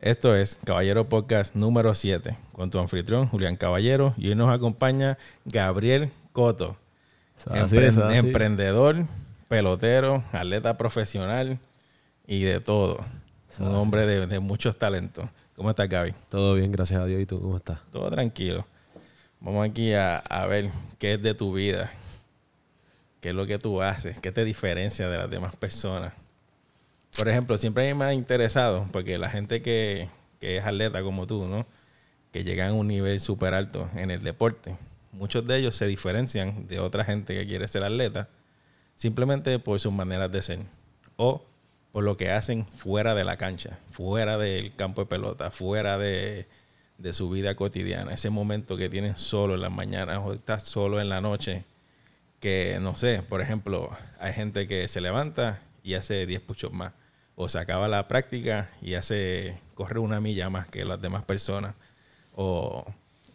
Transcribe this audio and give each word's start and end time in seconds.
Esto 0.00 0.36
es 0.36 0.56
Caballero 0.64 1.08
Podcast 1.08 1.54
número 1.56 1.94
7 1.94 2.36
con 2.52 2.70
tu 2.70 2.78
anfitrión 2.78 3.26
Julián 3.28 3.56
Caballero 3.56 4.14
y 4.16 4.28
hoy 4.28 4.36
nos 4.36 4.54
acompaña 4.54 5.18
Gabriel 5.44 6.12
Coto, 6.32 6.76
Así 7.36 7.76
empre- 7.76 7.82
es, 7.88 7.96
así. 7.96 8.16
emprendedor, 8.16 8.96
pelotero, 9.48 10.22
atleta 10.32 10.76
profesional 10.76 11.58
y 12.28 12.42
de 12.42 12.60
todo. 12.60 13.04
Eso 13.50 13.64
Un 13.64 13.70
así. 13.70 13.78
hombre 13.78 14.06
de, 14.06 14.26
de 14.28 14.38
muchos 14.38 14.78
talentos. 14.78 15.28
¿Cómo 15.56 15.70
estás, 15.70 15.88
Gaby? 15.88 16.14
Todo 16.28 16.54
bien, 16.54 16.70
gracias 16.70 17.00
a 17.00 17.06
Dios. 17.06 17.20
¿Y 17.20 17.26
tú 17.26 17.40
cómo 17.40 17.56
estás? 17.56 17.80
Todo 17.90 18.08
tranquilo. 18.10 18.66
Vamos 19.40 19.68
aquí 19.68 19.92
a, 19.94 20.18
a 20.18 20.46
ver 20.46 20.70
qué 21.00 21.14
es 21.14 21.22
de 21.22 21.34
tu 21.34 21.52
vida, 21.52 21.90
qué 23.20 23.30
es 23.30 23.34
lo 23.34 23.46
que 23.46 23.58
tú 23.58 23.82
haces, 23.82 24.20
qué 24.20 24.30
te 24.30 24.44
diferencia 24.44 25.08
de 25.08 25.18
las 25.18 25.28
demás 25.30 25.56
personas. 25.56 26.12
Por 27.18 27.28
ejemplo, 27.28 27.58
siempre 27.58 27.92
me 27.96 28.04
ha 28.04 28.12
interesado, 28.12 28.86
porque 28.92 29.18
la 29.18 29.28
gente 29.28 29.60
que, 29.60 30.08
que 30.38 30.58
es 30.58 30.64
atleta 30.64 31.02
como 31.02 31.26
tú, 31.26 31.48
¿no? 31.48 31.66
Que 32.30 32.44
llegan 32.44 32.70
a 32.70 32.74
un 32.74 32.86
nivel 32.86 33.18
súper 33.18 33.54
alto 33.54 33.90
en 33.96 34.12
el 34.12 34.22
deporte, 34.22 34.78
muchos 35.10 35.44
de 35.44 35.58
ellos 35.58 35.74
se 35.74 35.88
diferencian 35.88 36.68
de 36.68 36.78
otra 36.78 37.04
gente 37.04 37.34
que 37.34 37.44
quiere 37.44 37.66
ser 37.66 37.82
atleta 37.82 38.28
simplemente 38.94 39.58
por 39.58 39.80
sus 39.80 39.92
maneras 39.92 40.30
de 40.30 40.42
ser 40.42 40.60
o 41.16 41.42
por 41.90 42.04
lo 42.04 42.16
que 42.16 42.30
hacen 42.30 42.66
fuera 42.66 43.16
de 43.16 43.24
la 43.24 43.36
cancha, 43.36 43.80
fuera 43.90 44.38
del 44.38 44.76
campo 44.76 45.02
de 45.02 45.06
pelota, 45.06 45.50
fuera 45.50 45.98
de, 45.98 46.46
de 46.98 47.12
su 47.12 47.30
vida 47.30 47.56
cotidiana, 47.56 48.12
ese 48.12 48.30
momento 48.30 48.76
que 48.76 48.88
tienen 48.88 49.16
solo 49.16 49.56
en 49.56 49.62
las 49.62 49.72
mañanas 49.72 50.20
o 50.22 50.32
estás 50.34 50.62
solo 50.62 51.00
en 51.00 51.08
la 51.08 51.20
noche, 51.20 51.64
que 52.38 52.78
no 52.80 52.96
sé, 52.96 53.24
por 53.28 53.40
ejemplo, 53.40 53.90
hay 54.20 54.32
gente 54.34 54.68
que 54.68 54.86
se 54.86 55.00
levanta 55.00 55.60
y 55.82 55.94
hace 55.94 56.26
10 56.26 56.40
push 56.42 56.70
más, 56.70 56.92
o 57.40 57.48
se 57.48 57.58
acaba 57.60 57.86
la 57.86 58.08
práctica 58.08 58.68
y 58.82 58.94
hace, 58.94 59.60
corre 59.74 60.00
una 60.00 60.20
milla 60.20 60.50
más 60.50 60.66
que 60.66 60.84
las 60.84 61.00
demás 61.00 61.22
personas, 61.22 61.76
o 62.34 62.84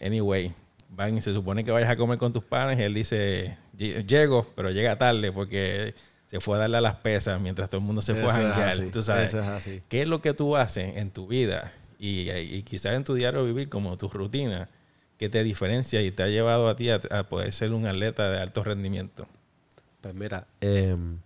anyway, 0.02 0.54
van 0.90 1.18
y 1.18 1.22
se 1.22 1.34
supone 1.34 1.64
que 1.64 1.72
vayas 1.72 1.90
a 1.90 1.96
comer 1.96 2.18
con 2.18 2.34
tus 2.34 2.44
panes 2.44 2.78
y 2.80 2.84
él 2.84 2.94
dice, 2.94 3.58
"Lle- 3.78 4.06
llego, 4.06 4.46
pero 4.58 4.72
llega 4.72 4.98
tarde 4.98 5.32
porque 5.32 5.96
se 6.28 6.42
fue 6.42 6.58
a 6.58 6.60
darle 6.60 6.78
a 6.78 6.82
las 6.82 6.96
pesas 6.96 7.40
mientras 7.40 7.70
todo 7.70 7.80
el 7.80 7.86
mundo 7.88 8.02
se 8.02 8.14
fue 8.14 8.24
a 8.26 8.34
Eso 8.34 8.42
janguear, 8.54 8.92
tú 8.92 9.02
sabes. 9.04 9.34
Eso 9.34 9.40
es. 9.56 9.82
¿Qué 9.88 10.02
es 10.02 10.08
lo 10.08 10.22
que 10.22 10.34
tú 10.34 10.58
haces 10.58 10.98
en 10.98 11.10
tu 11.12 11.26
vida 11.28 11.72
y, 11.98 12.30
y 12.30 12.64
quizás 12.64 12.96
en 12.96 13.06
tu 13.06 13.14
diario 13.14 13.46
vivir 13.46 13.70
como 13.70 13.96
tu 13.98 14.10
rutina 14.10 14.68
que 15.18 15.30
te 15.30 15.44
diferencia 15.44 16.02
y 16.02 16.12
te 16.12 16.24
ha 16.24 16.28
llevado 16.28 16.68
a 16.68 16.76
ti 16.76 16.90
a, 16.90 17.00
a 17.12 17.24
poder 17.24 17.54
ser 17.54 17.72
un 17.72 17.86
atleta 17.86 18.30
de 18.30 18.40
alto 18.42 18.64
rendimiento? 18.66 19.28
Pues 20.02 20.14
mira, 20.14 20.46
em, 20.60 21.20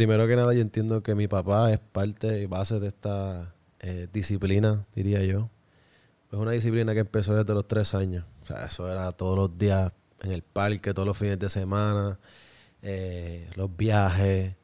primero 0.00 0.26
que 0.26 0.34
nada 0.34 0.54
yo 0.54 0.62
entiendo 0.62 1.02
que 1.02 1.14
mi 1.14 1.28
papá 1.28 1.70
es 1.70 1.78
parte 1.78 2.40
y 2.40 2.46
base 2.46 2.80
de 2.80 2.88
esta 2.88 3.54
eh, 3.80 4.08
disciplina, 4.10 4.86
diría 4.94 5.22
yo. 5.22 5.50
Es 6.32 6.38
una 6.38 6.52
disciplina 6.52 6.94
que 6.94 7.00
empezó 7.00 7.34
desde 7.34 7.52
los 7.52 7.68
tres 7.68 7.92
años. 7.92 8.24
O 8.42 8.46
sea, 8.46 8.64
eso 8.64 8.90
era 8.90 9.12
todos 9.12 9.36
los 9.36 9.58
días 9.58 9.92
en 10.22 10.32
el 10.32 10.40
parque, 10.40 10.94
todos 10.94 11.06
los 11.06 11.18
fines 11.18 11.38
de 11.38 11.50
semana, 11.50 12.18
eh, 12.80 13.46
los 13.56 13.76
viajes. 13.76 14.54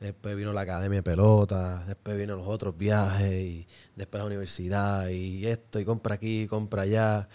Después 0.00 0.34
vino 0.34 0.52
la 0.52 0.62
academia 0.62 0.98
de 0.98 1.02
pelota, 1.04 1.84
después 1.86 2.18
vino 2.18 2.34
los 2.34 2.48
otros 2.48 2.76
viajes, 2.76 3.30
y 3.30 3.68
después 3.94 4.20
la 4.20 4.26
universidad, 4.26 5.08
y 5.08 5.46
esto, 5.46 5.78
y 5.78 5.84
compra 5.84 6.16
aquí, 6.16 6.42
y 6.42 6.46
compra 6.48 6.82
allá. 6.82 7.28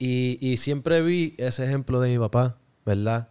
Y, 0.00 0.36
y 0.40 0.56
siempre 0.56 1.00
vi 1.02 1.36
ese 1.38 1.62
ejemplo 1.64 2.00
de 2.00 2.08
mi 2.08 2.18
papá, 2.18 2.58
¿verdad? 2.84 3.28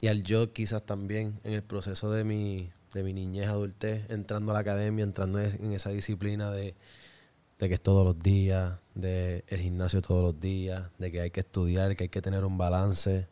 Y 0.00 0.06
al 0.08 0.22
yo 0.22 0.54
quizás 0.54 0.86
también 0.86 1.38
en 1.44 1.52
el 1.52 1.62
proceso 1.62 2.10
de 2.10 2.24
mi, 2.24 2.70
de 2.94 3.02
mi 3.02 3.12
niñez, 3.12 3.48
adultez, 3.48 4.08
entrando 4.08 4.52
a 4.52 4.54
la 4.54 4.60
academia, 4.60 5.04
entrando 5.04 5.40
en 5.40 5.72
esa 5.72 5.90
disciplina 5.90 6.50
de, 6.50 6.74
de 7.58 7.68
que 7.68 7.74
es 7.74 7.80
todos 7.80 8.04
los 8.04 8.18
días, 8.18 8.78
de 8.94 9.44
el 9.48 9.60
gimnasio 9.60 10.00
todos 10.00 10.22
los 10.22 10.40
días, 10.40 10.84
de 10.98 11.12
que 11.12 11.20
hay 11.20 11.30
que 11.30 11.40
estudiar, 11.40 11.94
que 11.96 12.04
hay 12.04 12.08
que 12.08 12.22
tener 12.22 12.44
un 12.44 12.56
balance, 12.56 13.26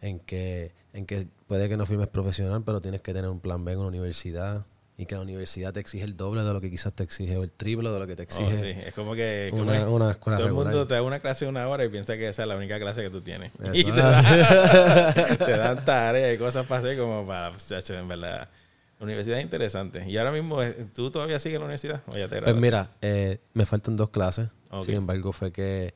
en 0.00 0.18
que, 0.20 0.72
en 0.92 1.06
que 1.06 1.28
puede 1.46 1.68
que 1.68 1.76
no 1.76 1.86
firmes 1.86 2.08
profesional, 2.08 2.62
pero 2.66 2.80
tienes 2.80 3.00
que 3.00 3.14
tener 3.14 3.30
un 3.30 3.40
plan 3.40 3.64
B 3.64 3.72
en 3.72 3.78
una 3.78 3.88
universidad, 3.88 4.66
y 5.00 5.06
que 5.06 5.14
la 5.14 5.20
universidad 5.20 5.72
te 5.72 5.78
exige 5.78 6.04
el 6.04 6.16
doble 6.16 6.42
de 6.42 6.52
lo 6.52 6.60
que 6.60 6.70
quizás 6.70 6.92
te 6.92 7.04
exige, 7.04 7.36
o 7.36 7.44
el 7.44 7.52
triple 7.52 7.88
de 7.90 7.98
lo 8.00 8.06
que 8.08 8.16
te 8.16 8.22
Oh, 8.22 8.24
exige 8.24 8.56
sí, 8.56 8.80
es 8.84 8.92
como 8.94 9.14
que 9.14 9.48
como 9.52 9.62
una, 9.62 9.88
una 9.88 10.10
escuela 10.10 10.36
todo 10.38 10.46
el 10.48 10.50
regular. 10.50 10.72
mundo 10.72 10.88
te 10.88 10.94
da 10.94 11.02
una 11.02 11.20
clase 11.20 11.44
de 11.44 11.50
una 11.50 11.68
hora 11.68 11.84
y 11.84 11.88
piensa 11.88 12.16
que 12.16 12.28
esa 12.28 12.42
es 12.42 12.48
la 12.48 12.56
única 12.56 12.80
clase 12.80 13.02
que 13.02 13.10
tú 13.10 13.20
tienes. 13.20 13.52
Eso 13.62 13.70
y 13.74 13.84
te, 13.84 13.92
dan, 13.92 15.14
te 15.38 15.56
dan 15.56 15.84
tareas 15.84 16.34
y 16.34 16.38
cosas 16.38 16.66
para 16.66 16.80
hacer 16.80 16.98
como 16.98 17.24
para, 17.24 17.56
chacho, 17.58 17.94
en 17.94 18.08
verdad. 18.08 18.48
La 18.98 19.04
universidad 19.04 19.38
es 19.38 19.44
interesante. 19.44 20.08
Y 20.10 20.16
ahora 20.16 20.32
mismo, 20.32 20.62
eh, 20.62 20.86
¿tú 20.94 21.10
todavía 21.10 21.38
sigues 21.38 21.56
en 21.56 21.60
la 21.60 21.66
universidad? 21.66 22.02
O 22.12 22.16
ya 22.16 22.28
te 22.28 22.42
Pues 22.42 22.56
mira, 22.56 22.90
eh, 23.00 23.38
me 23.54 23.64
faltan 23.64 23.96
dos 23.96 24.10
clases. 24.10 24.48
Sin 24.84 24.94
embargo, 24.96 25.32
fue 25.32 25.52
que 25.52 25.94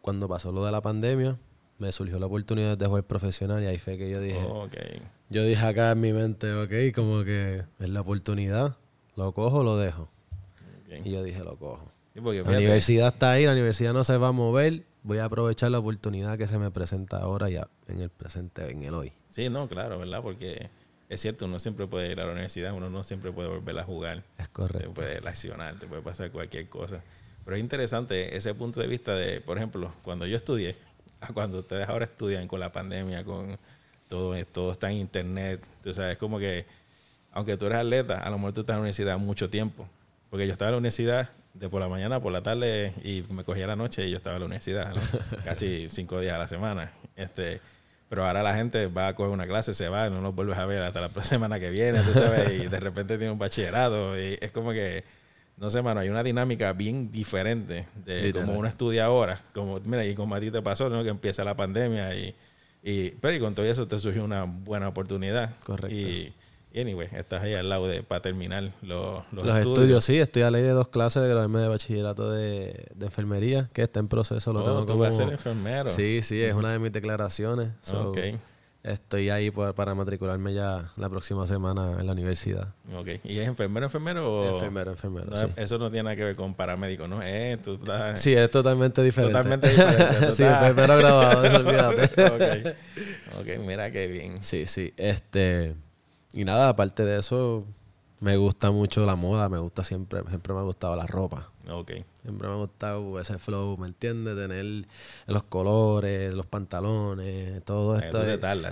cuando 0.00 0.28
pasó 0.28 0.50
lo 0.50 0.64
de 0.64 0.72
la 0.72 0.80
pandemia, 0.80 1.38
me 1.78 1.92
surgió 1.92 2.18
la 2.18 2.26
oportunidad 2.26 2.76
de 2.78 2.86
jugar 2.86 3.04
profesional 3.04 3.62
y 3.62 3.66
ahí 3.66 3.78
fue 3.78 3.98
que 3.98 4.08
yo 4.10 4.20
dije, 4.20 4.38
Oh, 4.48 4.64
ok. 4.64 4.74
yo 5.30 5.44
dije 5.44 5.64
acá 5.64 5.92
en 5.92 6.00
mi 6.00 6.12
mente, 6.12 6.52
ok, 6.52 6.94
como 6.94 7.22
que 7.24 7.64
es 7.78 7.88
la 7.88 8.00
oportunidad, 8.00 8.76
lo 9.16 9.32
cojo 9.32 9.58
o 9.58 9.62
lo 9.62 9.76
dejo. 9.76 10.08
Y 11.04 11.10
yo 11.12 11.22
dije, 11.22 11.42
lo 11.42 11.56
cojo. 11.56 11.90
Sí, 12.14 12.20
La 12.20 12.42
universidad 12.58 13.08
está 13.08 13.32
ahí, 13.32 13.46
la 13.46 13.52
universidad 13.52 13.92
no 13.94 14.04
se 14.04 14.16
va 14.18 14.28
a 14.28 14.32
mover, 14.32 14.82
voy 15.02 15.18
a 15.18 15.24
aprovechar 15.24 15.70
la 15.70 15.78
oportunidad 15.78 16.36
que 16.36 16.46
se 16.46 16.58
me 16.58 16.70
presenta 16.70 17.18
ahora 17.18 17.48
ya, 17.48 17.68
en 17.88 18.00
el 18.00 18.10
presente, 18.10 18.70
en 18.70 18.82
el 18.82 18.94
hoy. 18.94 19.12
Sí, 19.30 19.48
no, 19.48 19.66
claro, 19.68 19.98
¿verdad? 19.98 20.22
Porque 20.22 20.68
es 21.12 21.20
cierto, 21.20 21.44
uno 21.44 21.58
siempre 21.58 21.86
puede 21.86 22.10
ir 22.10 22.20
a 22.20 22.24
la 22.24 22.32
universidad, 22.32 22.72
uno 22.72 22.88
no 22.88 23.02
siempre 23.02 23.30
puede 23.32 23.48
volver 23.48 23.78
a 23.78 23.84
jugar. 23.84 24.22
Es 24.38 24.46
Te 24.46 24.52
correcto. 24.52 24.94
puede 24.94 25.20
lesionar, 25.20 25.78
te 25.78 25.86
puede 25.86 26.00
pasar 26.00 26.30
cualquier 26.30 26.68
cosa. 26.70 27.02
Pero 27.44 27.56
es 27.56 27.60
interesante 27.60 28.34
ese 28.36 28.54
punto 28.54 28.80
de 28.80 28.86
vista 28.86 29.14
de, 29.14 29.40
por 29.42 29.58
ejemplo, 29.58 29.92
cuando 30.02 30.26
yo 30.26 30.36
estudié, 30.36 30.74
a 31.20 31.26
cuando 31.34 31.58
ustedes 31.58 31.86
ahora 31.88 32.06
estudian 32.06 32.48
con 32.48 32.60
la 32.60 32.72
pandemia, 32.72 33.24
con 33.24 33.58
todo, 34.08 34.34
todo 34.46 34.72
está 34.72 34.90
en 34.90 34.98
internet. 34.98 35.62
Sabes, 35.92 36.12
es 36.12 36.18
como 36.18 36.38
que, 36.38 36.64
aunque 37.32 37.56
tú 37.58 37.66
eres 37.66 37.78
atleta, 37.78 38.18
a 38.18 38.30
lo 38.30 38.38
mejor 38.38 38.54
tú 38.54 38.60
estás 38.60 38.74
en 38.74 38.78
la 38.78 38.82
universidad 38.82 39.18
mucho 39.18 39.50
tiempo. 39.50 39.86
Porque 40.30 40.46
yo 40.46 40.52
estaba 40.52 40.70
en 40.70 40.72
la 40.72 40.78
universidad 40.78 41.28
de 41.52 41.68
por 41.68 41.82
la 41.82 41.88
mañana, 41.88 42.20
por 42.20 42.32
la 42.32 42.42
tarde, 42.42 42.94
y 43.04 43.22
me 43.30 43.44
cogía 43.44 43.66
la 43.66 43.76
noche 43.76 44.06
y 44.06 44.10
yo 44.10 44.16
estaba 44.16 44.36
en 44.36 44.40
la 44.40 44.46
universidad, 44.46 44.94
¿no? 44.94 45.02
casi 45.44 45.88
cinco 45.90 46.20
días 46.20 46.34
a 46.34 46.38
la 46.38 46.48
semana. 46.48 46.90
Este, 47.16 47.60
pero 48.12 48.26
ahora 48.26 48.42
la 48.42 48.54
gente 48.54 48.88
va 48.88 49.08
a 49.08 49.14
coger 49.14 49.32
una 49.32 49.46
clase, 49.46 49.72
se 49.72 49.88
va, 49.88 50.10
no 50.10 50.20
nos 50.20 50.34
vuelves 50.34 50.58
a 50.58 50.66
ver 50.66 50.82
hasta 50.82 51.00
la 51.00 51.10
semana 51.24 51.58
que 51.58 51.70
viene, 51.70 51.98
tú 52.00 52.12
sabes, 52.12 52.62
y 52.62 52.66
de 52.68 52.78
repente 52.78 53.16
tiene 53.16 53.32
un 53.32 53.38
bachillerato. 53.38 54.20
Y 54.20 54.36
es 54.38 54.52
como 54.52 54.72
que, 54.72 55.02
no 55.56 55.70
sé, 55.70 55.80
mano, 55.80 56.00
hay 56.00 56.10
una 56.10 56.22
dinámica 56.22 56.74
bien 56.74 57.10
diferente 57.10 57.86
de 58.04 58.24
Literal. 58.24 58.46
como 58.46 58.58
uno 58.58 58.68
estudia 58.68 59.06
ahora. 59.06 59.40
Como, 59.54 59.80
mira, 59.86 60.04
y 60.04 60.14
como 60.14 60.34
a 60.34 60.40
ti 60.40 60.50
te 60.50 60.60
pasó, 60.60 60.90
¿no? 60.90 61.02
Que 61.02 61.08
empieza 61.08 61.42
la 61.42 61.56
pandemia 61.56 62.14
y, 62.14 62.34
y 62.82 63.12
pero 63.12 63.34
y 63.34 63.40
con 63.40 63.54
todo 63.54 63.64
eso 63.64 63.88
te 63.88 63.98
surgió 63.98 64.22
una 64.22 64.44
buena 64.44 64.88
oportunidad. 64.88 65.54
Correcto. 65.64 65.96
Y 65.96 66.34
anyway, 66.80 67.08
estás 67.12 67.42
ahí 67.42 67.54
al 67.54 67.68
lado 67.68 67.86
de 67.88 68.02
para 68.02 68.22
terminar 68.22 68.72
los, 68.82 69.24
los, 69.32 69.44
Los 69.44 69.58
estudios. 69.58 70.04
sí, 70.04 70.18
estoy 70.18 70.42
a 70.42 70.50
ley 70.50 70.62
de 70.62 70.70
dos 70.70 70.88
clases 70.88 71.22
de 71.22 71.28
graduarme 71.28 71.60
de 71.60 71.68
bachillerato 71.68 72.30
de, 72.30 72.86
de 72.94 73.06
enfermería, 73.06 73.68
que 73.72 73.82
está 73.82 74.00
en 74.00 74.08
proceso, 74.08 74.52
lo 74.52 74.60
Oh, 74.60 74.64
tengo 74.64 74.80
tú 74.80 74.86
como... 74.92 74.98
vas 75.00 75.12
a 75.12 75.16
ser 75.24 75.32
enfermero. 75.32 75.90
Sí, 75.90 76.20
sí, 76.22 76.42
es 76.42 76.54
una 76.54 76.72
de 76.72 76.78
mis 76.78 76.92
declaraciones. 76.92 77.70
So, 77.82 78.10
Ok, 78.10 78.18
Estoy 78.84 79.30
ahí 79.30 79.52
por- 79.52 79.72
para 79.76 79.94
matricularme 79.94 80.54
ya 80.54 80.90
la 80.96 81.08
próxima 81.08 81.46
semana 81.46 82.00
en 82.00 82.04
la 82.06 82.12
universidad. 82.14 82.74
ok. 82.92 83.10
¿Y 83.22 83.38
es 83.38 83.46
enfermero, 83.46 83.86
enfermero 83.86 84.28
o...? 84.40 84.54
Enfermero, 84.56 84.90
enfermero, 84.90 85.26
No, 85.30 85.36
sí. 85.36 85.44
Eso 85.54 85.78
no 85.78 85.88
tiene 85.88 86.02
nada 86.02 86.16
que 86.16 86.24
ver 86.24 86.34
con 86.34 86.52
paramédico, 86.54 87.06
¿no? 87.06 87.20
Eh, 87.22 87.58
tú 87.62 87.74
estás... 87.74 88.18
Sí, 88.20 88.34
es 88.34 88.50
totalmente 88.50 89.00
diferente. 89.04 89.34
Totalmente 89.36 89.68
diferente. 89.68 90.04
tú 90.26 90.32
sí, 90.32 90.42
estás- 90.42 90.62
enfermero 90.68 90.96
graduado, 90.98 91.44
eso 91.44 91.56
olvídate. 91.58 92.22
ok. 92.26 92.76
Ok, 93.40 93.64
mira 93.64 93.88
qué 93.92 94.08
bien. 94.08 94.42
Sí, 94.42 94.66
sí. 94.66 94.92
Este... 94.96 95.76
Y 96.32 96.44
nada, 96.44 96.68
aparte 96.68 97.04
de 97.04 97.18
eso, 97.18 97.64
me 98.20 98.36
gusta 98.36 98.70
mucho 98.70 99.04
la 99.04 99.16
moda, 99.16 99.48
me 99.48 99.58
gusta 99.58 99.84
siempre, 99.84 100.22
siempre 100.28 100.54
me 100.54 100.60
ha 100.60 100.62
gustado 100.62 100.96
la 100.96 101.06
ropa. 101.06 101.50
Ok. 101.70 101.92
Siempre 102.22 102.48
me 102.48 102.54
ha 102.54 102.56
gustado 102.56 103.18
ese 103.20 103.38
flow, 103.38 103.76
¿me 103.78 103.88
entiendes? 103.88 104.36
Tener 104.36 104.86
los 105.26 105.42
colores, 105.44 106.32
los 106.34 106.46
pantalones, 106.46 107.62
todo 107.64 107.96
esto. 107.98 108.18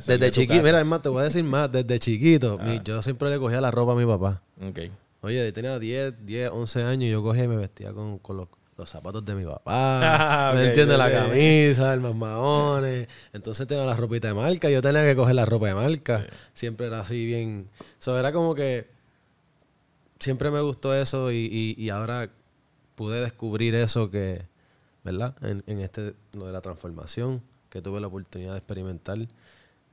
salir 0.01 0.21
desde 0.21 0.31
chiquito, 0.31 0.63
mira, 0.65 0.81
es 0.81 0.87
más, 0.87 1.03
te 1.03 1.09
voy 1.09 1.21
a 1.21 1.25
decir 1.25 1.45
más, 1.45 1.71
desde 1.71 1.99
chiquito, 1.99 2.59
Ah. 2.61 2.65
mi- 2.65 2.81
yo 2.85 3.03
siempre 3.03 3.29
le 3.31 3.39
cogía 3.39 3.61
la 3.61 3.71
ropa 3.71 3.93
a 3.93 3.97
mi 3.97 4.07
papá. 4.07 4.43
Ok. 4.67 4.79
Oye, 5.23 5.45
yo 5.45 5.53
tenía 5.53 5.79
10, 5.79 6.15
10, 6.25 6.51
11 6.51 6.83
años 6.83 7.05
y 7.05 7.11
yo 7.11 7.23
cogía 7.23 7.45
y 7.45 7.49
me 7.49 7.57
vestía 7.57 7.93
con, 7.93 8.19
con 8.19 8.39
los, 8.39 8.49
los 8.81 8.91
zapatos 8.91 9.25
de 9.25 9.35
mi 9.35 9.45
papá. 9.45 10.01
Ah, 10.51 10.53
¿Me 10.55 10.63
ok, 10.63 10.69
entiendes? 10.69 10.99
La 10.99 11.11
camisa, 11.13 11.95
el 11.95 12.01
maones. 12.01 13.09
Entonces 13.33 13.67
tenía 13.69 13.85
la 13.85 13.95
ropita 13.95 14.29
de 14.29 14.35
marca 14.35 14.69
yo 14.71 14.83
tenía 14.83 15.05
que 15.05 15.15
coger 15.15 15.35
la 15.35 15.45
ropa 15.45 15.69
de 15.69 15.75
marca. 15.75 16.27
Siempre 16.55 16.87
era 16.89 17.01
así 17.01 17.25
bien... 17.27 17.69
So, 17.99 18.19
era 18.19 18.33
como 18.33 18.55
que 18.55 18.89
siempre 20.19 20.51
me 20.51 20.61
gustó 20.61 20.95
eso 20.95 21.31
y, 21.33 21.37
y- 21.51 21.83
y 21.83 21.91
ahora 21.91 22.31
pude 22.95 23.21
descubrir 23.21 23.75
eso 23.75 24.11
que, 24.11 24.43
¿verdad? 25.05 25.35
En, 25.43 25.63
en 25.67 25.81
este, 25.81 26.15
lo 26.33 26.47
de 26.47 26.53
la 26.53 26.61
transformación, 26.61 27.43
que 27.71 27.81
tuve 27.81 28.01
la 28.01 28.09
oportunidad 28.09 28.53
de 28.53 28.59
experimentar. 28.59 29.19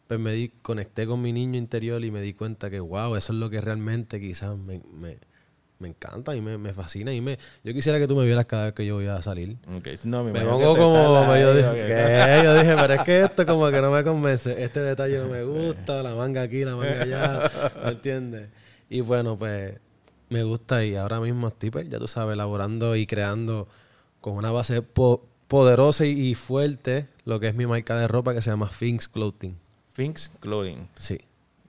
Pues 0.08 0.20
me 0.20 0.32
di, 0.34 0.50
conecté 0.62 1.06
con 1.06 1.22
mi 1.22 1.34
niño 1.34 1.58
interior 1.58 2.04
y 2.04 2.12
me 2.12 2.22
di 2.22 2.34
cuenta 2.34 2.70
que, 2.70 2.80
wow, 2.80 3.16
eso 3.16 3.34
es 3.34 3.40
lo 3.40 3.50
que 3.50 3.60
realmente 3.62 4.20
quizás 4.20 4.58
me, 4.58 4.82
me, 4.94 5.18
me 5.80 5.88
encanta 5.90 6.36
y 6.36 6.42
me, 6.42 6.58
me 6.58 6.74
fascina. 6.74 7.14
Y 7.14 7.22
me, 7.22 7.38
yo 7.64 7.74
quisiera 7.74 8.00
que 8.00 8.08
tú 8.08 8.16
me 8.16 8.26
vieras 8.26 8.46
cada 8.46 8.66
vez 8.66 8.74
que 8.74 8.86
yo 8.86 8.96
voy 8.96 9.08
a 9.08 9.22
salir. 9.22 9.58
Ok. 9.78 9.88
No, 10.06 10.24
me, 10.24 10.32
Me 10.32 10.42
pongo 10.42 10.76
como. 10.76 11.36
yo, 11.38 11.54
dije, 11.56 11.68
ok. 11.68 11.76
¿qué? 11.76 12.42
yo 12.44 12.54
dije, 12.60 12.76
pero 12.80 12.94
es 12.94 13.04
que 13.04 13.22
esto 13.24 13.46
como 13.46 13.70
que 13.70 13.82
no 13.82 13.92
me 13.92 14.04
convence. 14.04 14.64
Este 14.64 14.80
detalle 14.80 15.20
no 15.20 15.28
me 15.28 15.44
gusta, 15.44 16.02
la 16.04 16.16
manga 16.16 16.42
aquí, 16.42 16.66
la 16.66 16.76
manga 16.76 17.02
allá. 17.04 17.52
¿Me 17.86 17.92
entiendes? 17.92 18.50
Y 18.90 19.02
bueno, 19.02 19.38
pues 19.38 19.76
me 20.30 20.44
gusta 20.44 20.84
y 20.84 20.96
ahora 20.96 21.20
mismo 21.20 21.48
estoy, 21.50 21.70
pues, 21.72 21.88
ya 21.90 22.00
tú 22.00 22.08
sabes, 22.08 22.34
elaborando 22.34 22.96
y 22.96 23.06
creando 23.06 23.68
con 24.22 24.34
una 24.34 24.52
base 24.52 24.82
po- 24.82 25.26
poderosa 25.48 26.06
y 26.06 26.36
fuerte 26.36 27.08
lo 27.24 27.40
que 27.40 27.48
es 27.48 27.56
mi 27.56 27.66
marca 27.66 27.98
de 27.98 28.08
ropa 28.08 28.34
que 28.34 28.42
se 28.42 28.50
llama 28.50 28.68
Finks 28.70 29.08
Clothing. 29.08 29.58
Finks 29.94 30.30
Clothing. 30.42 30.88
Sí. 30.98 31.18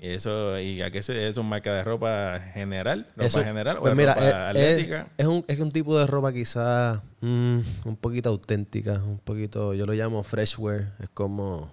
¿Y 0.01 0.11
eso, 0.11 0.59
y 0.61 0.81
a 0.81 0.93
qué 0.93 1.03
se, 1.03 1.27
es 1.29 1.37
una 1.39 1.49
marca 1.49 1.75
de 1.75 1.83
ropa 1.83 2.39
general? 2.55 3.07
¿Ropa 3.17 3.25
Eso- 3.27 3.43
general 3.43 3.79
o 3.79 3.81
pues 3.81 3.97
mira, 3.97 4.15
ropa 4.15 4.29
es- 4.29 4.35
atlética? 4.35 5.09
Es, 5.19 5.27
un, 5.27 5.45
es 5.49 5.59
un 5.59 5.73
tipo 5.73 5.99
de 5.99 6.07
ropa 6.07 6.33
quizás 6.33 7.01
mm, 7.21 7.59
un 7.85 7.97
poquito 8.01 8.29
auténtica, 8.29 8.95
un 9.05 9.19
poquito, 9.19 9.75
yo 9.75 9.87
lo 9.87 9.93
llamo 9.95 10.23
fresh 10.23 10.57
wear, 10.59 10.93
es 11.01 11.09
como 11.15 11.73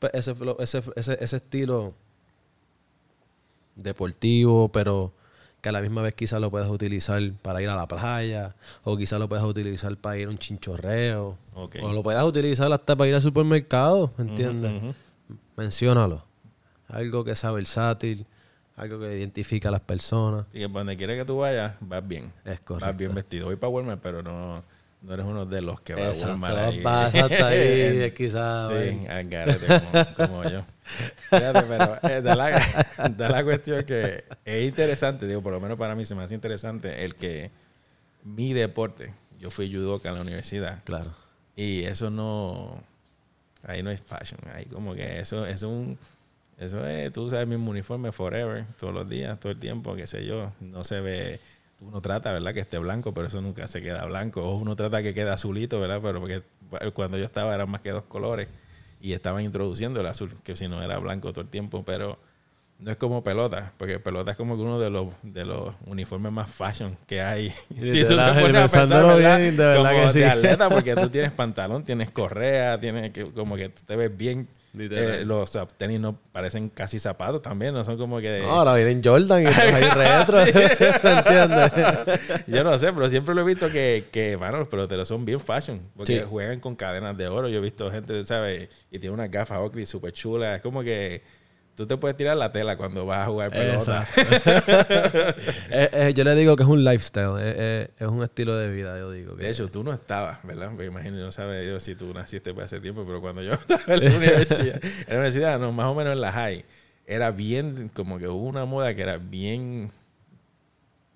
pues, 0.00 0.12
ese, 0.14 0.34
ese, 0.58 0.82
ese, 0.96 1.18
ese 1.24 1.36
estilo 1.36 1.94
deportivo, 3.76 4.68
pero 4.70 5.12
que 5.60 5.68
a 5.68 5.72
la 5.72 5.80
misma 5.82 6.02
vez 6.02 6.14
quizás 6.14 6.40
lo 6.40 6.50
puedas 6.50 6.68
utilizar 6.68 7.20
para 7.42 7.60
ir 7.62 7.68
a 7.68 7.76
la 7.76 7.86
playa, 7.86 8.54
o 8.82 8.96
quizás 8.96 9.18
lo 9.18 9.28
puedas 9.28 9.44
utilizar 9.44 9.96
para 9.96 10.16
ir 10.18 10.26
a 10.26 10.30
un 10.30 10.38
chinchorreo, 10.38 11.36
o 11.54 11.92
lo 11.92 12.02
puedas 12.02 12.24
utilizar 12.24 12.72
hasta 12.72 12.96
para 12.96 13.08
ir 13.08 13.14
al 13.14 13.22
supermercado, 13.22 14.12
¿me 14.16 14.24
entiendes? 14.24 14.72
Ujú. 14.82 14.94
Menciónalo. 15.56 16.24
Algo 16.92 17.24
que 17.24 17.34
sea 17.34 17.50
versátil, 17.52 18.26
algo 18.76 18.98
que 19.00 19.16
identifica 19.16 19.68
a 19.68 19.72
las 19.72 19.80
personas. 19.80 20.46
Así 20.48 20.58
que 20.58 20.68
donde 20.68 20.96
quiera 20.96 21.14
que 21.14 21.24
tú 21.24 21.38
vayas, 21.38 21.74
vas 21.80 22.06
bien. 22.06 22.32
Es 22.44 22.52
Vas 22.52 22.60
correcto. 22.60 22.96
bien 22.96 23.14
vestido. 23.14 23.46
Voy 23.46 23.56
para 23.56 23.68
Walmart, 23.70 24.00
pero 24.02 24.22
no, 24.22 24.62
no 25.02 25.14
eres 25.14 25.26
uno 25.26 25.46
de 25.46 25.62
los 25.62 25.80
que 25.80 25.94
va 25.94 26.00
a 26.02 26.08
Exacto, 26.08 26.28
Walmart 26.30 26.56
ahí. 26.58 26.82
vas 26.82 27.14
hasta 27.14 27.46
ahí, 27.48 28.10
quizás. 28.16 28.70
Sí, 28.70 29.06
al 29.06 29.28
garete, 29.28 29.66
como, 30.16 30.28
como 30.28 30.50
yo. 30.50 30.64
Fíjate, 31.30 31.62
pero 31.62 31.98
eh, 32.08 32.22
da, 32.22 32.34
la, 32.34 32.60
da 33.16 33.28
la 33.28 33.44
cuestión 33.44 33.84
que 33.84 34.24
es 34.44 34.64
interesante, 34.68 35.26
digo, 35.26 35.42
por 35.42 35.52
lo 35.52 35.60
menos 35.60 35.78
para 35.78 35.94
mí 35.94 36.04
se 36.04 36.14
me 36.16 36.22
hace 36.24 36.34
interesante 36.34 37.04
el 37.04 37.14
que 37.14 37.50
mi 38.24 38.52
deporte, 38.52 39.14
yo 39.38 39.50
fui 39.50 39.72
judoka 39.72 40.08
en 40.08 40.16
la 40.16 40.20
universidad 40.22 40.82
Claro. 40.84 41.12
y 41.54 41.84
eso 41.84 42.10
no, 42.10 42.82
ahí 43.62 43.82
no 43.84 43.90
es 43.92 44.00
fashion, 44.00 44.40
ahí 44.52 44.64
como 44.66 44.94
que 44.94 45.20
eso 45.20 45.46
es 45.46 45.62
un, 45.62 45.96
eso 46.60 46.86
es, 46.86 47.10
tú 47.10 47.30
sabes, 47.30 47.48
mismo 47.48 47.70
uniforme 47.70 48.12
forever, 48.12 48.66
todos 48.78 48.92
los 48.92 49.08
días, 49.08 49.40
todo 49.40 49.50
el 49.50 49.58
tiempo, 49.58 49.96
qué 49.96 50.06
sé 50.06 50.26
yo, 50.26 50.52
no 50.60 50.84
se 50.84 51.00
ve, 51.00 51.40
uno 51.80 52.02
trata, 52.02 52.34
¿verdad? 52.34 52.52
Que 52.52 52.60
esté 52.60 52.78
blanco, 52.78 53.14
pero 53.14 53.28
eso 53.28 53.40
nunca 53.40 53.66
se 53.66 53.80
queda 53.80 54.04
blanco, 54.04 54.42
o 54.42 54.56
uno 54.56 54.76
trata 54.76 55.02
que 55.02 55.14
quede 55.14 55.30
azulito, 55.30 55.80
¿verdad? 55.80 56.00
Pero 56.02 56.20
porque 56.20 56.42
cuando 56.92 57.16
yo 57.16 57.24
estaba 57.24 57.54
eran 57.54 57.70
más 57.70 57.80
que 57.80 57.90
dos 57.90 58.04
colores 58.04 58.48
y 59.00 59.14
estaban 59.14 59.42
introduciendo 59.42 60.00
el 60.00 60.06
azul, 60.06 60.34
que 60.44 60.54
si 60.54 60.68
no 60.68 60.82
era 60.82 60.98
blanco 60.98 61.32
todo 61.32 61.40
el 61.40 61.48
tiempo, 61.48 61.82
pero 61.82 62.18
no 62.78 62.90
es 62.90 62.98
como 62.98 63.22
pelota, 63.24 63.72
porque 63.78 63.98
pelota 63.98 64.32
es 64.32 64.36
como 64.36 64.52
uno 64.52 64.78
de 64.78 64.90
los, 64.90 65.08
de 65.22 65.46
los 65.46 65.74
uniformes 65.86 66.30
más 66.30 66.50
fashion 66.50 66.96
que 67.06 67.22
hay. 67.22 67.48
Si 67.70 68.04
tú 68.04 68.16
te 68.16 68.40
pones 68.40 68.74
a 68.74 68.80
pensar, 68.80 69.04
¿verdad? 69.04 69.38
bien, 69.38 69.56
de 69.56 69.64
verdad 69.64 69.92
como 69.92 70.06
que 70.06 70.10
sí. 70.10 70.18
de 70.18 70.26
atleta, 70.26 70.68
porque 70.68 70.94
tú 70.94 71.08
tienes 71.10 71.32
pantalón, 71.32 71.84
tienes 71.84 72.10
correa, 72.10 72.78
tienes 72.78 73.12
que, 73.12 73.24
como 73.32 73.56
que 73.56 73.70
tú 73.70 73.82
te 73.86 73.96
ves 73.96 74.14
bien. 74.14 74.46
Eh, 74.78 75.24
los 75.26 75.50
tenis 75.76 75.98
no 75.98 76.16
parecen 76.30 76.68
casi 76.68 76.98
zapatos 77.00 77.42
también, 77.42 77.74
no 77.74 77.82
son 77.84 77.98
como 77.98 78.20
que... 78.20 78.30
de- 78.30 78.42
No, 78.42 78.50
ahora 78.50 78.74
vienen 78.74 79.02
Jordan 79.04 79.42
y 79.42 79.46
ahí 79.48 79.84
retro. 79.90 80.36
¿Me 81.02 81.12
entiendes? 81.18 82.44
Yo 82.46 82.62
no 82.62 82.78
sé, 82.78 82.92
pero 82.92 83.10
siempre 83.10 83.34
lo 83.34 83.40
he 83.40 83.44
visto 83.44 83.68
que, 83.70 84.06
que 84.12 84.36
mano, 84.36 84.58
los 84.58 84.68
peloteros 84.68 85.08
son 85.08 85.24
bien 85.24 85.40
fashion. 85.40 85.80
Porque 85.96 86.18
Sí. 86.18 86.22
juegan 86.28 86.60
con 86.60 86.76
cadenas 86.76 87.16
de 87.16 87.26
oro. 87.26 87.48
Yo 87.48 87.58
he 87.58 87.60
visto 87.60 87.90
gente, 87.90 88.24
¿sabes? 88.24 88.68
Y 88.92 88.98
tiene 89.00 89.12
unas 89.14 89.30
gafas 89.30 89.58
Oakley 89.58 89.86
súper 89.86 90.12
chulas. 90.12 90.56
Es 90.56 90.62
como 90.62 90.82
que 90.82 91.22
tú 91.80 91.86
te 91.86 91.96
puedes 91.96 92.14
tirar 92.14 92.36
la 92.36 92.52
tela 92.52 92.76
cuando 92.76 93.06
vas 93.06 93.26
a 93.26 93.30
jugar 93.30 93.50
pelota. 93.50 94.06
Eh, 95.72 95.88
eh, 95.92 96.14
yo 96.14 96.24
le 96.24 96.34
digo 96.34 96.56
que 96.56 96.64
es 96.64 96.68
un 96.68 96.84
lifestyle, 96.84 97.36
eh, 97.38 97.90
es 97.96 98.06
un 98.06 98.22
estilo 98.22 98.56
de 98.56 98.70
vida, 98.70 98.98
yo 98.98 99.10
digo. 99.10 99.36
Que 99.36 99.44
De 99.44 99.50
hecho, 99.50 99.70
tú 99.70 99.82
no 99.84 99.92
estabas, 99.92 100.42
¿verdad? 100.42 100.70
Me 100.72 100.84
imagino, 100.84 101.16
no 101.16 101.32
sabes 101.32 101.66
yo 101.66 101.78
si 101.80 101.94
tú 101.94 102.12
naciste 102.12 102.52
por 102.52 102.64
hace 102.64 102.80
tiempo, 102.80 103.04
pero 103.06 103.20
cuando 103.20 103.42
yo 103.42 103.52
estaba 103.54 103.94
en 103.94 104.04
la 104.04 104.16
universidad, 104.16 104.84
en 104.84 105.06
la 105.08 105.14
universidad, 105.14 105.58
no, 105.58 105.72
más 105.72 105.86
o 105.86 105.94
menos 105.94 106.12
en 106.12 106.20
la 106.20 106.32
high, 106.32 106.64
era 107.06 107.30
bien, 107.30 107.90
como 107.94 108.18
que 108.18 108.28
hubo 108.28 108.46
una 108.46 108.64
moda 108.64 108.94
que 108.94 109.02
era 109.02 109.16
bien, 109.16 109.90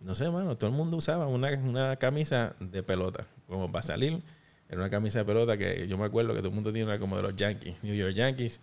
no 0.00 0.14
sé, 0.14 0.30
mano, 0.30 0.56
todo 0.56 0.70
el 0.70 0.76
mundo 0.76 0.96
usaba 0.96 1.26
una, 1.26 1.50
una 1.58 1.96
camisa 1.96 2.54
de 2.60 2.82
pelota, 2.82 3.26
como 3.48 3.70
para 3.70 3.82
salir, 3.82 4.22
era 4.68 4.80
una 4.80 4.90
camisa 4.90 5.18
de 5.18 5.24
pelota 5.24 5.58
que 5.58 5.86
yo 5.88 5.98
me 5.98 6.04
acuerdo 6.04 6.32
que 6.32 6.38
todo 6.38 6.48
el 6.48 6.54
mundo 6.54 6.72
tiene 6.72 6.88
una 6.88 6.98
como 6.98 7.16
de 7.16 7.22
los 7.22 7.36
Yankees, 7.36 7.76
New 7.82 7.94
York 7.94 8.14
Yankees, 8.14 8.60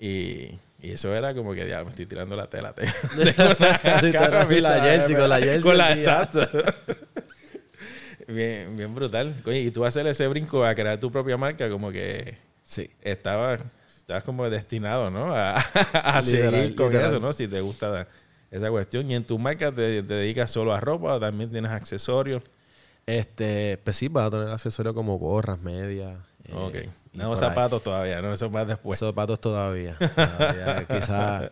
y, 0.00 0.58
y 0.80 0.90
eso 0.92 1.14
era 1.14 1.34
como 1.34 1.52
que 1.52 1.68
ya 1.68 1.84
me 1.84 1.90
estoy 1.90 2.06
tirando 2.06 2.34
la 2.36 2.48
tela. 2.48 2.74
Literal, 4.02 4.30
camisa 4.30 4.76
la 4.76 4.82
jersey, 4.82 5.14
con 5.14 5.28
la 5.28 5.38
jersey 5.40 5.60
Con 5.62 5.76
la, 5.78 5.92
exacto. 5.92 6.40
Bien, 8.28 8.76
bien 8.76 8.94
brutal. 8.94 9.34
Oye, 9.44 9.60
y 9.60 9.70
tú 9.70 9.84
hacer 9.84 10.06
ese 10.06 10.26
brinco 10.28 10.64
a 10.64 10.74
crear 10.74 10.98
tu 10.98 11.10
propia 11.10 11.36
marca, 11.36 11.68
como 11.68 11.90
que 11.90 12.38
Sí. 12.62 12.88
estabas, 13.02 13.60
estabas 13.96 14.22
como 14.22 14.48
destinado, 14.48 15.10
¿no? 15.10 15.34
A, 15.34 15.56
a 15.56 16.20
Literal, 16.22 16.24
seguir 16.24 16.74
con 16.76 16.86
literal. 16.86 17.10
eso, 17.10 17.20
¿no? 17.20 17.32
Si 17.32 17.48
te 17.48 17.60
gusta 17.60 18.06
esa 18.50 18.70
cuestión. 18.70 19.10
Y 19.10 19.14
en 19.16 19.24
tu 19.24 19.38
marca 19.38 19.72
te, 19.72 20.02
te 20.02 20.14
dedicas 20.14 20.50
solo 20.50 20.72
a 20.72 20.80
ropa 20.80 21.14
o 21.14 21.20
también 21.20 21.50
tienes 21.50 21.72
accesorios. 21.72 22.44
Este, 23.06 23.78
pues 23.82 23.96
sí, 23.96 24.06
vas 24.08 24.28
a 24.28 24.30
tener 24.30 24.48
accesorios 24.48 24.94
como 24.94 25.18
gorras, 25.18 25.58
medias. 25.58 26.18
eh, 26.44 26.52
ok. 26.54 26.74
y 26.76 26.88
No 27.12 27.34
zapatos 27.36 27.82
todavía, 27.82 28.22
¿no? 28.22 28.32
Eso 28.32 28.50
más 28.50 28.66
después. 28.66 28.98
Zapatos 28.98 29.40
todavía. 29.40 29.96
todavía. 29.98 30.86
quizás, 30.90 31.50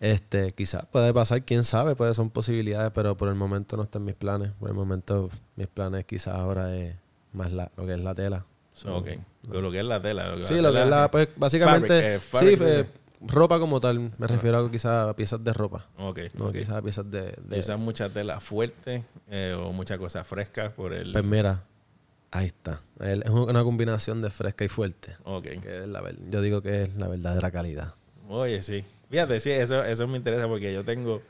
este, 0.00 0.50
quizás 0.52 0.86
puede 0.86 1.12
pasar, 1.12 1.42
quién 1.44 1.64
sabe, 1.64 1.96
pues 1.96 2.16
son 2.16 2.30
posibilidades, 2.30 2.90
pero 2.94 3.16
por 3.16 3.28
el 3.28 3.34
momento 3.34 3.76
no 3.76 3.82
está 3.82 3.98
en 3.98 4.04
mis 4.04 4.14
planes. 4.14 4.52
Por 4.58 4.68
el 4.68 4.74
momento, 4.74 5.30
mis 5.56 5.66
planes 5.66 6.04
quizás 6.04 6.34
ahora 6.34 6.74
es 6.76 6.94
más 7.32 7.52
la, 7.52 7.70
lo 7.76 7.86
que 7.86 7.94
es 7.94 8.00
la 8.00 8.14
tela. 8.14 8.44
So, 8.74 8.96
ok. 8.98 9.08
Lo 9.50 9.70
que 9.70 9.80
es 9.80 9.84
la 9.84 10.00
tela. 10.00 10.28
Lo 10.28 10.36
que 10.38 10.44
Sí, 10.44 10.54
la 10.54 10.62
lo 10.62 10.72
que 10.72 10.82
es 10.82 10.88
la, 10.88 11.10
pues 11.10 11.28
básicamente, 11.36 11.88
Fabric, 11.88 12.04
eh, 12.04 12.18
fabric 12.20 12.58
sí, 12.58 12.64
de- 12.64 12.80
eh, 12.80 12.86
ropa 13.26 13.58
como 13.58 13.80
tal. 13.80 14.12
Me 14.18 14.26
refiero 14.26 14.58
a 14.58 14.70
quizás 14.70 15.08
a 15.08 15.16
piezas 15.16 15.42
de 15.42 15.52
ropa. 15.52 15.86
Ok. 15.98 16.20
No, 16.34 16.46
ok. 16.46 16.52
quizás 16.52 16.74
a 16.76 16.82
piezas 16.82 17.10
de... 17.10 17.34
¿Y 17.46 17.50
de 17.50 17.60
usas 17.60 17.78
mucha 17.78 18.08
tela 18.08 18.40
fuerte 18.40 19.04
eh, 19.30 19.54
o 19.58 19.72
mucha 19.72 19.98
cosa 19.98 20.24
fresca 20.24 20.70
por 20.70 20.92
el... 20.92 21.12
pues 21.12 21.24
mira, 21.24 21.62
ahí 22.32 22.46
está. 22.46 22.80
Es 23.00 23.28
una 23.30 23.62
combinación 23.62 24.20
de 24.22 24.30
fresca 24.30 24.64
y 24.64 24.68
fuerte. 24.68 25.16
ok. 25.24 25.44
Que 25.62 25.82
es 25.82 25.86
la, 25.86 26.02
yo 26.30 26.40
digo 26.42 26.60
que 26.62 26.82
es 26.82 26.94
la 26.96 27.06
verdadera 27.08 27.50
calidad. 27.52 27.94
Oye, 28.28 28.62
sí. 28.62 28.84
Fíjate, 29.10 29.38
sí, 29.40 29.50
eso, 29.50 29.84
eso 29.84 30.08
me 30.08 30.16
interesa 30.16 30.48
porque 30.48 30.72
yo 30.72 30.84
tengo... 30.84 31.22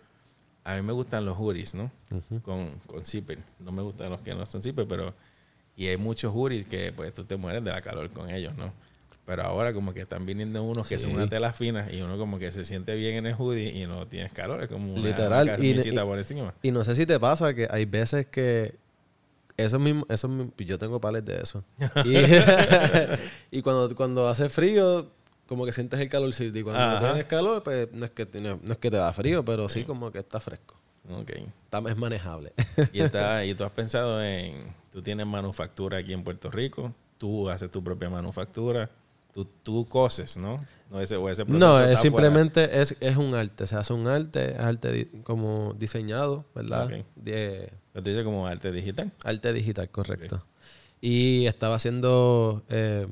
A 0.64 0.76
mí 0.76 0.82
me 0.82 0.92
gustan 0.92 1.24
los 1.24 1.36
hoodies, 1.36 1.74
¿no? 1.74 1.90
Con, 2.42 2.70
con 2.86 3.04
zipper. 3.04 3.38
No 3.58 3.72
me 3.72 3.82
gustan 3.82 4.10
los 4.10 4.20
que 4.20 4.32
no 4.34 4.46
son 4.46 4.62
zipper, 4.62 4.86
pero... 4.86 5.12
Y 5.76 5.88
hay 5.88 5.96
muchos 5.96 6.32
hoodies 6.34 6.64
que 6.66 6.92
pues 6.92 7.12
tú 7.14 7.24
te 7.24 7.36
mueres 7.36 7.64
de 7.64 7.70
la 7.72 7.80
calor 7.82 8.08
con 8.10 8.30
ellos, 8.30 8.54
¿no? 8.56 8.72
Pero 9.26 9.42
ahora 9.42 9.72
como 9.72 9.94
que 9.94 10.00
están 10.02 10.26
viniendo 10.26 10.62
unos 10.64 10.86
que 10.88 10.98
son 10.98 11.12
una 11.12 11.28
tela 11.28 11.52
fina 11.52 11.88
y 11.90 12.02
uno 12.02 12.18
como 12.18 12.38
que 12.38 12.50
se 12.52 12.64
siente 12.64 12.94
bien 12.96 13.14
en 13.16 13.26
el 13.26 13.34
hoodie 13.34 13.70
y 13.70 13.86
no 13.86 14.06
tienes 14.06 14.32
calor. 14.32 14.62
Es 14.62 14.68
como 14.68 14.92
una, 14.94 15.02
Literal, 15.02 15.44
una 15.44 15.54
y- 15.54 15.72
camisita 15.74 16.02
y- 16.02 16.06
por 16.06 16.18
encima. 16.18 16.54
Y 16.62 16.70
no 16.72 16.84
sé 16.84 16.94
si 16.94 17.06
te 17.06 17.18
pasa 17.18 17.54
que 17.54 17.66
hay 17.70 17.84
veces 17.86 18.26
que 18.26 18.74
eso 19.56 19.78
mismo, 19.78 20.06
eso 20.08 20.28
mismo- 20.28 20.52
yo 20.58 20.78
tengo 20.78 21.00
pales 21.00 21.24
de 21.24 21.40
eso. 21.40 21.62
Y, 22.04 22.16
y 23.58 23.62
cuando, 23.62 23.94
cuando 23.94 24.28
hace 24.28 24.48
frío, 24.48 25.10
como 25.46 25.64
que 25.66 25.72
sientes 25.72 26.00
el 26.00 26.08
calorcito. 26.08 26.58
Y 26.58 26.62
cuando 26.62 26.80
no 26.94 26.98
tienes 26.98 27.24
calor, 27.26 27.62
pues 27.62 27.88
no 27.92 28.04
es 28.04 28.10
que 28.12 28.26
tiene- 28.26 28.58
no 28.62 28.72
es 28.72 28.78
que 28.78 28.90
te 28.90 28.96
da 28.96 29.12
frío, 29.12 29.44
pero 29.44 29.68
sí, 29.68 29.84
como 29.84 30.10
que 30.10 30.18
está 30.20 30.40
fresco. 30.40 30.76
Ok. 31.10 31.30
Está, 31.64 31.78
es 31.90 31.96
manejable. 31.96 32.52
Y, 32.92 33.00
está, 33.00 33.44
y 33.44 33.54
tú 33.54 33.64
has 33.64 33.72
pensado 33.72 34.22
en, 34.22 34.72
tú 34.92 35.02
tienes 35.02 35.26
manufactura 35.26 35.98
aquí 35.98 36.12
en 36.12 36.22
Puerto 36.24 36.50
Rico, 36.50 36.94
tú 37.18 37.48
haces 37.50 37.70
tu 37.70 37.82
propia 37.82 38.08
manufactura, 38.08 38.88
tú, 39.34 39.44
tú 39.62 39.86
coses, 39.88 40.36
¿no? 40.36 40.64
No, 40.90 41.00
ese, 41.00 41.16
o 41.16 41.28
ese 41.28 41.44
proceso 41.46 41.66
No, 41.66 41.80
es 41.82 41.98
simplemente 42.00 42.80
es, 42.82 42.94
es 43.00 43.16
un 43.16 43.34
arte. 43.34 43.66
Se 43.66 43.74
hace 43.76 43.92
un 43.94 44.06
arte, 44.06 44.52
es 44.52 44.58
arte 44.60 44.92
di- 44.92 45.04
como 45.24 45.74
diseñado, 45.74 46.44
¿verdad? 46.54 46.88
De, 47.16 47.72
Lo 47.94 48.00
dices 48.02 48.24
como 48.24 48.46
arte 48.46 48.72
digital. 48.72 49.12
Arte 49.24 49.52
digital, 49.52 49.88
correcto. 49.90 50.44
Y 51.00 51.46
estaba 51.46 51.74
haciendo, 51.74 52.62
eh, 52.68 53.06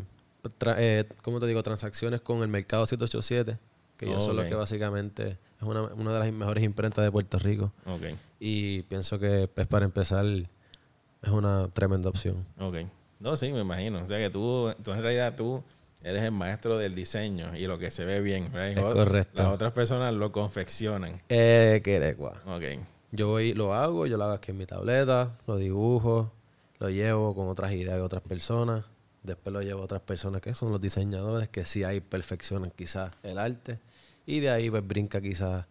eh, 0.79 1.05
¿cómo 1.23 1.41
te 1.41 1.47
digo? 1.47 1.63
Transacciones 1.63 2.21
con 2.21 2.41
el 2.43 2.49
Mercado 2.49 2.87
787, 2.87 3.59
que 3.97 4.07
yo 4.07 4.21
son 4.21 4.37
los 4.37 4.45
Ok. 4.45 4.49
que 4.51 4.55
básicamente 4.55 5.39
es 5.61 5.63
una, 5.63 5.83
una 5.83 6.13
de 6.15 6.19
las 6.21 6.33
mejores 6.33 6.65
imprentas 6.65 7.05
de 7.05 7.11
Puerto 7.11 7.39
Rico. 7.39 7.73
Ok, 7.87 8.17
Y 8.39 8.83
pienso 8.83 9.19
que, 9.19 9.49
pues, 9.55 9.67
para 9.67 9.85
empezar, 9.85 10.25
es 10.25 11.29
una 11.31 11.69
tremenda 11.69 12.09
opción. 12.09 12.47
ok. 12.59 12.77
No, 13.19 13.37
sí, 13.37 13.53
me 13.53 13.61
imagino. 13.61 14.03
O 14.03 14.09
sea 14.09 14.17
que 14.17 14.31
tú, 14.31 14.73
tú 14.83 14.93
en 14.93 15.03
realidad 15.03 15.35
tú 15.37 15.63
eres 16.03 16.23
el 16.23 16.31
maestro 16.33 16.79
del 16.79 16.95
diseño 16.95 17.55
y 17.55 17.67
lo 17.67 17.79
que 17.79 17.91
se 17.91 18.07
ve 18.07 18.23
bien. 18.23 18.45
Es 18.57 18.81
correcto. 18.81 19.43
Las 19.43 19.53
otras 19.53 19.73
personas 19.73 20.15
lo 20.15 20.33
confeccionan. 20.33 21.21
Eh, 21.29 21.83
Queregua. 21.85 22.33
Ok. 22.47 22.63
Yo 23.13 23.29
voy, 23.29 23.55
lo 23.55 23.75
hago, 23.75 24.07
yo 24.07 24.17
lo 24.17 24.25
hago 24.25 24.35
aquí 24.35 24.53
en 24.53 24.59
mi 24.59 24.67
tableta, 24.67 25.37
lo 25.47 25.57
dibujo, 25.57 26.31
lo 26.79 26.91
llevo 26.91 27.35
con 27.35 27.49
otras 27.49 27.73
ideas 27.73 27.97
de 27.97 28.03
otras 28.03 28.23
personas. 28.23 28.85
Después 29.23 29.53
lo 29.53 29.61
llevo 29.63 29.83
a 29.83 29.85
otras 29.85 30.01
personas 30.01 30.41
que 30.41 30.55
son 30.55 30.71
los 30.71 30.81
diseñadores, 30.81 31.49
que 31.49 31.65
sí 31.65 31.85
ahí 31.85 32.01
perfeccionan 32.01 32.71
quizás 32.75 33.13
el 33.23 33.39
arte. 33.39 33.79
Y 34.27 34.41
de 34.41 34.51
ahí 34.51 34.71
pues 34.71 34.87
brinca 34.87 35.21
quizás 35.21 35.67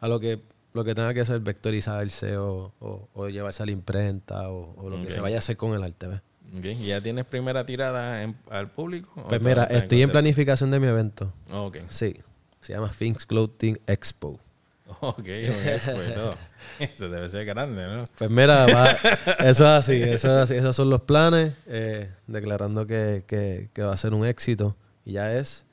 a 0.00 0.08
lo 0.08 0.18
que 0.20 0.40
lo 0.74 0.84
que 0.84 0.94
tenga 0.94 1.12
que 1.12 1.24
ser 1.24 1.38
vectorizarse 1.40 2.38
o, 2.38 2.72
o, 2.80 3.08
o 3.12 3.28
llevarse 3.28 3.62
a 3.62 3.66
la 3.66 3.72
imprenta 3.72 4.48
o, 4.50 4.74
o 4.76 4.88
lo 4.90 4.96
que 5.02 5.12
se 5.12 5.20
vaya 5.20 5.36
a 5.36 5.38
hacer 5.40 5.56
con 5.58 5.74
el 5.74 5.82
arte. 5.82 6.06
¿ves? 6.08 6.20
Ok, 6.58 6.64
¿y 6.64 6.86
¿Ya 6.86 7.00
tienes 7.00 7.26
primera 7.26 7.64
tirada 7.66 8.22
en- 8.22 8.36
al 8.50 8.70
público? 8.70 9.10
¿O 9.16 9.28
Pues 9.28 9.42
mira, 9.42 9.64
estoy 9.64 10.00
en 10.02 10.10
planificación 10.10 10.70
de 10.70 10.80
mi 10.80 10.86
evento. 10.86 11.30
Sí, 11.88 12.16
se 12.60 12.72
llama 12.72 12.90
Things 12.90 13.26
Clothing 13.26 13.78
Expo. 13.86 14.38
Ok, 15.00 15.18
un 15.18 15.68
expo 15.68 16.02
y 16.08 16.12
todo. 16.14 16.34
Eso 16.78 17.08
debe 17.08 17.28
ser 17.28 17.44
grande, 17.44 17.84
¿no? 17.86 18.04
Pues 18.16 18.30
mira, 18.30 18.66
va- 18.66 18.92
eso 19.40 19.64
es 19.64 19.70
así, 19.70 19.94
eso 20.02 20.28
es 20.28 20.44
así, 20.44 20.54
esos 20.54 20.74
son 20.74 20.90
los 20.90 21.02
planes, 21.02 21.52
eh, 21.66 22.10
declarando 22.26 22.86
que, 22.86 23.24
que- 23.26 23.68
que 23.72 23.82
va 23.82 23.92
a 23.92 23.96
ser 23.96 24.14
un 24.14 24.24
éxito 24.26 24.76
y 25.04 25.12
ya 25.12 25.32
es. 25.32 25.64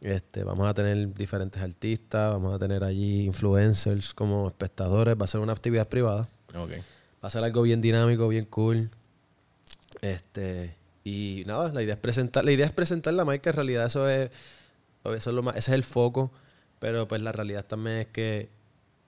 Este, 0.00 0.42
vamos 0.44 0.68
a 0.68 0.74
tener 0.74 1.12
diferentes 1.14 1.62
artistas, 1.62 2.30
vamos 2.32 2.54
a 2.54 2.58
tener 2.58 2.82
allí 2.84 3.22
influencers 3.24 4.12
como 4.14 4.48
espectadores, 4.48 5.14
va 5.20 5.24
a 5.24 5.28
ser 5.28 5.40
una 5.40 5.52
actividad 5.52 5.88
privada, 5.88 6.28
Ok. 6.54 6.70
va 7.22 7.28
a 7.28 7.30
ser 7.30 7.42
algo 7.44 7.62
bien 7.62 7.80
dinámico, 7.80 8.26
bien 8.28 8.44
cool. 8.46 8.90
Este, 10.00 10.74
y 11.04 11.42
nada, 11.46 11.72
la 11.72 11.82
idea 11.82 11.94
es 11.94 12.00
presentar, 12.00 12.44
la 12.44 12.52
idea 12.52 12.66
es 12.66 12.72
presentar 12.72 13.14
la 13.14 13.24
marca, 13.24 13.50
en 13.50 13.56
realidad 13.56 13.86
eso 13.86 14.08
es, 14.08 14.30
eso 15.04 15.30
es 15.30 15.34
lo 15.34 15.42
más, 15.42 15.56
ese 15.56 15.70
es 15.72 15.74
el 15.74 15.84
foco, 15.84 16.32
pero 16.82 17.06
pues 17.06 17.22
la 17.22 17.30
realidad 17.30 17.64
también 17.64 17.98
es 17.98 18.06
que 18.08 18.48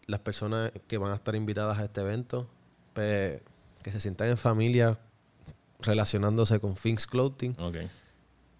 las 0.07 0.21
personas 0.21 0.71
que 0.87 0.97
van 0.97 1.11
a 1.11 1.17
estar 1.17 1.35
invitadas 1.35 1.77
a 1.81 1.85
este 1.87 2.03
evento, 2.03 2.47
pues, 2.93 3.41
que 3.83 3.91
se 3.91 3.99
sientan 3.99 4.29
en 4.29 4.39
familia 4.39 4.97
relacionándose 5.81 6.61
con 6.61 6.77
Things 6.77 7.09
Clothing 7.09 7.57
Ok. 7.59 7.79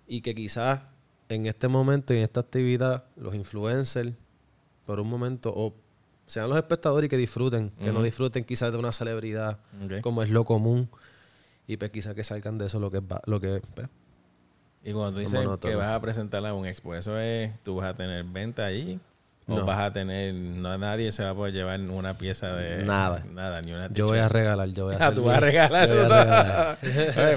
y 0.09 0.21
que 0.21 0.35
quizás 0.35 0.81
en 1.29 1.47
este 1.47 1.69
momento 1.69 2.13
y 2.13 2.17
en 2.17 2.25
esta 2.25 2.41
actividad 2.41 3.05
los 3.15 3.37
influencers 3.37 4.15
por 4.85 4.99
un 4.99 5.09
momento 5.09 5.53
o 5.55 5.77
sean 6.27 6.49
los 6.49 6.59
espectadores 6.59 7.07
y 7.07 7.09
que 7.09 7.17
disfruten, 7.17 7.71
que 7.71 7.93
no 7.93 8.03
disfruten 8.03 8.43
quizás 8.43 8.73
de 8.73 8.79
una 8.79 8.91
celebridad 8.91 9.61
como 10.03 10.25
es 10.25 10.31
lo 10.31 10.45
común 10.45 10.91
y 11.69 11.77
pues 11.77 11.93
quizás 11.93 12.17
que 12.17 12.25
salgan 12.25 12.59
de 12.59 12.67
eso 12.67 12.81
lo 12.81 12.91
que 12.91 12.99
es, 12.99 13.05
lo 13.27 13.41
que 13.41 13.63
pues, 13.77 13.89
Y 14.85 14.93
cuando 14.93 15.13
tú 15.13 15.19
Es 15.21 15.27
dices 15.33 15.45
monótono. 15.45 15.71
que 15.71 15.77
vas 15.77 15.91
a 15.93 16.01
presentarla 16.01 16.51
a 16.51 16.55
un 16.55 16.67
expo, 16.67 16.95
¿eso 16.95 17.19
es, 17.19 17.51
tú 17.65 17.77
vas 17.77 17.87
a 17.91 17.95
tener 17.95 18.23
venta 18.25 18.67
allí? 18.67 19.01
¿O 19.47 19.57
No. 19.59 19.67
vas 19.67 19.79
a 19.79 19.93
tener, 19.93 20.33
no 20.35 20.77
nadie 20.79 21.11
se 21.13 21.23
va 21.23 21.31
a 21.31 21.35
poder 21.35 21.53
llevar 21.53 21.79
una 21.81 22.17
pieza 22.17 22.55
de... 22.57 22.85
Nada. 22.85 23.23
Nada, 23.31 23.61
ni 23.61 23.73
una 23.73 23.91
yo 23.93 24.07
voy 24.07 24.19
a 24.19 24.29
regalar, 24.29 24.69
yo 24.71 24.85
voy 24.87 24.95
a 24.95 24.99
Ah, 24.99 25.05
hacer 25.07 25.15
tú 25.17 25.21
mi- 25.23 25.27
vas 25.29 25.37
a 25.37 25.41
regalar. 25.41 25.89
yo 25.89 25.95
voy 25.97 26.05
a 26.05 26.09
todo. 26.09 26.25
regalar. 26.25 26.79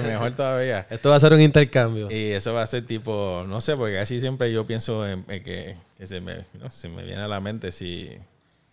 mejor 0.08 0.32
todavía. 0.32 0.86
Esto 0.90 1.10
va 1.10 1.16
a 1.16 1.20
ser 1.20 1.32
un 1.34 1.40
intercambio. 1.42 2.10
Y 2.10 2.30
eso 2.32 2.54
va 2.54 2.62
a 2.62 2.66
ser 2.66 2.86
tipo, 2.86 3.44
no 3.46 3.60
sé, 3.60 3.76
porque 3.76 3.98
así 3.98 4.20
siempre 4.20 4.50
yo 4.52 4.66
pienso 4.66 5.06
en, 5.06 5.24
en 5.28 5.42
que, 5.42 5.76
que 5.98 6.06
se, 6.06 6.20
me, 6.22 6.46
no, 6.58 6.70
se 6.70 6.88
me 6.88 7.02
viene 7.04 7.20
a 7.22 7.28
la 7.28 7.40
mente 7.40 7.72
si, 7.72 8.10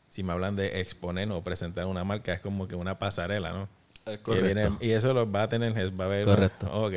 si 0.10 0.24
me 0.24 0.32
hablan 0.32 0.56
de 0.56 0.80
exponer 0.80 1.30
o 1.32 1.44
presentar 1.44 1.86
una 1.88 2.06
marca, 2.06 2.32
es 2.34 2.40
como 2.40 2.68
que 2.70 2.76
una 2.76 3.00
pasarela, 3.00 3.52
¿no? 3.52 3.68
Es 4.06 4.20
Que 4.20 4.42
viene- 4.42 4.70
y 4.80 4.92
eso 4.92 5.14
lo 5.14 5.30
va 5.30 5.44
a 5.44 5.50
tener, 5.50 5.74
va 6.00 6.06
a 6.06 6.08
haber... 6.08 6.26
Correcto. 6.26 6.70
Ok. 6.72 6.94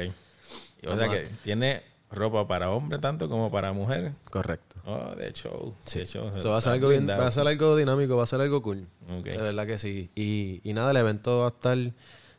O 0.87 0.97
sea 0.97 1.09
que 1.09 1.29
tiene 1.43 1.83
ropa 2.11 2.47
para 2.49 2.71
hombre 2.71 2.99
tanto 2.99 3.29
como 3.29 3.51
para 3.51 3.73
mujer. 3.73 4.13
Correcto. 4.31 4.77
Oh, 4.87 5.15
de 5.15 5.33
show. 5.33 5.75
Sí. 5.85 6.07
de. 6.07 6.33
Eso 6.37 6.51
va 6.51 6.59
a 6.59 6.61
ser 6.61 6.73
algo 6.75 6.89
bien- 6.89 7.09
va 7.09 7.27
a 7.27 7.31
ser 7.33 7.47
algo 7.47 7.77
dinámico, 7.77 8.17
va 8.17 8.23
a 8.23 8.27
ser 8.27 8.41
algo 8.41 8.63
cool. 8.63 8.87
De 9.23 9.37
verdad 9.37 9.67
que 9.67 9.79
sí. 9.79 10.09
Y, 10.15 10.61
y 10.63 10.73
nada, 10.73 10.91
el 10.93 10.97
evento 10.99 11.41
va 11.41 11.47
a 11.47 11.49
estar, 11.49 11.77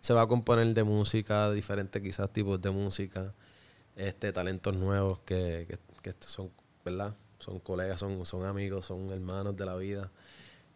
se 0.02 0.14
va 0.14 0.24
a 0.24 0.28
componer 0.28 0.74
de 0.74 0.84
música, 0.84 1.52
diferentes 1.52 2.02
quizás 2.02 2.32
tipos 2.32 2.60
de 2.62 2.72
música, 2.72 3.34
este, 3.96 4.32
talentos 4.34 4.76
nuevos 4.76 5.20
que, 5.20 5.68
que, 5.70 5.78
que 6.02 6.16
son, 6.26 6.50
¿verdad? 6.84 7.14
Son 7.38 7.60
colegas, 7.60 8.00
son, 8.00 8.26
son 8.26 8.46
amigos, 8.46 8.86
son 8.86 9.12
hermanos 9.12 9.56
de 9.56 9.66
la 9.66 9.76
vida. 9.76 10.10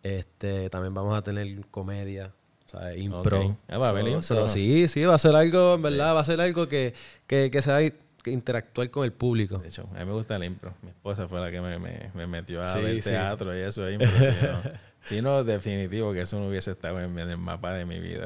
Este, 0.03 0.69
también 0.69 0.93
vamos 0.93 1.17
a 1.17 1.21
tener 1.23 1.47
comedia, 1.71 2.33
¿sabes? 2.73 2.99
Impro. 3.01 3.57
Ah, 3.69 3.77
va 3.77 3.91
So- 3.91 3.99
impro. 3.99 4.21
so, 4.21 4.47
sí, 4.49 4.87
sí, 4.89 5.05
va 5.05 5.15
a 5.15 5.17
ser 5.17 5.33
algo, 5.35 5.75
en 5.75 5.81
verdad, 5.83 6.13
va 6.15 6.19
a 6.19 6.25
ser 6.25 6.41
algo 6.41 6.67
que, 6.67 6.93
que, 7.27 7.49
que 7.49 7.61
se 7.61 7.71
va 7.71 7.77
a 7.77 7.81
que 8.23 8.31
interactuar 8.31 8.89
con 8.89 9.03
el 9.05 9.11
público. 9.13 9.57
De 9.59 9.67
hecho, 9.67 9.87
a 9.95 9.99
mí 9.99 10.05
me 10.05 10.13
gusta 10.13 10.37
el 10.37 10.45
impro. 10.45 10.73
Mi 10.81 10.89
esposa 10.89 11.27
fue 11.27 11.39
la 11.41 11.51
que 11.51 11.59
me, 11.61 11.77
me, 11.77 12.09
me 12.13 12.25
metió 12.27 12.61
a 12.63 12.73
Sí, 12.73 12.81
ver 12.81 12.95
sí. 12.95 13.09
teatro 13.09 13.55
y 13.57 13.61
eso 13.61 13.85
es 13.87 13.93
impro. 14.01 14.09
Si 14.09 14.45
no, 14.47 14.61
si 15.03 15.21
no, 15.21 15.43
definitivo 15.43 16.13
que 16.13 16.21
eso 16.21 16.39
no 16.39 16.47
hubiese 16.47 16.71
estado 16.71 17.01
en, 17.01 17.19
en 17.19 17.29
el 17.31 17.37
mapa 17.37 17.73
de 17.73 17.83
mi 17.85 17.99
vida. 17.99 18.23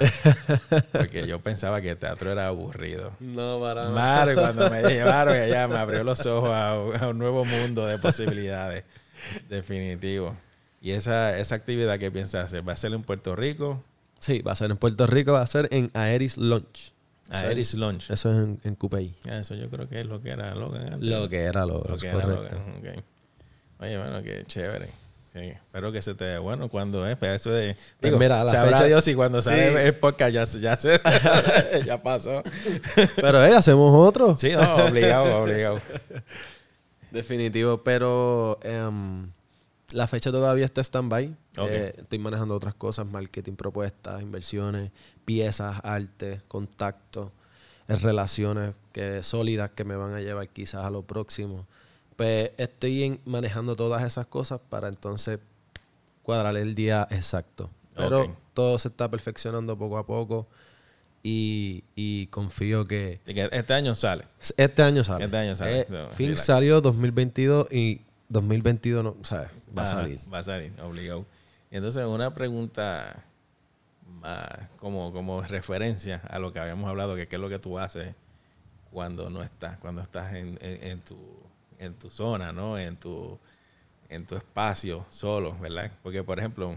Porque 0.91 1.25
yo 1.25 1.39
pensaba 1.39 1.81
que 1.81 1.89
el 1.89 1.97
teatro 1.97 2.31
era 2.31 2.45
aburrido. 2.45 3.11
No, 3.19 3.59
para 3.59 3.89
Madre, 3.89 4.35
cuando 4.35 4.69
me 4.69 4.83
llevaron 4.83 5.35
allá 5.35 5.67
me 5.67 5.77
abrió 5.77 6.03
los 6.03 6.23
ojos 6.27 6.51
a, 6.53 6.79
un- 6.79 6.95
a 6.95 7.07
un 7.09 7.17
nuevo 7.17 7.43
mundo 7.43 7.87
de 7.87 7.97
posibilidades. 7.97 8.83
Definitivo. 9.49 10.35
Y 10.81 10.91
esa, 10.91 11.37
esa 11.39 11.55
actividad 11.55 11.97
que 11.97 12.11
piensas 12.11 12.45
hacer, 12.45 12.67
¿va 12.67 12.73
a 12.73 12.77
ser 12.77 12.93
en 12.93 13.01
Puerto 13.01 13.35
Rico? 13.35 13.83
Sí, 14.19 14.39
va 14.41 14.51
a 14.53 14.55
ser 14.55 14.71
en 14.71 14.77
Puerto 14.77 15.05
Rico, 15.07 15.33
va 15.33 15.41
a 15.41 15.47
ser 15.47 15.67
en 15.71 15.89
Aeris 15.93 16.37
Launch. 16.37 16.93
A 17.29 17.39
Eso 17.39 17.45
es- 17.45 17.51
Eris 17.51 17.73
Lunch. 17.73 18.09
Eso 18.09 18.31
es 18.31 18.37
en, 18.37 18.59
en 18.63 18.77
Eso 19.33 19.55
yo 19.55 19.69
creo 19.69 19.89
que 19.89 19.99
es 19.99 20.05
lo 20.05 20.21
que 20.21 20.29
era 20.29 20.55
Logan 20.55 20.93
antes. 20.93 21.09
Lo 21.09 21.27
que 21.27 21.43
era 21.43 21.65
lo, 21.65 21.83
Lo 21.83 21.95
es 21.95 22.01
que 22.01 22.07
era 22.07 22.21
correcto. 22.21 22.55
Logan. 22.55 23.03
Oye, 23.79 23.97
bueno, 23.97 24.23
qué 24.23 24.43
chévere. 24.47 24.87
Sí, 25.33 25.39
espero 25.41 25.91
que 25.91 26.01
se 26.01 26.15
te 26.15 26.23
dé 26.23 26.37
bueno 26.39 26.69
cuando 26.69 27.05
es. 27.05 27.15
Pero 27.17 27.33
eso 27.33 27.51
de. 27.51 27.75
Pues 27.99 28.11
Digo, 28.11 28.17
mira, 28.17 28.43
la 28.45 28.51
sabrá 28.51 28.71
fecha- 28.77 28.85
Dios 28.85 29.03
si 29.03 29.13
cuando 29.13 29.41
sale 29.41 29.71
Sí. 29.71 29.77
el 29.77 29.95
podcast 29.95 30.31
ya, 30.33 30.45
se- 30.45 30.59
ya 30.61 30.77
se. 30.77 30.99
ya 31.85 32.01
pasó. 32.01 32.41
Pero, 33.17 33.43
eh, 33.45 33.53
hacemos 33.55 33.91
otro. 33.93 34.35
Sí, 34.37 34.51
no, 34.53 34.75
obligado, 34.85 35.43
obligado. 35.43 35.81
Definitivo, 37.11 37.83
pero 37.83 38.59
em, 38.63 39.29
la 39.91 40.07
fecha 40.07 40.31
todavía 40.31 40.65
está 40.65 40.81
stand-by. 40.81 41.35
Eh, 41.57 41.93
estoy 41.97 42.19
manejando 42.19 42.55
otras 42.55 42.75
cosas, 42.75 43.05
marketing, 43.05 43.53
propuestas, 43.53 44.21
inversiones, 44.21 44.91
piezas, 45.25 45.79
arte, 45.83 46.41
contacto, 46.47 47.31
eh, 47.87 47.95
relaciones 47.95 48.73
que, 48.91 49.23
sólidas 49.23 49.71
que 49.71 49.83
me 49.83 49.95
van 49.95 50.13
a 50.13 50.19
llevar 50.19 50.47
quizás 50.49 50.83
a 50.85 50.89
lo 50.89 51.03
próximo. 51.03 51.65
Pues 52.15 52.51
estoy 52.57 53.03
en- 53.03 53.19
manejando 53.25 53.75
todas 53.75 54.03
esas 54.03 54.27
cosas 54.27 54.59
para 54.69 54.87
entonces 54.87 55.39
cuadrar 56.23 56.57
el 56.57 56.75
día 56.75 57.07
exacto. 57.11 57.69
Pero 57.95 58.35
todo 58.53 58.77
se 58.77 58.89
está 58.89 59.09
perfeccionando 59.09 59.77
poco 59.77 59.97
a 59.97 60.05
poco 60.05 60.47
y, 61.23 61.83
y 61.95 62.27
confío 62.27 62.85
que 62.85 63.19
este 63.25 63.73
año 63.73 63.95
sale. 63.95 64.25
este 64.57 64.83
año 64.83 65.03
sale. 65.03 65.25
Este 65.25 65.37
año 65.37 65.55
sale. 65.55 65.87
Eh, 65.89 66.35
salió 66.35 66.79
2022 66.81 67.71
y 67.71 68.01
2022 68.29 69.03
no, 69.03 69.15
¿sabes? 69.23 69.49
Va 69.77 69.83
a 69.83 69.85
salir. 69.85 70.19
Va 70.33 70.39
a 70.39 70.43
salir, 70.43 70.73
obligado. 70.81 71.25
Y 71.71 71.77
entonces, 71.77 72.05
una 72.05 72.33
pregunta 72.33 73.23
más 74.21 74.47
como, 74.77 75.11
como 75.11 75.41
referencia 75.43 76.21
a 76.29 76.39
lo 76.39 76.51
que 76.51 76.59
habíamos 76.59 76.89
hablado, 76.89 77.15
que 77.15 77.27
qué 77.27 77.35
es 77.35 77.41
lo 77.41 77.49
que 77.49 77.59
tú 77.59 77.77
haces 77.79 78.15
cuando 78.91 79.29
no 79.29 79.43
estás, 79.43 79.77
cuando 79.77 80.01
estás 80.01 80.33
en, 80.33 80.57
en- 80.61 80.83
en 80.83 81.01
tu, 81.01 81.17
en 81.79 81.93
tu 81.93 82.09
zona, 82.09 82.51
¿no? 82.51 82.77
En 82.77 82.95
tu, 82.97 83.37
en 84.09 84.25
tu 84.25 84.35
espacio 84.35 85.05
solo, 85.09 85.57
¿verdad? 85.59 85.91
Porque, 86.03 86.23
por 86.23 86.39
ejemplo, 86.39 86.75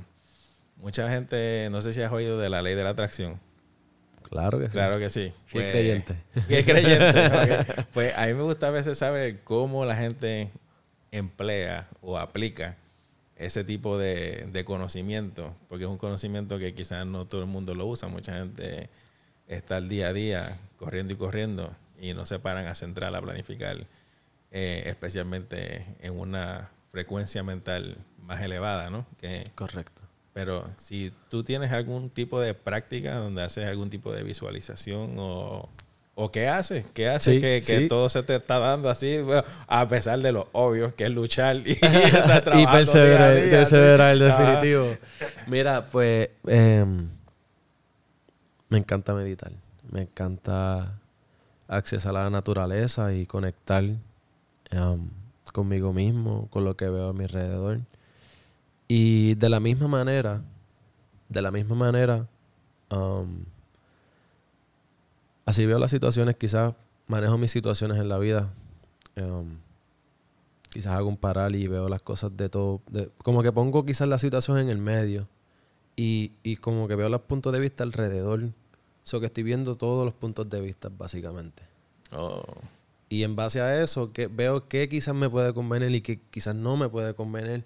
mucha 0.77 1.09
gente, 1.09 1.69
no 1.71 1.83
sé 1.83 1.93
si 1.95 2.03
has 2.03 2.13
oído 2.13 2.39
de 2.39 2.51
la 2.51 2.63
ley 2.63 2.75
de 2.75 2.85
la 2.85 2.91
atracción. 2.91 3.39
Claro 4.29 4.59
que 4.59 4.67
sí. 4.67 4.71
Claro 4.73 4.99
que 4.99 5.11
sí. 5.11 5.33
Fiel 5.47 5.71
creyente. 5.71 6.17
Fiel 6.47 6.65
creyente. 6.65 7.85
Pues 7.93 8.17
a 8.17 8.27
mí 8.27 8.35
me 8.35 8.43
gusta 8.43 8.69
a 8.69 8.71
veces 8.71 8.99
saber 8.99 9.41
cómo 9.43 9.85
la 9.85 9.97
gente 9.97 10.51
emplea 11.13 11.89
o 12.01 12.19
aplica 12.19 12.77
ese 13.37 13.65
tipo 13.65 13.99
de, 13.99 14.49
de 14.53 14.65
conocimiento, 14.65 15.57
porque 15.69 15.85
es 15.85 15.91
un 15.91 15.99
conocimiento 15.99 16.59
que 16.59 16.75
quizás 16.75 17.07
no 17.07 17.27
todo 17.27 17.41
el 17.41 17.47
mundo 17.47 17.75
lo 17.75 17.87
usa. 17.87 18.09
Mucha 18.09 18.39
gente 18.39 18.91
está 19.49 19.79
al 19.79 19.89
día 19.89 20.09
a 20.09 20.13
día 20.13 20.59
corriendo 20.79 21.15
y 21.15 21.17
corriendo 21.17 21.75
y 21.99 22.15
no 22.15 22.27
se 22.27 22.39
paran 22.39 22.67
a 22.67 22.75
centrar, 22.75 23.15
a 23.15 23.21
planificar, 23.21 23.87
eh, 24.51 24.83
especialmente 24.87 25.87
en 26.01 26.19
una 26.19 26.71
frecuencia 26.93 27.43
mental 27.43 27.99
más 28.23 28.43
elevada, 28.43 28.91
¿no? 28.91 29.07
Que, 29.19 29.51
Correcto. 29.55 30.03
pero 30.33 30.69
si 30.77 31.13
tú 31.29 31.45
tienes 31.45 31.73
algún 31.73 32.11
tipo 32.11 32.41
de 32.41 32.55
práctica 32.55 33.17
donde 33.17 33.43
haces 33.43 33.67
algún 33.69 33.91
tipo 33.91 34.13
de 34.13 34.23
visualización 34.23 35.15
o, 35.19 35.69
o 36.23 36.31
qué 36.31 36.49
haces, 36.49 36.85
qué 36.93 37.09
haces 37.09 37.37
Sí, 37.37 37.41
que, 37.41 37.63
que 37.67 37.79
sí. 37.81 37.89
todo 37.89 38.11
se 38.11 38.23
te 38.23 38.37
está 38.37 38.59
dando 38.59 38.91
así, 38.91 39.23
bueno, 39.23 39.43
a 39.67 39.89
pesar 39.89 40.21
de 40.21 40.33
lo 40.33 40.49
obvio 40.53 40.95
que 40.95 41.05
es 41.05 41.11
luchar 41.11 41.57
y, 41.67 41.73
estar 41.83 42.59
y 42.59 42.67
perseverar, 42.67 43.35
día 43.35 43.43
a 43.43 43.45
día, 43.47 43.51
perseverar, 43.51 44.17
sí. 44.19 44.25
Ajá. 44.25 44.43
definitivo. 44.43 44.97
Mira, 45.47 45.87
pues 45.87 46.29
em, 46.47 47.09
me 48.69 48.79
encanta 48.79 49.15
meditar. 49.15 49.51
Me 49.91 50.03
encanta 50.03 50.99
accesar 51.69 52.15
a 52.17 52.25
la 52.25 52.31
naturaleza 52.31 53.15
y 53.15 53.25
conectar 53.25 53.83
em, 53.85 55.09
conmigo 55.55 55.93
mismo, 55.95 56.49
con 56.51 56.65
lo 56.65 56.77
que 56.77 56.89
veo 56.91 57.09
a 57.09 57.13
mi 57.15 57.25
alrededor. 57.25 57.81
Y 58.89 59.37
de 59.37 59.49
la 59.49 59.59
misma 59.59 59.89
manera, 59.89 60.43
de 61.31 61.41
la 61.43 61.51
misma 61.51 61.77
manera, 61.77 62.27
um, 62.91 63.45
así 65.51 65.67
veo 65.67 65.79
las 65.79 65.91
situaciones, 65.91 66.37
quizás 66.37 66.75
manejo 67.07 67.39
mis 67.39 67.51
situaciones 67.51 67.99
en 67.99 68.09
la 68.09 68.19
vida. 68.19 68.53
um, 69.17 69.59
quizás 70.73 70.95
hago 70.95 71.09
un 71.09 71.17
paral 71.17 71.55
y 71.57 71.67
veo 71.67 71.89
las 71.89 72.01
cosas 72.03 72.37
de 72.37 72.49
todo. 72.49 72.81
de- 72.91 73.11
como 73.25 73.43
que 73.43 73.53
pongo 73.53 73.85
quizás 73.85 74.09
la 74.09 74.19
situación 74.19 74.59
en 74.59 74.71
el 74.71 74.79
medio. 74.79 75.29
Y, 75.97 76.33
y 76.43 76.57
como 76.57 76.89
que 76.89 76.95
veo 76.95 77.09
los 77.09 77.23
puntos 77.23 77.53
de 77.53 77.61
vista 77.61 77.83
alrededor. 77.85 78.51
So 79.03 79.19
que 79.21 79.27
estoy 79.27 79.43
viendo 79.43 79.77
todos 79.77 80.05
los 80.05 80.15
puntos 80.15 80.49
de 80.49 80.61
vista, 80.61 80.89
básicamente. 80.97 81.63
Oh, 82.13 82.43
Y 83.09 83.25
en 83.25 83.35
base 83.37 83.61
a 83.61 83.83
eso, 83.83 84.13
que 84.13 84.29
veo 84.29 84.69
que 84.69 84.89
quizás 84.89 85.15
me 85.15 85.29
puede 85.29 85.53
convenir 85.53 85.91
y 85.95 86.01
que 86.01 86.21
quizás 86.31 86.55
no 86.55 86.77
me 86.77 86.89
puede 86.89 87.15
convenir 87.15 87.65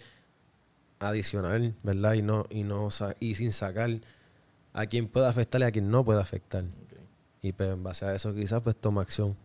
adicional, 1.00 1.74
¿verdad? 1.82 2.14
Y 2.14 2.22
no, 2.22 2.46
y 2.50 2.62
no 2.62 2.88
y 3.20 3.34
sin 3.34 3.52
sacar 3.52 4.00
a 4.72 4.86
quien 4.86 5.06
pueda 5.08 5.28
afectar 5.28 5.60
y 5.60 5.64
a 5.64 5.70
quien 5.72 5.90
no 5.90 6.04
pueda 6.04 6.22
afectar. 6.22 6.64
Y 7.44 7.52
pues 7.52 7.70
en 7.70 7.82
base 7.82 8.06
a 8.06 8.14
eso 8.14 8.34
quizás 8.34 8.62
pues 8.62 8.74
tomo 8.74 9.02
acción. 9.02 9.36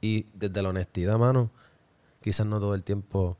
Y 0.00 0.26
desde 0.34 0.62
la 0.62 0.68
honestidad, 0.68 1.18
mano, 1.18 1.50
quizás 2.20 2.46
no 2.46 2.60
todo 2.60 2.76
el 2.76 2.84
tiempo 2.84 3.36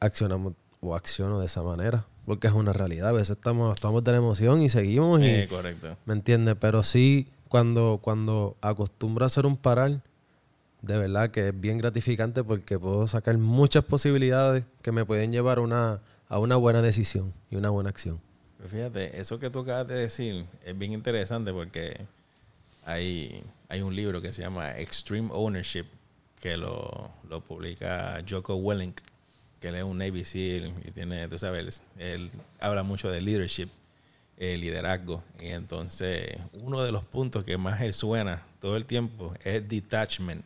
accionamos 0.00 0.54
o 0.80 0.94
acciono 0.94 1.38
de 1.40 1.44
esa 1.44 1.62
manera. 1.62 2.06
Porque 2.24 2.46
es 2.46 2.54
una 2.54 2.72
realidad. 2.72 3.10
A 3.10 3.12
veces 3.12 3.36
estamos, 3.36 3.70
actuamos 3.70 4.02
de 4.02 4.12
la 4.12 4.16
emoción 4.16 4.62
y 4.62 4.70
seguimos 4.70 5.20
y, 5.20 5.26
Eh, 5.26 5.46
correcto. 5.46 5.94
¿Me 6.06 6.14
entiendes? 6.14 6.56
Pero 6.58 6.82
sí, 6.82 7.28
cuando, 7.48 7.98
cuando 8.00 8.56
acostumbro 8.62 9.24
a 9.24 9.26
hacer 9.26 9.44
un 9.44 9.58
parar, 9.58 10.00
de 10.80 10.96
verdad 10.96 11.30
que 11.30 11.48
es 11.48 11.60
bien 11.60 11.76
gratificante 11.76 12.42
porque 12.42 12.78
puedo 12.78 13.06
sacar 13.08 13.36
muchas 13.36 13.84
posibilidades 13.84 14.64
que 14.80 14.90
me 14.90 15.04
pueden 15.04 15.32
llevar 15.32 15.58
a 15.58 15.60
una, 15.60 16.00
a 16.30 16.38
una 16.38 16.56
buena 16.56 16.80
decisión 16.80 17.34
y 17.50 17.56
una 17.56 17.68
buena 17.68 17.90
acción. 17.90 18.22
Pero 18.56 18.70
fíjate, 18.70 19.20
eso 19.20 19.38
que 19.38 19.50
tú 19.50 19.58
acabas 19.58 19.86
de 19.86 19.96
decir 19.96 20.46
es 20.64 20.78
bien 20.78 20.92
interesante 20.92 21.52
porque 21.52 22.06
hay, 22.84 23.42
hay 23.68 23.82
un 23.82 23.94
libro 23.94 24.20
que 24.20 24.32
se 24.32 24.42
llama 24.42 24.78
Extreme 24.78 25.30
Ownership 25.32 25.86
que 26.40 26.56
lo, 26.56 27.10
lo 27.28 27.40
publica 27.40 28.22
Joko 28.28 28.56
Willink, 28.56 29.00
que 29.60 29.68
él 29.68 29.76
es 29.76 29.84
un 29.84 29.96
Navy 29.96 30.24
SEAL 30.24 30.74
y 30.84 30.90
tiene, 30.90 31.26
tú 31.28 31.38
sabes, 31.38 31.82
él 31.98 32.30
habla 32.60 32.82
mucho 32.82 33.10
de 33.10 33.22
leadership, 33.22 33.70
eh, 34.36 34.58
liderazgo. 34.58 35.22
Y 35.40 35.48
entonces, 35.48 36.36
uno 36.52 36.82
de 36.82 36.92
los 36.92 37.02
puntos 37.02 37.44
que 37.44 37.56
más 37.56 37.80
él 37.80 37.94
suena 37.94 38.42
todo 38.60 38.76
el 38.76 38.84
tiempo 38.84 39.34
es 39.42 39.66
detachment. 39.66 40.44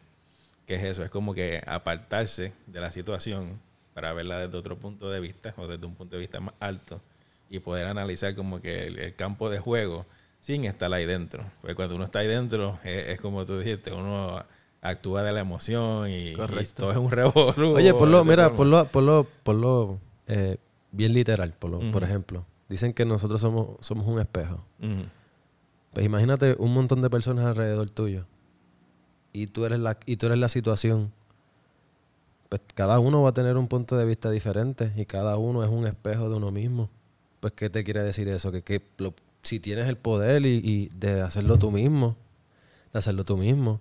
que 0.66 0.76
es 0.76 0.85
eso? 0.85 1.02
Es 1.02 1.11
como 1.11 1.35
que 1.35 1.62
apartarse 1.66 2.52
de 2.66 2.80
la 2.80 2.92
situación 2.92 3.59
para 3.92 4.12
verla 4.12 4.38
desde 4.38 4.57
otro 4.57 4.76
punto 4.76 5.11
de 5.11 5.18
vista 5.18 5.52
o 5.57 5.66
desde 5.66 5.85
un 5.85 5.97
punto 5.97 6.14
de 6.14 6.21
vista 6.21 6.38
más 6.38 6.54
alto 6.61 7.00
y 7.50 7.59
poder 7.59 7.87
analizar 7.87 8.37
como 8.37 8.61
que 8.61 8.87
el, 8.87 8.99
el 9.00 9.16
campo 9.16 9.50
de 9.50 9.59
juego 9.59 10.07
sin 10.40 10.64
estar 10.64 10.92
ahí 10.92 11.07
dentro. 11.07 11.45
Porque 11.61 11.75
cuando 11.75 11.95
uno 11.95 12.04
está 12.04 12.21
ahí 12.21 12.26
dentro, 12.26 12.78
es, 12.85 13.09
es 13.09 13.21
como 13.21 13.45
tú 13.45 13.59
dijiste, 13.59 13.92
uno 13.92 14.42
actúa 14.80 15.23
de 15.23 15.33
la 15.33 15.40
emoción 15.40 16.09
y, 16.11 16.35
todo 16.75 16.90
es 16.90 16.97
un 16.97 17.11
revolú. 17.11 17.75
Oye, 17.75 17.92
por 17.95 18.09
lo, 18.09 18.25
mira, 18.25 18.52
por 18.52 18.66
lo, 18.66 18.85
por 18.87 19.02
lo, 19.02 19.26
por 19.42 19.57
lo 19.57 19.99
eh, 20.26 20.57
bien 20.92 21.12
literal, 21.12 21.54
por, 21.59 21.71
lo, 21.71 21.90
por 21.90 22.04
ejemplo. 22.04 22.45
Dicen 22.68 22.92
que 22.92 23.04
nosotros 23.04 23.40
somos, 23.40 23.76
somos 23.80 24.07
un 24.07 24.21
espejo. 24.21 24.61
Pues 25.92 26.04
imagínate 26.04 26.54
un 26.59 26.75
montón 26.75 27.02
de 27.02 27.11
personas 27.11 27.47
alrededor 27.47 27.90
tuyo. 27.90 28.26
Y 29.33 29.47
tú 29.47 29.64
eres 29.64 29.78
la, 29.78 29.99
y 30.07 30.16
tú 30.16 30.26
eres 30.26 30.38
la 30.38 30.49
situación. 30.49 31.12
Pues 32.49 32.62
cada 32.75 32.99
uno 32.99 33.23
va 33.23 33.30
a 33.30 33.35
tener 33.35 33.57
un 33.57 33.68
punto 33.68 33.97
de 33.97 34.04
vista 34.04 34.30
diferente 34.30 34.92
y 34.97 35.04
cada 35.04 35.37
uno 35.37 35.62
es 35.64 35.71
un 35.71 35.87
espejo 35.87 36.28
de 36.28 36.37
uno 36.37 36.50
mismo. 36.50 36.88
Pues, 37.40 37.52
¿qué 37.52 37.68
te 37.71 37.85
quiere 37.85 38.02
decir 38.02 38.26
eso? 38.28 38.50
Que, 38.50 38.62
que 38.62 38.83
lo- 38.99 39.14
si 39.42 39.61
tienes 39.61 39.87
el 39.88 39.97
poder 39.97 40.45
y, 40.47 40.61
y 40.64 40.88
de 40.97 41.21
hacerlo 41.23 41.59
tú 41.59 41.71
mismo, 41.71 42.16
de 42.92 42.99
hacerlo 42.99 43.25
tú 43.25 43.37
mismo, 43.37 43.80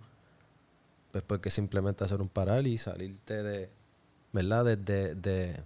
pues 1.12 1.24
porque 1.26 1.50
simplemente 1.50 2.04
hacer 2.04 2.22
un 2.22 2.30
parar 2.30 2.68
y 2.68 2.78
salirte 2.78 3.42
de, 3.44 3.70
¿verdad? 4.34 4.66
De, 4.66 4.76
de, 4.78 5.16
de 5.16 5.64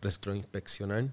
retroinspeccionar 0.00 1.06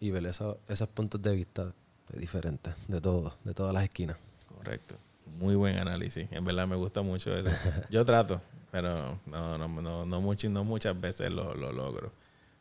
y 0.00 0.10
ver 0.10 0.26
esa- 0.26 0.56
esos 0.68 0.88
puntos 0.88 1.20
de 1.22 1.32
vista 1.34 1.72
diferentes 2.12 2.74
de 2.88 3.00
todos, 3.00 3.34
de 3.44 3.54
todas 3.54 3.72
las 3.74 3.84
esquinas. 3.84 4.16
Correcto. 4.56 4.96
Muy 5.38 5.54
buen 5.56 5.76
análisis. 5.76 6.28
En 6.30 6.44
verdad 6.44 6.66
me 6.66 6.76
gusta 6.76 7.02
mucho 7.02 7.36
eso. 7.36 7.50
Yo 7.90 8.04
trato, 8.04 8.40
pero 8.70 9.18
no, 9.26 9.58
no, 9.58 9.68
no, 9.68 10.06
no, 10.06 10.20
much- 10.22 10.48
no 10.48 10.64
muchas 10.64 10.98
veces 11.00 11.30
lo, 11.30 11.54
lo 11.54 11.72
logro. 11.72 12.12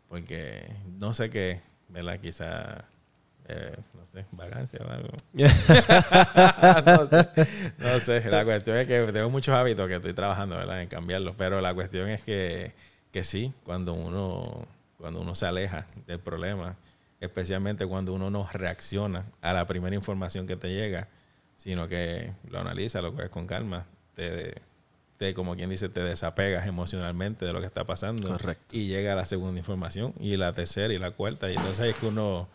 Porque 0.09 0.67
no 0.99 1.13
sé 1.13 1.29
qué, 1.29 1.61
¿verdad? 1.89 2.19
Quizá, 2.19 2.85
eh, 3.47 3.75
no 3.93 4.07
sé, 4.07 4.25
vagancia 4.31 4.79
o 4.83 4.89
algo. 4.89 5.09
no, 5.33 7.09
sé, 7.09 7.29
no 7.77 7.99
sé. 7.99 8.29
La 8.29 8.43
cuestión 8.43 8.77
es 8.77 8.87
que 8.87 9.11
tengo 9.11 9.29
muchos 9.29 9.53
hábitos 9.53 9.87
que 9.87 9.95
estoy 9.95 10.13
trabajando, 10.13 10.57
¿verdad? 10.57 10.81
En 10.81 10.87
cambiarlos. 10.87 11.35
Pero 11.37 11.61
la 11.61 11.73
cuestión 11.73 12.09
es 12.09 12.23
que, 12.23 12.73
que 13.11 13.23
sí, 13.23 13.53
cuando 13.63 13.93
uno, 13.93 14.65
cuando 14.97 15.21
uno 15.21 15.35
se 15.35 15.45
aleja 15.45 15.85
del 16.07 16.19
problema, 16.19 16.75
especialmente 17.19 17.85
cuando 17.85 18.13
uno 18.13 18.29
no 18.29 18.49
reacciona 18.51 19.25
a 19.41 19.53
la 19.53 19.67
primera 19.67 19.95
información 19.95 20.47
que 20.47 20.55
te 20.55 20.69
llega, 20.69 21.07
sino 21.57 21.87
que 21.87 22.33
lo 22.49 22.59
analiza, 22.59 23.01
lo 23.01 23.13
coges 23.13 23.29
con 23.29 23.45
calma, 23.45 23.85
te, 24.15 24.55
te, 25.17 25.33
como 25.33 25.55
quien 25.55 25.69
dice, 25.69 25.87
te 25.89 26.01
desapegas 26.01 26.67
emocionalmente 26.67 27.45
de 27.45 27.53
lo 27.53 27.59
que 27.59 27.67
está 27.67 27.85
pasando 27.85 28.29
Correcto. 28.29 28.75
y 28.75 28.87
llega 28.87 29.15
la 29.15 29.25
segunda 29.25 29.59
información 29.59 30.13
y 30.19 30.35
la 30.35 30.51
tercera 30.53 30.93
y 30.93 30.97
la 30.97 31.11
cuarta 31.11 31.49
y 31.49 31.55
entonces 31.55 31.87
es 31.87 31.95
que 31.95 32.07
uno 32.07 32.49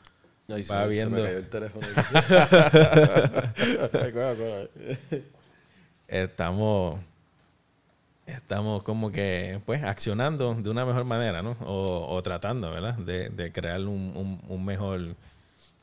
va 0.70 0.86
viendo 0.86 1.16
teléfono. 1.48 1.86
estamos 6.08 6.98
estamos 8.26 8.82
como 8.84 9.10
que 9.10 9.60
pues 9.66 9.82
accionando 9.82 10.54
de 10.54 10.70
una 10.70 10.86
mejor 10.86 11.04
manera, 11.04 11.42
¿no? 11.42 11.56
O, 11.64 12.06
o 12.14 12.22
tratando, 12.22 12.70
¿verdad? 12.70 12.94
De, 12.96 13.28
de 13.28 13.50
crear 13.52 13.80
un, 13.80 14.12
un- 14.16 14.40
un 14.48 14.64
mejor 14.64 15.16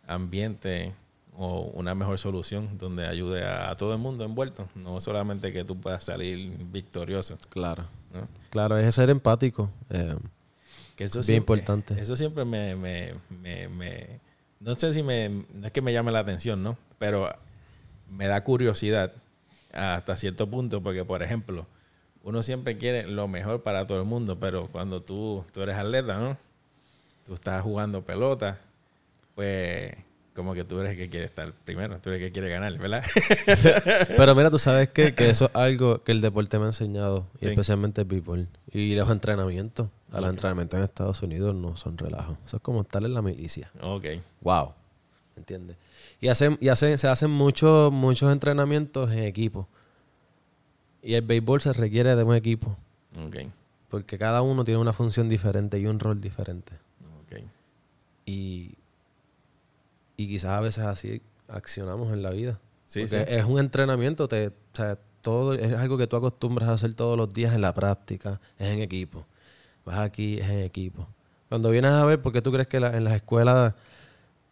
ambiente 0.07 0.93
o 1.35 1.61
una 1.73 1.93
mejor 1.93 2.17
solución 2.17 2.77
donde 2.77 3.05
ayude 3.05 3.43
a, 3.45 3.69
a 3.69 3.75
todo 3.75 3.91
el 3.93 3.99
mundo 3.99 4.23
envuelto, 4.23 4.67
no 4.75 4.99
solamente 5.01 5.51
que 5.53 5.65
tú 5.65 5.79
puedas 5.79 6.03
salir 6.05 6.49
victorioso, 6.71 7.37
claro. 7.49 7.85
¿no? 8.13 8.27
Claro, 8.49 8.77
es 8.77 8.95
ser 8.95 9.09
empático. 9.09 9.69
eh, 9.89 10.15
Que 10.95 11.03
eso 11.03 11.19
Bien 11.19 11.25
siempre- 11.25 11.59
importante. 11.59 12.01
Eso 12.01 12.15
siempre 12.15 12.45
me, 12.45 12.75
me, 12.77 13.13
me, 13.29 13.67
me- 13.67 14.19
No 14.59 14.73
sé 14.75 14.93
si 14.93 15.03
me... 15.03 15.29
No 15.53 15.65
es 15.67 15.71
que 15.71 15.81
me 15.81 15.93
llame 15.93 16.11
la 16.11 16.19
atención, 16.19 16.63
¿no? 16.63 16.77
Pero 16.97 17.33
me 18.09 18.27
da 18.27 18.43
curiosidad 18.43 19.11
hasta 19.71 20.17
cierto 20.17 20.49
punto 20.49 20.81
porque, 20.81 21.05
por 21.05 21.21
ejemplo, 21.23 21.67
uno 22.23 22.41
siempre 22.43 22.77
quiere 22.77 23.05
lo 23.07 23.27
mejor 23.27 23.61
para 23.63 23.85
todo 23.85 23.99
el 23.99 24.05
mundo, 24.05 24.39
pero 24.39 24.67
cuando 24.67 25.01
tú, 25.01 25.45
tú 25.53 25.61
eres 25.61 25.75
atleta, 25.75 26.17
¿no? 26.17 26.37
Tú 27.25 27.33
estás 27.33 27.61
jugando 27.61 28.03
pelota, 28.03 28.59
pues 29.35 29.93
como 30.33 30.53
que 30.53 30.63
tú 30.63 30.79
eres 30.79 30.91
el 30.93 30.97
que 30.97 31.09
quiere 31.09 31.25
estar 31.25 31.51
primero, 31.65 31.99
tú 31.99 32.09
eres 32.09 32.21
el 32.21 32.27
que 32.27 32.31
quiere 32.31 32.49
ganar, 32.49 32.77
¿verdad? 32.77 33.03
Pero 34.17 34.35
mira, 34.35 34.51
tú 34.51 34.59
sabes 34.59 34.89
que, 34.89 35.13
que 35.15 35.29
eso 35.31 35.45
es 35.45 35.55
algo 35.55 36.03
que 36.03 36.11
el 36.11 36.21
deporte 36.21 36.59
me 36.59 36.65
ha 36.65 36.67
enseñado, 36.67 37.27
y 37.41 37.45
Sí. 37.45 37.49
especialmente 37.49 38.01
el 38.01 38.07
béisbol. 38.07 38.47
Y 38.71 38.95
los 38.95 39.09
entrenamientos. 39.09 39.89
A 40.11 40.21
los 40.21 40.29
entrenamientos 40.29 40.77
en 40.77 40.83
Estados 40.85 41.21
Unidos 41.21 41.53
no 41.53 41.75
son 41.75 41.97
relajos. 41.97 42.37
Eso 42.45 42.57
es 42.57 42.63
como 42.63 42.81
estar 42.81 43.03
en 43.03 43.13
la 43.13 43.21
milicia. 43.21 43.71
ok. 43.81 44.05
Wow. 44.41 44.73
¿Entiendes? 45.35 45.77
Y, 46.19 46.29
hacen, 46.29 46.57
y 46.59 46.69
hacen, 46.69 46.97
se 46.97 47.07
hacen 47.07 47.29
muchos, 47.29 47.91
muchos 47.91 48.31
entrenamientos 48.31 49.11
en 49.11 49.19
equipo. 49.19 49.67
Y 51.03 51.13
el 51.13 51.21
béisbol 51.21 51.61
se 51.61 51.73
requiere 51.73 52.15
de 52.15 52.23
un 52.23 52.33
equipo. 52.33 52.75
Ok. 53.25 53.37
Porque 53.89 54.17
cada 54.17 54.41
uno 54.41 54.63
tiene 54.63 54.79
una 54.79 54.93
función 54.93 55.29
diferente 55.29 55.77
y 55.77 55.85
un 55.85 55.99
rol 55.99 56.19
diferente. 56.19 56.73
Ok. 57.21 57.41
Y, 58.25 58.75
y 60.17 60.27
quizás 60.27 60.51
a 60.51 60.61
veces 60.61 60.85
así 60.85 61.21
accionamos 61.47 62.11
en 62.11 62.23
la 62.23 62.31
vida. 62.31 62.59
Sí, 62.87 63.01
Porque 63.01 63.19
sí. 63.19 63.25
es 63.27 63.45
un 63.45 63.59
entrenamiento, 63.59 64.27
te, 64.27 64.47
o 64.47 64.51
sea, 64.73 64.97
todo, 65.21 65.53
es 65.53 65.73
algo 65.73 65.97
que 65.97 66.07
tú 66.07 66.15
acostumbras 66.15 66.69
a 66.69 66.73
hacer 66.73 66.93
todos 66.93 67.15
los 67.17 67.31
días 67.31 67.53
en 67.53 67.61
la 67.61 67.73
práctica, 67.73 68.41
es 68.57 68.69
en 68.69 68.81
equipo. 68.81 69.25
Vas 69.87 69.99
aquí, 69.99 70.37
es 70.39 70.49
en 70.49 70.59
equipo. 70.59 71.07
Cuando 71.47 71.69
vienes 71.69 71.91
a 71.91 72.03
ver, 72.03 72.21
porque 72.21 72.41
tú 72.41 72.51
crees 72.51 72.67
que 72.67 72.77
la- 72.79 72.97
en 72.97 73.05
las 73.05 73.13
escuelas, 73.13 73.73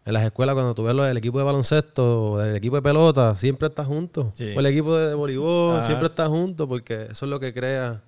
en 0.05 0.13
las 0.13 0.23
escuelas 0.23 0.53
cuando 0.55 0.73
tú 0.73 0.83
ves 0.83 0.95
lo 0.95 1.03
del 1.03 1.17
equipo 1.17 1.37
de 1.39 1.43
baloncesto 1.43 2.31
o 2.31 2.37
del 2.39 2.55
equipo 2.55 2.77
de 2.77 2.81
pelota, 2.81 3.35
siempre 3.35 3.67
estás 3.67 3.85
juntos. 3.85 4.27
Sí. 4.33 4.53
O 4.55 4.59
el 4.61 4.65
equipo 4.67 4.95
de, 4.95 5.09
de 5.09 5.13
voleibol, 5.13 5.75
Ajá. 5.77 5.87
siempre 5.87 6.07
estás 6.07 6.29
juntos 6.29 6.67
porque 6.69 7.07
eso 7.11 7.25
es 7.25 7.29
lo 7.29 7.37
que 7.41 7.53
crea 7.53 8.01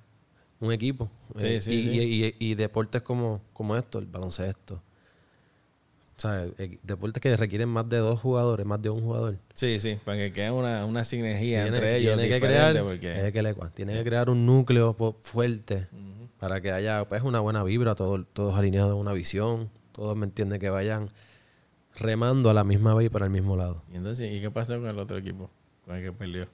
un 0.61 0.71
equipo. 0.71 1.09
Sí, 1.35 1.47
Eh, 1.47 1.61
sí, 1.61 1.71
y, 1.73 1.99
y- 1.99 2.25
y- 2.39 2.51
y 2.51 2.55
deportes 2.55 3.01
como, 3.01 3.41
como 3.51 3.75
esto, 3.75 3.99
el 3.99 4.05
baloncesto. 4.05 4.75
O 4.75 6.19
sea, 6.19 6.45
eh, 6.57 6.79
deportes 6.81 7.21
que 7.21 7.35
requieren 7.35 7.67
más 7.69 7.87
de 7.89 7.97
dos 7.97 8.19
jugadores, 8.21 8.65
más 8.65 8.81
de 8.81 8.89
un 8.89 9.01
jugador. 9.01 9.35
Sí, 9.53 9.79
sí, 9.81 9.97
para 10.03 10.17
que 10.17 10.31
quede 10.31 10.49
una, 10.49 10.85
una 10.85 11.03
sinergia 11.03 11.63
Tiene, 11.63 11.77
entre 11.77 11.97
ellos 11.97 12.17
tiene 12.17 12.29
que 12.33 12.39
crear, 12.43 12.83
porque... 12.83 12.99
que 12.99 13.71
tiene 13.75 13.93
que 13.93 14.03
crear 14.03 14.29
un 14.29 14.45
núcleo 14.45 14.95
fuerte. 15.21 15.87
Para 16.39 16.61
que 16.61 16.71
haya 16.71 17.05
pues 17.05 17.21
una 17.23 17.39
buena 17.39 17.63
vibra, 17.63 17.95
todos, 17.95 18.21
todos 18.33 18.55
alineados 18.57 18.91
en 18.93 18.97
una 18.99 19.13
visión, 19.13 19.69
todos 19.91 20.15
me 20.15 20.25
entienden 20.25 20.59
que 20.59 20.69
vayan 20.69 21.09
remando 21.99 22.49
a 22.49 22.53
la 22.53 22.63
misma 22.63 22.93
vez 22.93 23.07
y 23.07 23.09
para 23.09 23.25
el 23.25 23.31
mismo 23.31 23.55
lado. 23.57 23.83
Y 23.91 23.97
entonces, 23.97 24.31
¿y 24.31 24.39
qué 24.41 24.51
pasó 24.51 24.79
con 24.79 24.87
el 24.87 24.99
otro 24.99 25.17
equipo? 25.17 25.49
Con 25.85 25.95
el 25.95 26.03
que 26.03 26.11
perdió. 26.11 26.45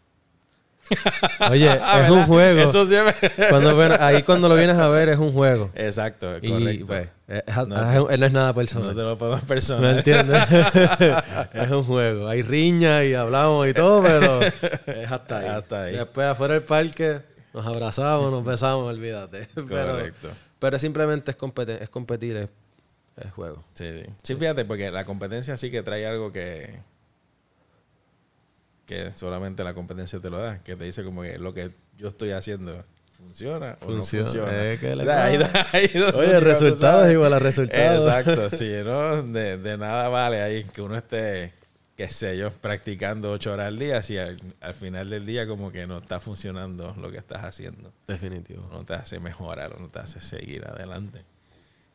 Oye, 1.49 1.69
Ah, 1.81 2.03
es 2.05 2.11
un 2.11 2.23
juego. 2.23 2.59
Eso 2.59 2.85
siempre. 2.85 3.15
Cuando, 3.49 3.75
bueno, 3.75 3.95
ahí 3.99 4.23
cuando 4.23 4.47
lo 4.49 4.55
vienes 4.55 4.77
a 4.77 4.87
ver 4.89 5.09
es 5.09 5.17
un 5.17 5.31
juego. 5.33 5.69
Exacto, 5.75 6.37
Y 6.41 6.49
correcto. 6.49 6.85
pues, 6.87 7.09
es, 7.27 7.43
es- 7.47 7.67
No, 7.67 8.09
es- 8.09 8.19
no 8.19 8.25
es 8.25 8.31
nada 8.33 8.47
no 8.49 8.53
personal. 8.55 8.95
te 8.95 9.01
lo 9.01 9.17
podemos 9.17 9.41
¿Me 9.43 9.47
personal. 9.47 9.97
entiendes? 9.97 10.41
es 11.53 11.71
un 11.71 11.83
juego. 11.83 12.27
Hay 12.27 12.41
riña 12.41 13.03
y 13.03 13.13
hablamos 13.13 13.67
y 13.67 13.73
todo, 13.73 14.01
pero 14.01 14.41
es 14.41 15.11
hasta 15.11 15.39
ahí. 15.39 15.47
Hasta 15.47 15.83
ahí. 15.83 15.95
Después 15.97 16.27
afuera 16.27 16.53
del 16.55 16.63
parque 16.63 17.21
nos 17.53 17.65
abrazamos, 17.65 18.31
nos 18.31 18.43
besamos, 18.43 18.87
olvídate. 18.89 19.47
Correcto. 19.55 20.29
pero 20.59 20.79
simplemente 20.79 21.31
es, 21.31 21.37
competi- 21.37 21.77
es 21.81 21.89
competir, 21.89 22.35
es, 22.37 22.49
es 23.17 23.31
juego. 23.31 23.63
Sí, 23.75 23.85
sí. 23.93 24.05
Sí, 24.23 24.35
fíjate, 24.35 24.65
porque 24.65 24.89
la 24.91 25.05
competencia 25.05 25.55
sí 25.57 25.69
que 25.71 25.83
trae 25.83 26.05
algo 26.07 26.31
que. 26.31 26.79
que 28.85 29.11
solamente 29.11 29.63
la 29.63 29.73
competencia 29.73 30.19
te 30.19 30.29
lo 30.29 30.37
da. 30.39 30.59
Que 30.59 30.75
te 30.75 30.83
dice 30.85 31.03
como 31.03 31.21
que 31.21 31.37
lo 31.37 31.53
que 31.53 31.71
yo 31.97 32.07
estoy 32.07 32.31
haciendo 32.31 32.83
funciona 33.17 33.77
o 33.81 33.85
Funciona. 33.85 34.23
no 34.25 34.31
funciona. 34.31 34.51
Eh, 34.71 34.77
¿qué 34.79 34.95
le 34.95 35.03
O 35.03 35.05
sea, 35.05 35.25
ahí- 35.25 35.37
Oye, 35.37 35.91
uno, 35.95 36.21
el 36.23 36.39
tú 36.39 36.45
resultado 36.45 36.93
sabes. 36.97 37.07
es 37.09 37.13
igual 37.13 37.33
a 37.33 37.39
resultado. 37.39 38.07
Exacto, 38.09 38.49
sí, 38.49 38.71
¿no? 38.83 39.23
De, 39.23 39.57
de 39.57 39.77
nada 39.77 40.09
vale 40.09 40.41
ahí 40.41 40.63
que 40.65 40.81
uno 40.81 40.97
esté, 40.97 41.53
qué 41.95 42.09
sé 42.09 42.37
yo, 42.37 42.51
practicando 42.51 43.31
ocho 43.31 43.53
horas 43.53 43.67
al 43.67 43.79
día 43.79 44.01
si 44.01 44.17
al, 44.17 44.37
al 44.61 44.73
final 44.73 45.09
del 45.09 45.25
día 45.25 45.47
como 45.47 45.71
que 45.71 45.85
no 45.87 45.97
está 45.97 46.19
funcionando 46.19 46.95
lo 46.99 47.11
que 47.11 47.17
estás 47.17 47.43
haciendo. 47.43 47.93
Definitivo. 48.07 48.67
No 48.71 48.83
te 48.83 48.93
hace 48.93 49.19
mejorar 49.19 49.79
no 49.79 49.89
te 49.89 49.99
hace 49.99 50.19
seguir 50.21 50.65
adelante. 50.65 51.23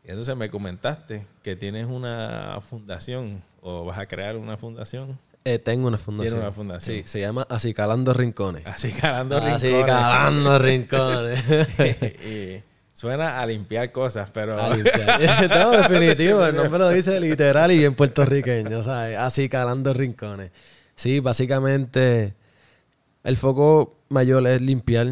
Y 0.04 0.10
entonces 0.10 0.36
me 0.36 0.48
comentaste 0.48 1.26
que 1.42 1.56
tienes 1.56 1.86
una 1.86 2.58
fundación 2.60 3.42
o 3.60 3.84
vas 3.84 3.98
a 3.98 4.06
crear 4.06 4.36
una 4.36 4.56
fundación. 4.56 5.18
Eh, 5.44 5.58
tengo 5.58 5.88
una 5.88 5.98
fundación. 5.98 6.32
Tiene 6.32 6.44
una 6.46 6.52
fundación. 6.52 6.96
Sí, 6.96 7.02
se 7.06 7.20
llama 7.20 7.46
Acicalando 7.48 8.12
Rincones. 8.12 8.66
Así 8.66 8.92
calando 8.92 9.38
rincones. 9.38 9.62
Acicalando 9.62 10.58
Rincones. 10.58 11.44
y 12.26 12.62
suena 12.98 13.38
a 13.40 13.46
limpiar 13.46 13.92
cosas, 13.92 14.28
pero... 14.32 14.60
A 14.60 14.74
limpiar. 14.74 15.20
no, 15.50 15.70
definitivo, 15.70 16.44
el 16.44 16.56
nombre 16.56 16.80
lo 16.80 16.88
dice 16.88 17.20
literal 17.20 17.70
y 17.70 17.78
bien 17.78 17.94
puertorriqueño, 17.94 18.82
¿sabes? 18.82 19.16
Así 19.16 19.48
calando 19.48 19.92
rincones. 19.94 20.50
Sí, 20.96 21.20
básicamente 21.20 22.34
el 23.22 23.36
foco 23.36 23.96
mayor 24.08 24.44
es 24.48 24.60
limpiar, 24.60 25.06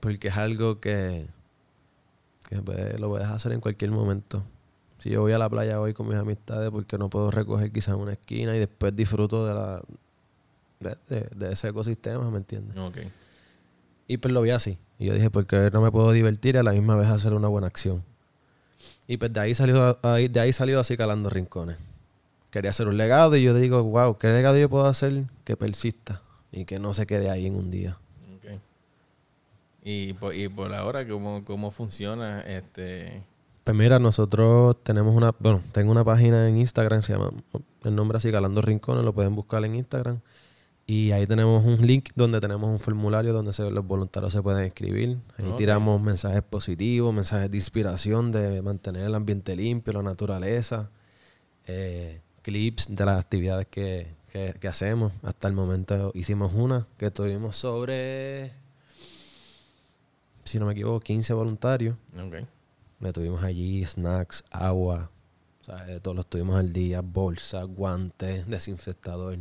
porque 0.00 0.28
es 0.28 0.36
algo 0.36 0.78
que, 0.78 1.26
que 2.50 2.56
lo 2.98 3.08
puedes 3.08 3.28
hacer 3.28 3.52
en 3.52 3.60
cualquier 3.60 3.92
momento. 3.92 4.44
Si 4.98 5.08
yo 5.08 5.22
voy 5.22 5.32
a 5.32 5.38
la 5.38 5.48
playa 5.48 5.80
hoy 5.80 5.94
con 5.94 6.06
mis 6.08 6.16
amistades, 6.18 6.70
porque 6.70 6.98
no 6.98 7.08
puedo 7.08 7.30
recoger 7.30 7.72
quizás 7.72 7.94
una 7.94 8.12
esquina 8.12 8.54
y 8.54 8.58
después 8.58 8.94
disfruto 8.94 9.46
de 9.46 9.54
la 9.54 9.82
de, 10.80 10.96
de- 11.08 11.28
de 11.34 11.52
ese 11.54 11.68
ecosistema, 11.68 12.30
¿me 12.30 12.36
entiendes? 12.38 12.76
Ok. 12.76 12.98
Y 14.06 14.18
pues 14.18 14.32
lo 14.32 14.42
vi 14.42 14.50
así. 14.50 14.78
Y 14.98 15.06
yo 15.06 15.14
dije, 15.14 15.30
porque 15.30 15.70
no 15.72 15.80
me 15.80 15.90
puedo 15.90 16.12
divertir 16.12 16.54
y 16.54 16.58
a 16.58 16.62
la 16.62 16.72
misma 16.72 16.96
vez 16.96 17.08
hacer 17.08 17.34
una 17.34 17.48
buena 17.48 17.66
acción. 17.66 18.04
Y 19.06 19.16
pues 19.16 19.32
de 19.32 19.40
ahí 19.40 19.54
salió, 19.54 19.94
de 20.02 20.40
ahí 20.40 20.52
salió 20.52 20.80
así 20.80 20.96
calando 20.96 21.28
rincones. 21.28 21.76
Quería 22.50 22.70
hacer 22.70 22.86
un 22.86 22.96
legado 22.96 23.36
y 23.36 23.42
yo 23.42 23.54
digo, 23.54 23.82
wow, 23.82 24.16
¿qué 24.18 24.28
legado 24.28 24.58
yo 24.58 24.68
puedo 24.68 24.86
hacer 24.86 25.24
que 25.44 25.56
persista 25.56 26.22
y 26.52 26.64
que 26.66 26.78
no 26.78 26.94
se 26.94 27.06
quede 27.06 27.30
ahí 27.30 27.46
en 27.46 27.56
un 27.56 27.70
día? 27.70 27.98
Ok. 28.36 28.60
Y 29.82 30.12
por, 30.14 30.34
y 30.34 30.48
por 30.48 30.72
ahora, 30.74 31.06
¿cómo, 31.08 31.44
cómo 31.44 31.70
funciona 31.70 32.42
este... 32.42 33.22
Pues 33.64 33.76
mira, 33.76 33.98
nosotros 33.98 34.76
tenemos 34.82 35.14
una, 35.14 35.34
bueno, 35.38 35.62
tengo 35.72 35.92
una 35.92 36.04
página 36.04 36.48
en 36.48 36.56
Instagram, 36.56 37.00
se 37.02 37.12
llama, 37.12 37.30
el 37.84 37.94
nombre 37.94 38.18
así, 38.18 38.30
Calando 38.32 38.60
Rincones, 38.60 39.04
lo 39.04 39.12
pueden 39.12 39.34
buscar 39.36 39.64
en 39.64 39.76
Instagram. 39.76 40.20
Y 40.92 41.10
ahí 41.12 41.26
tenemos 41.26 41.64
un 41.64 41.86
link 41.86 42.10
donde 42.14 42.38
tenemos 42.38 42.68
un 42.68 42.78
formulario 42.78 43.32
donde 43.32 43.54
se, 43.54 43.70
los 43.70 43.86
voluntarios 43.86 44.30
se 44.32 44.42
pueden 44.42 44.62
escribir. 44.66 45.16
Ahí 45.38 45.44
tiramos 45.56 46.02
mensajes 46.02 46.42
positivos, 46.42 47.14
mensajes 47.14 47.50
de 47.50 47.56
inspiración, 47.56 48.30
de 48.30 48.60
mantener 48.60 49.04
el 49.04 49.14
ambiente 49.14 49.56
limpio, 49.56 49.94
la 49.94 50.02
naturaleza, 50.02 50.90
eh, 51.66 52.20
clips 52.42 52.94
de 52.94 53.04
las 53.06 53.18
actividades 53.20 53.66
que, 53.68 54.08
que- 54.30 54.54
que 54.60 54.68
hacemos. 54.68 55.12
Hasta 55.22 55.48
el 55.48 55.54
momento 55.54 56.10
hicimos 56.14 56.52
una 56.54 56.86
que 56.98 57.10
tuvimos 57.10 57.56
sobre, 57.56 58.52
si 60.44 60.58
no 60.58 60.66
me 60.66 60.72
equivoco, 60.72 61.00
15 61.00 61.32
voluntarios. 61.32 61.96
Ok. 62.18 62.46
Le 63.00 63.12
tuvimos 63.14 63.42
allí 63.42 63.82
snacks, 63.86 64.44
agua, 64.50 65.10
¿sabes? 65.62 66.02
todos 66.02 66.16
los 66.16 66.26
tuvimos 66.26 66.56
al 66.56 66.72
día, 66.74 67.00
bolsa, 67.00 67.62
guantes, 67.62 68.46
desinfectador. 68.46 69.38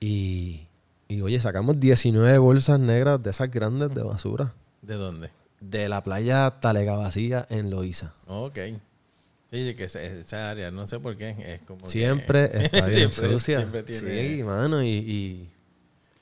Y, 0.00 0.66
y 1.08 1.20
oye, 1.22 1.40
sacamos 1.40 1.78
19 1.80 2.38
bolsas 2.38 2.78
negras 2.80 3.22
de 3.22 3.30
esas 3.30 3.50
grandes 3.50 3.94
de 3.94 4.02
basura 4.02 4.52
¿De 4.82 4.94
dónde? 4.94 5.30
de 5.60 5.88
la 5.88 6.02
playa 6.04 6.54
Talega 6.60 6.96
Vacía 6.96 7.46
en 7.50 7.70
Loíza. 7.70 8.14
Ok. 8.26 8.58
Sí, 9.50 9.74
que 9.74 9.84
esa, 9.84 10.00
esa 10.02 10.50
área, 10.50 10.70
no 10.70 10.86
sé 10.86 11.00
por 11.00 11.16
qué, 11.16 11.34
es 11.54 11.62
como 11.62 11.80
que- 11.80 11.86
Siempre 11.88 12.50
Sí, 12.52 12.58
está 12.64 12.86
bien 12.86 13.10
siempre- 13.10 13.32
sucia. 13.32 13.58
siempre 13.58 13.82
tiene- 13.82 14.36
Sí, 14.36 14.42
mano, 14.44 14.82
y, 14.82 14.88
y, 14.88 15.50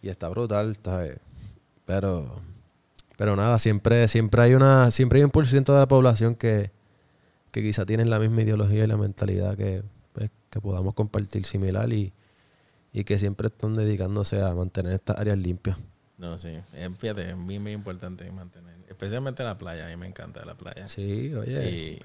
y 0.01 0.09
está 0.09 0.29
brutal, 0.29 0.77
¿sabes? 0.83 1.19
Pero, 1.85 2.41
pero 3.17 3.35
nada, 3.37 3.59
siempre, 3.59 4.07
siempre 4.09 4.43
hay 4.43 4.55
una, 4.55 4.91
siempre 4.91 5.19
hay 5.19 5.25
un 5.25 5.31
por 5.31 5.47
ciento 5.47 5.75
de 5.75 5.81
la 5.81 5.89
población 5.89 6.35
que, 6.37 6.71
que 7.51 7.63
quizá 7.63 7.85
tienen 7.85 8.09
la 8.11 8.19
misma 8.21 8.43
ideología 8.43 8.85
y 8.85 8.87
la 8.87 8.97
mentalidad 8.97 9.57
que, 9.57 9.83
pues, 10.13 10.31
que 10.49 10.61
podamos 10.61 10.95
compartir 10.95 11.45
similar 11.45 11.93
y, 11.93 12.13
y 12.97 13.05
que 13.05 13.19
siempre 13.19 13.49
están 13.49 13.77
dedicándose 13.77 14.41
a 14.43 14.55
mantener 14.55 14.95
estas 14.95 15.19
áreas 15.19 15.37
limpias. 15.37 15.77
No, 16.17 16.39
sí. 16.39 16.49
Eh, 16.73 16.89
Fíjate, 16.99 17.29
es 17.29 17.37
muy, 17.37 17.59
muy 17.59 17.73
importante 17.73 18.29
mantener, 18.33 18.75
especialmente 18.89 19.45
la 19.45 19.59
playa, 19.59 19.85
a 19.85 19.89
mí 19.91 19.97
me 19.97 20.07
encanta 20.07 20.43
la 20.47 20.55
playa. 20.57 20.89
Sí, 20.89 21.35
oye. 21.35 21.71
Y 21.71 22.03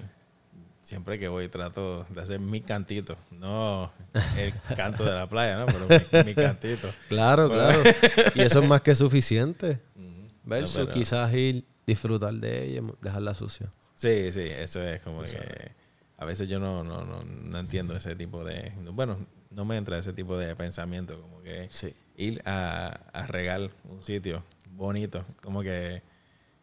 siempre 0.82 1.18
que 1.18 1.28
voy 1.28 1.48
trato 1.48 2.04
de 2.10 2.20
hacer 2.20 2.40
mi 2.40 2.60
cantito, 2.60 3.16
no 3.30 3.90
el 4.36 4.52
canto 4.76 5.02
de 5.02 5.12
la 5.14 5.26
playa, 5.30 5.60
¿no? 5.60 5.64
Pero 5.64 5.86
mi, 5.88 6.24
mi 6.26 6.34
cantito. 6.34 6.88
Claro, 7.08 7.48
claro. 7.50 7.82
y 8.34 8.42
eso 8.42 8.60
es 8.62 8.68
más 8.68 8.82
que 8.82 8.94
suficiente. 8.94 9.80
Ujú. 9.96 10.28
Versus 10.44 10.76
No, 10.80 10.84
pero- 10.84 10.94
quizás 10.98 11.32
ir, 11.32 11.64
disfrutar 11.86 12.34
de 12.34 12.66
ella, 12.66 12.82
dejarla 13.00 13.32
sucia. 13.32 13.72
Sí, 13.94 14.30
sí, 14.30 14.40
eso 14.42 14.82
es 14.82 15.00
como 15.00 15.22
que 15.22 15.72
a 16.18 16.24
veces 16.26 16.50
yo 16.50 16.60
no, 16.60 16.84
no, 16.84 17.02
no, 17.06 17.24
no 17.24 17.58
entiendo 17.58 17.96
ese 17.96 18.14
tipo 18.14 18.44
de... 18.44 18.72
Bueno, 18.92 19.16
no 19.54 19.64
me 19.64 19.76
entra 19.76 19.98
ese 19.98 20.12
tipo 20.12 20.36
de 20.36 20.54
pensamiento, 20.56 21.20
como 21.20 21.40
que 21.42 21.68
Sí. 21.70 21.94
ir 22.16 22.42
a, 22.44 23.00
a 23.12 23.26
regar 23.26 23.60
un 23.88 24.02
sitio 24.02 24.42
bonito, 24.74 25.24
como 25.42 25.62
que... 25.62 26.02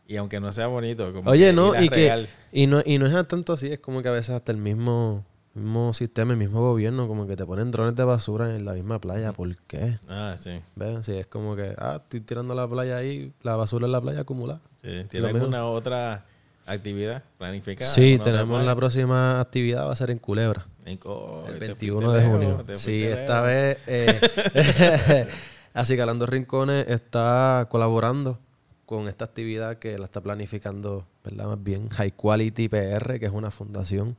Y 0.07 0.17
aunque 0.17 0.39
no 0.39 0.51
sea 0.51 0.65
bonito, 0.67 1.13
como 1.13 1.29
Oye, 1.29 1.47
que 1.47 1.53
no, 1.53 1.79
y 1.79 1.87
que 1.89 1.95
regar. 1.95 2.25
y 2.51 2.65
no, 2.65 2.81
y 2.83 2.97
no 2.97 3.05
es 3.05 3.27
tanto 3.27 3.53
así, 3.53 3.67
es 3.67 3.79
como 3.79 4.01
que 4.01 4.07
a 4.09 4.11
veces 4.11 4.31
hasta 4.31 4.51
el 4.51 4.57
mismo, 4.57 5.23
mismo 5.53 5.93
sistema, 5.93 6.31
el 6.33 6.39
mismo 6.39 6.61
gobierno, 6.61 7.07
como 7.07 7.27
que 7.27 7.35
te 7.35 7.45
ponen 7.45 7.69
drones 7.69 7.95
de 7.95 8.03
basura 8.05 8.55
en 8.55 8.65
la 8.65 8.73
misma 8.73 8.99
playa. 8.99 9.33
¿Por 9.33 9.55
qué? 9.67 9.99
Ah, 10.09 10.35
sí. 10.39 10.61
¿Ves? 10.75 11.05
Sí, 11.05 11.13
es 11.13 11.27
como 11.27 11.55
que, 11.55 11.75
ah, 11.77 11.99
estoy 12.01 12.21
tirando 12.21 12.55
la 12.55 12.67
playa 12.67 12.97
ahí, 12.97 13.31
la 13.43 13.55
basura 13.55 13.85
en 13.85 13.91
la 13.91 14.01
playa 14.01 14.21
acumulada. 14.21 14.61
sí. 14.81 15.05
¿Tiene 15.09 15.27
alguna 15.27 15.67
otra 15.67 16.25
actividad 16.73 17.23
planificada? 17.37 17.89
Sí, 17.89 18.13
¿Alguna 18.13 18.21
otra 18.21 18.33
tenemos 18.33 18.63
la 18.63 18.75
próxima 18.75 19.41
actividad, 19.41 19.87
va 19.87 19.93
a 19.93 19.95
ser 19.95 20.11
en 20.11 20.19
Culebra. 20.19 20.65
En- 20.85 20.99
oh, 21.05 21.45
El 21.47 21.59
te 21.59 21.67
21 21.67 22.01
fuiste 22.09 22.23
de 22.23 22.31
junio. 22.31 22.65
Sí, 22.75 23.03
esta 23.03 23.41
vez 23.41 23.77
eh, 23.87 25.27
Así 25.73 25.95
Calando 25.95 26.25
Rincones 26.25 26.87
está 26.87 27.67
colaborando 27.69 28.39
con 28.85 29.07
esta 29.07 29.25
actividad 29.25 29.77
que 29.77 29.99
la 29.99 30.05
está 30.05 30.19
planificando, 30.19 31.05
¿verdad? 31.23 31.45
Más 31.45 31.63
bien 31.63 31.89
High 31.89 32.13
Quality 32.13 32.69
PR, 32.69 33.19
que 33.19 33.27
es 33.27 33.31
una 33.31 33.51
fundación 33.51 34.17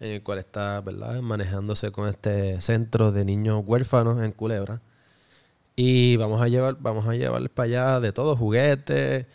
en 0.00 0.12
el 0.12 0.22
cual 0.24 0.40
está, 0.40 0.80
¿verdad? 0.80 1.22
Manejándose 1.22 1.92
con 1.92 2.08
este 2.08 2.60
centro 2.60 3.12
de 3.12 3.24
niños 3.24 3.62
huérfanos 3.64 4.20
en 4.24 4.32
Culebra. 4.32 4.80
Y 5.76 6.16
vamos 6.16 6.42
a 6.42 6.48
llevar, 6.48 6.76
vamos 6.80 7.06
a 7.06 7.14
llevarles 7.14 7.50
para 7.50 7.64
allá 7.66 8.00
de 8.00 8.12
todo, 8.12 8.34
juguetes, 8.36 9.26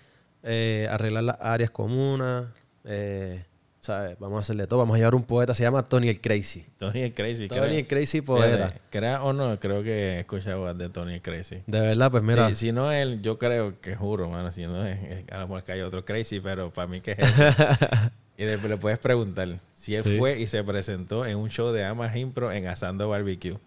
eh, 0.48 0.88
arreglar 0.90 1.24
las 1.24 1.38
áreas 1.42 1.70
comunas, 1.72 2.46
eh, 2.86 3.44
¿sabes? 3.80 4.18
Vamos 4.20 4.38
a 4.38 4.42
hacerle 4.42 4.66
todo. 4.68 4.80
Vamos 4.80 4.96
a 4.96 4.98
llevar 4.98 5.16
un 5.16 5.24
poeta, 5.24 5.54
se 5.54 5.64
llama 5.64 5.84
Tony 5.84 6.10
el 6.10 6.20
Crazy. 6.22 6.66
Tony 6.78 7.02
el 7.02 7.14
Crazy. 7.14 7.48
Tony 7.48 7.60
crea- 7.62 7.78
el 7.80 7.88
Crazy 7.88 8.22
poeta. 8.22 8.74
Crea 8.90 9.24
o 9.24 9.34
no, 9.34 9.60
creo 9.60 9.84
que 9.84 10.16
he 10.16 10.20
escuchado 10.22 10.74
de 10.74 10.90
Tony 10.90 11.16
el 11.16 11.22
Crazy. 11.22 11.64
De 11.68 11.80
verdad, 11.82 12.10
pues 12.12 12.24
mira, 12.24 12.50
Sí, 12.50 12.56
si 12.56 12.72
no 12.72 12.92
él, 12.92 13.22
yo 13.22 13.38
creo 13.38 13.80
que 13.82 13.96
juro, 13.96 14.30
mano, 14.30 14.52
si 14.52 14.66
no 14.66 14.86
es, 14.86 15.26
a 15.32 15.40
lo 15.40 15.48
mejor 15.48 15.64
que 15.64 15.72
hay 15.74 15.82
otro 15.82 16.04
Crazy, 16.06 16.40
pero 16.40 16.72
para 16.72 16.88
mí 16.88 17.02
que 17.02 17.12
es 17.12 17.20
ese. 17.20 17.46
y 18.38 18.44
le, 18.46 18.58
le 18.58 18.78
puedes 18.78 19.00
preguntar 19.00 19.60
si 19.74 19.96
él 19.96 20.04
Sí. 20.04 20.18
fue 20.18 20.40
y 20.40 20.48
se 20.48 20.64
presentó 20.64 21.26
en 21.26 21.38
un 21.38 21.50
show 21.50 21.72
de 21.72 21.86
Amas 21.86 22.16
Impro 22.16 22.52
en 22.52 22.68
Asando 22.68 23.10
Barbecue. 23.10 23.58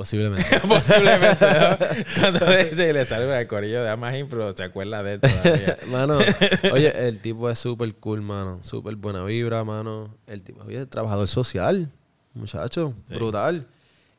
Posiblemente. 0.00 0.60
Posiblemente, 0.66 1.44
¿no? 1.44 1.76
Cuando 2.20 2.46
dice 2.56 2.88
y 2.88 2.92
le 2.94 3.04
sale 3.04 3.38
el 3.38 3.46
corillo 3.46 3.82
de 3.82 3.90
Amas 3.90 4.16
Impro, 4.16 4.50
se 4.56 4.62
acuerda 4.62 5.02
de 5.02 5.12
él 5.12 5.20
todavía. 5.20 5.76
mano, 5.92 6.18
oye, 6.72 7.06
el 7.06 7.20
tipo 7.20 7.50
es 7.50 7.58
súper 7.58 7.94
cool, 7.96 8.22
mano. 8.22 8.60
Súper 8.62 8.96
buena 8.96 9.22
vibra, 9.24 9.62
mano. 9.62 10.16
El 10.26 10.42
tipo 10.42 10.64
es 10.70 10.88
trabajador 10.88 11.28
social. 11.28 11.90
muchacho, 12.32 12.94
Sí. 13.08 13.14
brutal. 13.14 13.66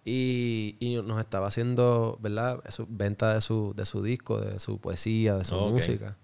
Y, 0.06 0.76
y 0.80 1.02
nos 1.02 1.20
estaba 1.20 1.48
haciendo, 1.48 2.20
¿verdad? 2.22 2.60
Su, 2.70 2.86
venta 2.88 3.34
de 3.34 3.41
su, 3.41 3.74
de 3.76 3.86
su 3.88 4.04
disco, 4.04 4.39
de 4.39 4.60
su 4.60 4.78
poesía, 4.80 5.36
de 5.36 5.46
su 5.46 5.56
música. 5.56 6.15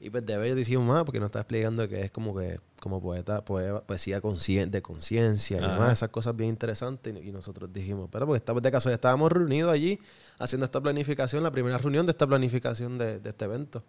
Y 0.00 0.10
pues 0.10 0.26
de 0.26 0.34
ello 0.34 0.54
decimos 0.54 0.86
más 0.86 1.04
porque 1.04 1.18
nos 1.18 1.28
está 1.28 1.40
explicando 1.40 1.88
que 1.88 2.02
es 2.02 2.10
como 2.10 2.36
que 2.36 2.60
como 2.80 3.00
poeta, 3.00 3.42
poe- 3.42 3.80
poesía 3.86 4.16
de 4.16 4.82
conciencia 4.82 5.56
y 5.56 5.60
demás, 5.60 5.92
esas 5.94 6.10
cosas 6.10 6.36
bien 6.36 6.50
interesantes. 6.50 7.14
Y, 7.14 7.28
y 7.28 7.32
nosotros 7.32 7.72
dijimos, 7.72 8.08
pero 8.12 8.26
porque 8.26 8.38
estamos 8.38 8.62
de 8.62 8.70
casualidad, 8.70 8.98
estábamos 8.98 9.32
reunidos 9.32 9.72
allí 9.72 9.98
haciendo 10.38 10.66
esta 10.66 10.80
planificación, 10.80 11.42
la 11.42 11.50
primera 11.50 11.78
reunión 11.78 12.04
de 12.04 12.10
esta 12.12 12.26
planificación 12.26 12.98
de, 12.98 13.20
de 13.20 13.30
este 13.30 13.44
evento. 13.46 13.82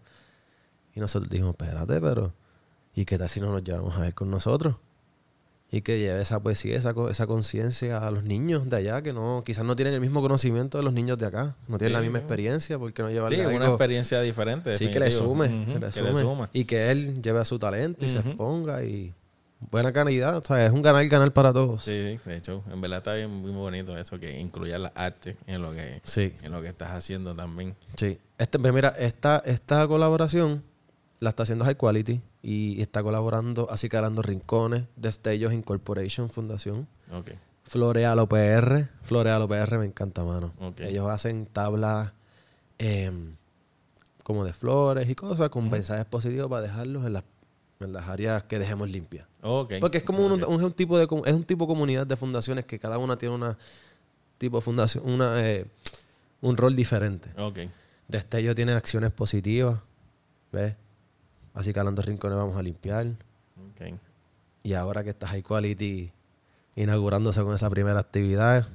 Y 0.93 1.01
nosotros 1.01 1.29
dijimos, 1.29 1.51
espérate, 1.59 1.99
pero 1.99 2.33
¿y 2.93 3.03
qué 3.03 3.17
tal 3.17 3.27
si 3.27 3.41
no 3.41 3.51
nos 3.51 3.63
llevamos 3.63 3.97
a 3.97 4.07
él 4.07 4.13
con 4.13 4.31
nosotros? 4.31 4.75
Y 5.75 5.81
que 5.81 5.99
lleve 5.99 6.21
esa 6.21 6.39
poesía, 6.39 6.77
esa, 6.77 6.93
esa 7.11 7.27
conciencia 7.27 7.97
a 8.07 8.09
los 8.09 8.23
niños 8.23 8.69
de 8.69 8.77
allá, 8.77 9.01
que 9.01 9.11
no 9.11 9.43
quizás 9.45 9.65
no 9.65 9.75
tienen 9.75 9.93
el 9.93 9.99
mismo 9.99 10.21
conocimiento 10.21 10.77
de 10.77 10.85
los 10.85 10.93
niños 10.93 11.17
de 11.17 11.25
acá, 11.25 11.57
no 11.67 11.77
tienen 11.77 11.91
la 11.91 11.99
misma 11.99 12.19
experiencia, 12.19 12.79
porque 12.79 13.01
no 13.03 13.09
llevan 13.09 13.33
Sí, 13.33 13.41
una 13.41 13.67
experiencia 13.67 14.21
diferente. 14.21 14.77
Sí, 14.77 14.89
que 14.89 15.01
le 15.01 15.11
sume, 15.11 15.49
que 15.65 15.79
le 15.79 15.89
que 15.89 16.01
le 16.01 16.13
sume. 16.13 16.47
Y 16.53 16.63
que 16.63 16.91
él 16.91 17.21
lleve 17.21 17.39
a 17.39 17.45
su 17.45 17.59
talento 17.59 18.05
y 18.05 18.09
se 18.09 18.19
exponga 18.19 18.85
y 18.85 19.13
buena 19.69 19.91
calidad. 19.91 20.37
O 20.37 20.43
sea, 20.43 20.65
es 20.65 20.71
un 20.71 20.81
ganar-ganar 20.81 21.33
para 21.33 21.51
todos. 21.51 21.83
Sí, 21.83 21.91
sí, 21.91 22.19
de 22.29 22.37
hecho, 22.37 22.63
en 22.71 22.79
verdad 22.79 22.99
está 22.99 23.13
bien 23.15 23.29
muy 23.31 23.51
bonito 23.51 23.97
eso, 23.97 24.17
que 24.17 24.39
incluya 24.39 24.79
las 24.79 24.93
artes 24.95 25.35
en 25.45 25.61
lo 25.61 25.73
que, 25.73 25.99
Sí, 26.05 26.33
en 26.41 26.53
lo 26.53 26.61
que 26.61 26.69
estás 26.69 26.91
haciendo 26.91 27.35
también. 27.35 27.75
sí. 27.97 28.17
Este, 28.37 28.59
mira, 28.59 28.95
esta, 28.97 29.43
esta 29.45 29.85
colaboración 29.89 30.63
la 31.19 31.31
está 31.31 31.43
haciendo 31.43 31.65
High 31.65 31.75
Quality 31.75 32.21
y 32.47 32.79
está 32.79 33.01
colaborando 33.01 33.67
así 33.71 33.89
calando 33.89 34.21
rincones, 34.21 34.83
Destellos 34.95 35.51
Incorporation 35.51 36.29
Fundación, 36.29 36.87
Ok, 37.11 37.31
Florealo 37.63 38.29
PR. 38.29 38.87
Florealo 39.01 39.47
PR 39.47 39.79
me 39.79 39.85
encanta, 39.85 40.23
mano. 40.23 40.53
Ellos 40.77 41.09
hacen 41.09 41.47
tablas 41.47 42.13
em, 42.77 43.35
como 44.23 44.45
de 44.45 44.53
flores 44.53 45.09
y 45.09 45.15
cosas 45.15 45.49
con 45.49 45.71
mensajes 45.71 46.05
positivos 46.05 46.47
para 46.47 46.61
dejarlos 46.61 47.03
en 47.07 47.13
las, 47.13 47.23
en 47.79 47.93
las 47.93 48.07
áreas 48.07 48.43
que 48.43 48.59
dejemos 48.59 48.91
limpias. 48.91 49.25
Porque 49.81 49.97
es 49.97 50.03
como 50.03 50.23
un, 50.27 50.71
tipo 50.73 50.99
de 50.99 51.05
es 51.25 51.33
un 51.33 51.45
tipo 51.45 51.65
de 51.65 51.67
comunidad 51.67 52.05
de 52.05 52.15
fundaciones 52.15 52.65
que 52.65 52.77
cada 52.77 52.99
una 52.99 53.17
tiene 53.17 53.33
una 53.33 53.57
tipo 54.37 54.57
de 54.57 54.61
fundación, 54.61 55.03
una 55.09 55.43
eh, 55.43 55.65
un 56.41 56.57
rol 56.57 56.75
diferente. 56.75 57.31
Ok, 57.41 57.61
Destello 58.07 58.53
tiene 58.53 58.73
acciones 58.73 59.11
positivas, 59.11 59.79
¿ves? 60.51 60.75
Así 61.55 61.73
que 61.73 61.79
hablando 61.79 62.01
rincones 62.03 62.37
vamos 62.37 62.57
a 62.57 62.61
limpiar. 62.61 63.07
ok. 63.07 63.97
Y 64.63 64.73
ahora 64.73 65.03
que 65.03 65.09
está 65.11 65.27
High 65.27 65.41
Quality 65.43 66.11
inaugurándose 66.75 67.41
con 67.41 67.55
esa 67.55 67.69
primera 67.69 67.99
actividad, 67.99 68.67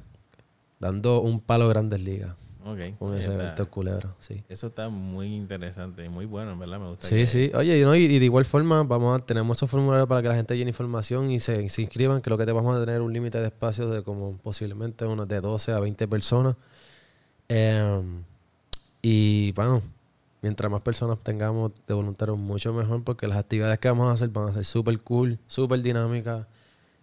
dando 0.79 1.21
un 1.21 1.41
palo 1.41 1.65
a 1.67 1.69
grandes 1.69 2.01
ligas 2.01 2.35
ok. 2.65 2.97
con 2.99 3.13
ese 3.15 3.31
Está- 3.31 3.35
evento 3.35 3.63
en 3.65 3.69
Culebra. 3.69 4.15
Sí. 4.19 4.43
Eso 4.49 4.69
está 4.69 4.89
muy 4.89 5.35
interesante 5.37 6.05
y 6.05 6.09
muy 6.09 6.25
bueno, 6.27 6.53
en 6.53 6.59
verdad. 6.59 6.79
Me 6.81 6.89
gusta. 6.89 7.07
Sí, 7.07 7.17
que- 7.17 7.27
sí. 7.27 7.51
Oye, 7.55 7.79
y, 7.79 7.83
no, 7.83 7.95
y, 7.95 8.05
y 8.05 8.19
de 8.19 8.25
igual 8.25 8.45
forma, 8.47 8.83
vamos 8.85 9.21
a, 9.21 9.25
tenemos 9.27 9.59
esos 9.59 9.69
formularios 9.69 10.09
para 10.09 10.23
que 10.23 10.29
la 10.29 10.37
gente 10.37 10.57
llene 10.57 10.71
información 10.71 11.31
y 11.31 11.41
se, 11.41 11.69
se 11.69 11.83
inscriban, 11.83 12.23
que 12.23 12.31
lo 12.31 12.39
que 12.39 12.47
te 12.47 12.53
vamos 12.53 12.75
a 12.75 12.85
tener 12.85 13.03
un 13.03 13.13
límite 13.13 13.39
de 13.39 13.47
espacio 13.49 13.91
de 13.91 14.03
como 14.03 14.39
posiblemente 14.39 15.05
unos 15.05 15.29
de 15.29 15.41
12 15.43 15.73
a 15.73 15.81
20 15.81 16.09
personas. 16.09 16.57
Em, 17.49 18.23
y 19.03 19.53
bueno, 19.53 19.83
mientras 20.43 20.71
más 20.71 20.81
personas 20.81 21.19
tengamos 21.23 21.73
de 21.87 21.95
voluntarios, 21.95 22.39
mucho 22.39 22.73
mejor, 22.73 23.05
porque 23.05 23.27
las 23.27 23.39
actividades 23.39 23.79
que 23.79 23.89
vamos 23.89 24.09
a 24.09 24.13
hacer 24.13 24.29
van 24.31 24.49
a 24.49 24.55
ser 24.55 24.65
súper 24.65 24.99
cool, 25.01 25.39
súper 25.47 25.81
dinámicas 25.81 26.47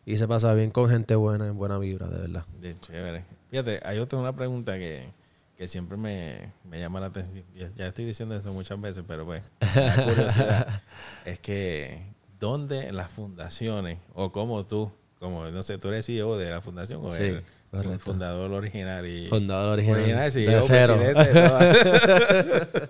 y 0.06 0.18
se 0.18 0.28
pasa 0.28 0.54
bien 0.54 0.72
con 0.72 0.90
gente 0.90 1.16
buena, 1.16 1.48
en 1.48 1.58
buena 1.58 1.78
vibra, 1.78 2.08
de 2.08 2.22
verdad. 2.22 2.46
De 2.60 2.74
chévere. 2.76 3.26
Fíjate, 3.50 3.82
hay 3.84 4.00
otra 4.00 4.20
una 4.20 4.36
pregunta 4.36 4.78
que, 4.78 5.10
que 5.58 5.68
siempre 5.68 5.98
me, 5.98 6.54
me 6.64 6.80
llama 6.80 7.00
la 7.00 7.08
atención. 7.08 7.44
Ya, 7.76 7.88
estoy 7.88 8.06
diciendo 8.06 8.36
esto 8.36 8.54
muchas 8.54 8.80
veces, 8.80 9.04
pero 9.08 9.26
pues, 9.26 9.44
la 9.76 10.04
curiosidad 10.06 10.82
es 11.26 11.40
que 11.40 12.16
¿dónde 12.40 12.92
las 12.92 13.12
fundaciones 13.12 14.00
o 14.14 14.32
como 14.32 14.66
tú, 14.66 14.92
como 15.20 15.46
no 15.46 15.64
sé, 15.64 15.78
tú 15.78 15.90
eres 15.90 16.06
CEO 16.06 16.38
de 16.38 16.52
la 16.52 16.62
fundación 16.62 17.04
o 17.04 17.12
Sí, 17.12 17.24
el, 17.24 17.44
correcto. 17.72 17.94
el 17.94 18.00
fundador 18.00 18.52
original 18.52 19.06
y 19.08 19.28
Fundador 19.28 19.74
original. 19.74 20.00
original, 20.02 20.32
de 20.32 20.62
cero. 20.68 20.98
presidente. 20.98 22.90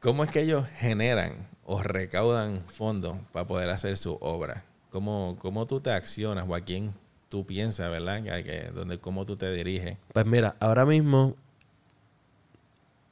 ¿Cómo 0.00 0.24
es 0.24 0.30
que 0.30 0.40
ellos 0.42 0.66
generan 0.78 1.48
o 1.64 1.82
recaudan 1.82 2.62
fondos 2.66 3.16
para 3.32 3.46
poder 3.46 3.70
hacer 3.70 3.96
su 3.96 4.16
obra? 4.20 4.64
¿Cómo, 4.90 5.36
cómo 5.40 5.66
tú 5.66 5.80
te 5.80 5.90
accionas 5.90 6.46
o 6.48 6.54
a 6.54 6.60
quién 6.60 6.92
tú 7.28 7.44
piensas, 7.44 7.90
verdad? 7.90 8.22
Que, 8.22 8.44
que- 8.44 8.70
donde, 8.74 8.98
¿Cómo 8.98 9.24
tú 9.24 9.36
te 9.36 9.50
diriges? 9.52 9.96
Pues 10.12 10.26
mira, 10.26 10.54
ahora 10.60 10.86
mismo 10.86 11.34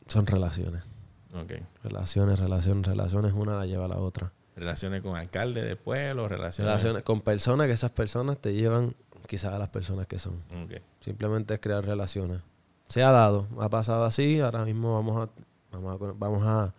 son 0.07 0.27
relaciones. 0.27 0.83
Ok. 1.35 1.53
Relaciones, 1.83 2.39
relaciones, 2.39 2.87
relaciones, 2.87 3.33
una 3.33 3.57
la 3.57 3.67
lleva 3.67 3.87
a 3.87 3.89
la 3.89 3.97
otra. 3.97 4.31
Relaciones 4.55 5.03
con 5.03 5.17
alcalde 5.17 5.63
del 5.63 5.77
pueblo, 5.77 6.29
relaciones... 6.29 6.71
Relaciones 6.71 7.03
con 7.03 7.23
personas 7.23 7.67
que 7.67 7.73
esas 7.73 7.91
personas 7.91 8.39
te 8.39 8.53
llevan 8.55 8.95
quizás 9.27 9.55
a 9.55 9.59
las 9.59 9.69
personas 9.69 10.07
que 10.07 10.19
son. 10.19 10.43
Simplemente 11.01 11.55
es 11.55 11.61
crear 11.61 11.85
relaciones. 11.85 12.41
Se 12.89 13.03
ha 13.03 13.11
dado, 13.11 13.49
ha 13.61 13.69
pasado 13.71 14.05
así, 14.05 14.41
ahora 14.41 14.65
mismo 14.65 14.95
vamos 14.95 15.29
a, 15.29 15.77
vamos 15.77 16.01
a, 16.01 16.13
vamos 16.13 16.43
a 16.47 16.75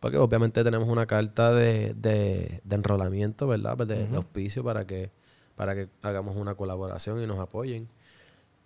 porque 0.00 0.18
obviamente 0.18 0.62
tenemos 0.62 0.88
una 0.88 1.06
carta 1.06 1.52
de, 1.52 1.94
de, 1.94 2.60
de 2.62 2.76
enrolamiento, 2.76 3.46
¿verdad? 3.46 3.76
Pues 3.76 3.88
De, 3.88 4.08
auspicio 4.14 4.62
para 4.62 4.86
que, 4.86 5.10
para 5.56 5.74
que 5.74 5.88
hagamos 6.02 6.36
una 6.36 6.54
colaboración 6.54 7.22
y 7.22 7.26
nos 7.26 7.38
apoyen. 7.38 7.88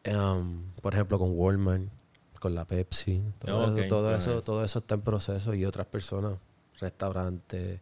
Em, 0.02 0.72
por 0.82 0.94
ejemplo, 0.94 1.18
con 1.18 1.30
Walmart, 1.32 1.88
con 2.40 2.54
la 2.54 2.64
Pepsi, 2.64 3.22
todo, 3.38 3.74
eso, 3.74 3.88
todo, 3.88 4.14
eso. 4.14 4.42
todo 4.42 4.64
eso 4.64 4.78
está 4.80 4.96
en 4.96 5.02
proceso 5.02 5.54
y 5.54 5.64
otras 5.64 5.86
personas, 5.86 6.38
restaurantes. 6.78 7.80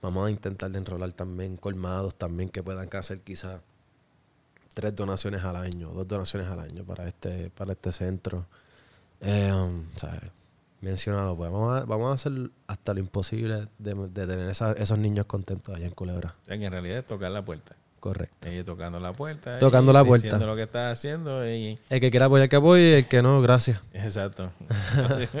Vamos 0.00 0.26
a 0.26 0.30
intentar 0.30 0.70
de 0.70 0.78
enrolar 0.78 1.12
también 1.12 1.56
colmados 1.56 2.16
también 2.16 2.48
que 2.48 2.62
puedan 2.62 2.88
hacer 2.94 3.20
quizás 3.22 3.60
tres 4.74 4.94
donaciones 4.96 5.42
al 5.44 5.56
año, 5.56 5.90
dos 5.90 6.08
donaciones 6.08 6.48
al 6.48 6.60
año 6.60 6.84
para 6.84 7.06
este, 7.08 7.50
para 7.50 7.72
este 7.72 7.92
centro. 7.92 8.46
Eh, 9.20 9.52
um, 9.52 9.84
¿sabes? 9.96 10.20
Menciónalo, 10.80 11.36
pues 11.36 11.50
vamos 11.52 11.80
a, 11.80 11.84
vamos 11.84 12.10
a 12.10 12.14
hacer 12.14 12.50
hasta 12.66 12.92
lo 12.94 12.98
imposible 13.00 13.68
de, 13.78 13.94
de 13.94 14.26
tener 14.26 14.48
esa- 14.48 14.72
esos 14.72 14.98
niños 14.98 15.26
contentos 15.26 15.76
allá 15.76 15.86
en 15.86 15.92
Culebra. 15.92 16.34
O 16.44 16.48
sea, 16.48 16.58
que 16.58 16.64
en 16.64 16.72
realidad 16.72 16.98
es 16.98 17.06
tocar 17.06 17.30
la 17.30 17.44
puerta. 17.44 17.76
Correcto. 18.00 18.48
Ellos 18.48 18.64
tocando 18.64 18.98
la 18.98 19.12
puerta. 19.12 19.60
Tocando 19.60 19.92
y 19.92 19.94
la 19.94 20.04
puerta. 20.04 20.24
Diciendo 20.26 20.44
lo 20.44 20.56
que 20.56 20.62
estás 20.62 20.98
haciendo 20.98 21.48
y... 21.48 21.78
El 21.88 22.00
que 22.00 22.10
quiera 22.10 22.26
apoyar 22.26 22.48
que 22.48 22.56
apoye, 22.56 22.98
el 22.98 23.06
que 23.06 23.22
no, 23.22 23.40
gracias. 23.40 23.78
Exacto. 23.92 24.50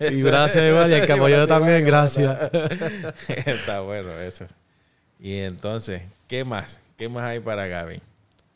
Y 0.00 0.20
gracias 0.22 0.64
igual, 0.68 0.90
y 0.90 0.94
el 0.94 1.06
que 1.06 1.12
apoyó 1.12 1.46
también, 1.46 1.84
gracias. 1.84 2.50
Está 3.28 3.80
bueno 3.80 4.10
eso. 4.18 4.46
Y 5.20 5.38
entonces, 5.38 6.02
¿qué 6.26 6.44
más? 6.44 6.80
¿Qué 6.98 7.08
más 7.08 7.22
hay 7.24 7.38
para 7.40 7.66
Gaby? 7.68 8.02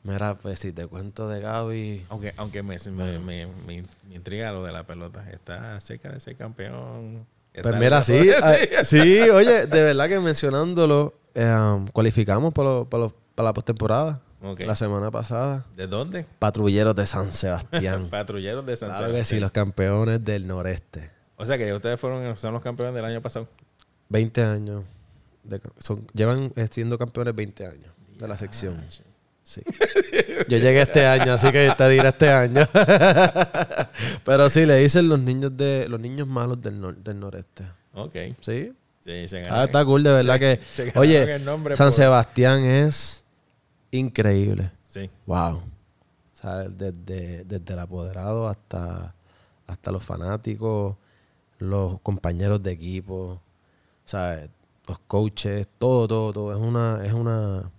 Mira, 0.03 0.37
pues 0.37 0.59
si 0.59 0.73
te 0.73 0.85
cuento 0.89 1.29
de 1.29 1.41
Gaby, 1.41 2.07
Aunque, 2.09 2.35
aunque 2.37 2.63
me, 2.65 2.77
me, 2.91 3.19
me, 3.21 3.47
me- 3.47 3.83
me 4.09 4.15
intriga 4.17 4.51
lo 4.51 4.65
de 4.65 4.73
la 4.73 4.85
pelota. 4.85 5.25
Está 5.31 5.81
cerca 5.81 6.11
de 6.11 6.19
ser 6.19 6.35
campeón. 6.35 7.25
Está 7.55 7.69
Pues 7.71 7.81
mira, 7.81 8.03
sí, 8.03 8.31
sí, 8.85 9.21
oye, 9.31 9.67
de 9.69 9.83
verdad 9.83 10.09
que 10.09 10.19
mencionándolo, 10.19 11.15
eh, 11.35 11.47
um, 11.55 11.87
cualificamos 11.87 12.53
para, 12.53 12.69
lo- 12.71 12.91
para, 12.91 13.05
lo- 13.05 13.15
para 13.37 13.51
la 13.51 13.53
postemporada 13.55 14.21
la 14.59 14.75
semana 14.75 15.09
pasada. 15.13 15.65
¿De 15.77 15.87
dónde? 15.87 16.27
Patrulleros 16.41 16.97
de 16.97 17.07
San 17.07 17.31
Sebastián. 17.31 18.09
Patrulleros 18.11 18.67
de 18.67 18.77
San 18.77 18.89
claro 18.89 19.07
que 19.07 19.13
sí, 19.23 19.37
Sebastián. 19.37 19.41
los 19.43 19.53
campeones 19.53 20.25
del 20.25 20.49
noreste. 20.49 21.13
O 21.37 21.47
sea 21.47 21.57
que 21.57 21.73
ustedes 21.73 22.01
fueron, 22.01 22.37
son 22.37 22.53
los 22.55 22.63
campeones 22.63 22.93
del 22.95 23.05
año 23.05 23.23
pasado. 23.23 23.47
20 24.09 24.43
años. 24.43 24.83
de- 25.45 25.61
son, 25.79 26.05
llevan 26.13 26.53
siendo 26.73 26.99
campeones 26.99 27.37
20 27.37 27.67
años 27.67 27.93
de 28.19 28.29
la 28.29 28.37
sección. 28.39 28.85
Sí. 29.45 29.61
Yo 30.49 30.59
llegué 30.59 30.83
este 30.83 31.07
año, 31.07 31.33
así 31.33 31.51
que 31.51 31.73
te 31.77 31.89
diré 31.89 32.09
este 32.09 32.31
año. 32.31 32.67
Pero 34.25 34.49
sí, 34.49 34.65
le 34.67 34.77
dicen 34.77 35.09
los 35.09 35.19
niños 35.19 35.57
de 35.57 35.89
los 35.89 36.01
niños 36.01 36.27
malos 36.29 36.61
del, 36.61 36.81
nor- 36.81 36.97
del 36.97 37.19
noreste. 37.19 37.65
Ok. 37.95 38.15
Sí. 38.41 38.73
Sí, 39.05 39.27
se 39.29 39.45
Ah, 39.51 39.65
está 39.65 39.85
cool, 39.85 40.03
de 40.05 40.11
verdad 40.11 40.35
se- 40.39 40.41
que. 40.41 40.61
se 40.65 40.93
Oye, 40.99 41.39
San 41.45 41.63
por- 41.89 41.93
Sebastián 41.93 42.65
es 42.65 43.25
increíble. 43.91 44.71
Sí. 44.89 45.11
Wow. 45.27 45.57
O 45.57 45.63
sea, 46.41 46.57
desde, 46.69 47.45
desde 47.45 47.73
el 47.73 47.79
apoderado 47.79 48.49
hasta, 48.49 49.15
hasta 49.67 49.91
los 49.91 50.05
fanáticos, 50.05 50.97
los 51.59 52.01
compañeros 52.01 52.63
de 52.63 52.73
equipo, 52.73 53.41
sea, 54.05 54.47
los 54.89 54.99
coaches, 55.01 55.67
todo, 55.79 56.07
todo, 56.09 56.33
todo. 56.33 56.53
Es 56.53 56.59
una, 56.59 57.05
es 57.05 57.13
una, 57.13 57.71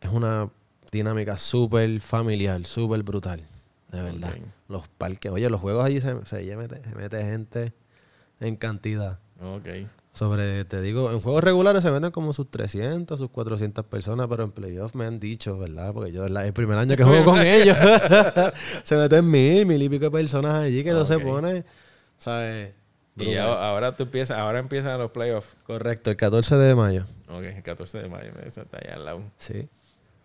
es 0.00 0.10
una 0.10 0.48
dinámica 0.92 1.38
súper 1.38 2.00
familiar, 2.00 2.64
súper 2.64 3.02
brutal. 3.02 3.42
De 3.90 4.02
verdad. 4.02 4.36
Los 4.68 4.86
parques, 4.88 5.32
oye, 5.32 5.50
los 5.50 5.60
juegos 5.60 5.84
allí 5.84 6.00
se, 6.00 6.14
se 6.24 6.56
mete, 6.56 6.82
se 6.84 6.94
mete 6.94 7.22
gente 7.24 7.72
en 8.40 8.56
cantidad. 8.56 9.18
Ok. 9.42 9.68
Sobre, 10.12 10.64
te 10.64 10.80
digo, 10.82 11.10
en 11.12 11.20
juegos 11.20 11.42
regulares 11.44 11.82
se 11.82 11.90
venden 11.90 12.10
como 12.10 12.32
sus 12.32 12.50
300, 12.50 13.18
sus 13.18 13.30
400 13.30 13.84
personas, 13.86 14.26
pero 14.28 14.42
en 14.44 14.50
playoffs 14.50 14.94
me 14.94 15.06
han 15.06 15.20
dicho, 15.20 15.56
¿verdad? 15.58 15.92
Porque 15.92 16.12
yo 16.12 16.22
¿verdad? 16.22 16.46
el 16.46 16.52
primer 16.52 16.78
año 16.78 16.96
que 16.96 17.04
juego 17.04 17.24
con 17.24 17.40
ellos, 17.40 17.76
se 18.82 18.96
meten 18.96 19.28
mil, 19.30 19.66
mil 19.66 19.80
y 19.82 19.88
pico 19.88 20.06
de 20.06 20.10
personas 20.10 20.54
allí 20.54 20.82
que 20.82 20.90
no 20.92 21.06
se 21.06 21.16
Ok. 21.16 21.22
pone, 21.22 21.64
¿sabes? 22.18 22.74
Y 23.16 23.24
Brutal. 23.24 23.38
ahora 23.40 23.96
tú 23.96 24.04
empiezas, 24.04 24.38
ahora 24.38 24.58
empiezan 24.58 24.98
los 24.98 25.10
playoffs. 25.10 25.54
Correcto, 25.64 26.10
el 26.10 26.16
14 26.16 26.56
de 26.56 26.74
mayo. 26.74 27.04
Ok, 27.28 27.44
el 27.44 27.62
14 27.62 27.98
de 27.98 28.08
mayo, 28.08 28.30
eso 28.44 28.62
está 28.62 28.78
allá 28.78 28.94
al 28.94 29.04
lado. 29.04 29.22
Sí. 29.38 29.68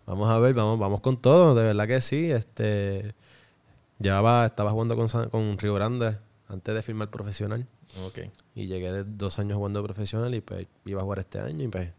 Vamos 0.06 0.28
a 0.28 0.38
ver, 0.38 0.54
vamos, 0.54 0.78
vamos 0.78 1.00
con 1.00 1.16
todo, 1.20 1.54
de 1.54 1.64
verdad 1.64 1.86
que 1.88 2.00
sí. 2.00 2.30
Este, 2.30 3.14
llevaba, 3.98 4.46
estaba 4.46 4.70
jugando 4.70 4.96
con, 4.96 5.08
San- 5.08 5.28
con 5.30 5.58
Río 5.58 5.74
Grande 5.74 6.18
antes 6.48 6.74
de 6.74 6.82
firmar 6.82 7.10
profesional. 7.10 7.66
Ok. 8.04 8.20
Y 8.54 8.66
llegué 8.66 8.92
de 8.92 9.04
dos 9.04 9.38
años 9.38 9.56
jugando 9.56 9.82
profesional 9.82 10.34
y 10.34 10.40
pues 10.40 10.66
iba 10.84 11.00
a 11.00 11.04
jugar 11.04 11.20
este 11.20 11.40
año 11.40 11.64
y 11.64 11.68
pues 11.68 11.90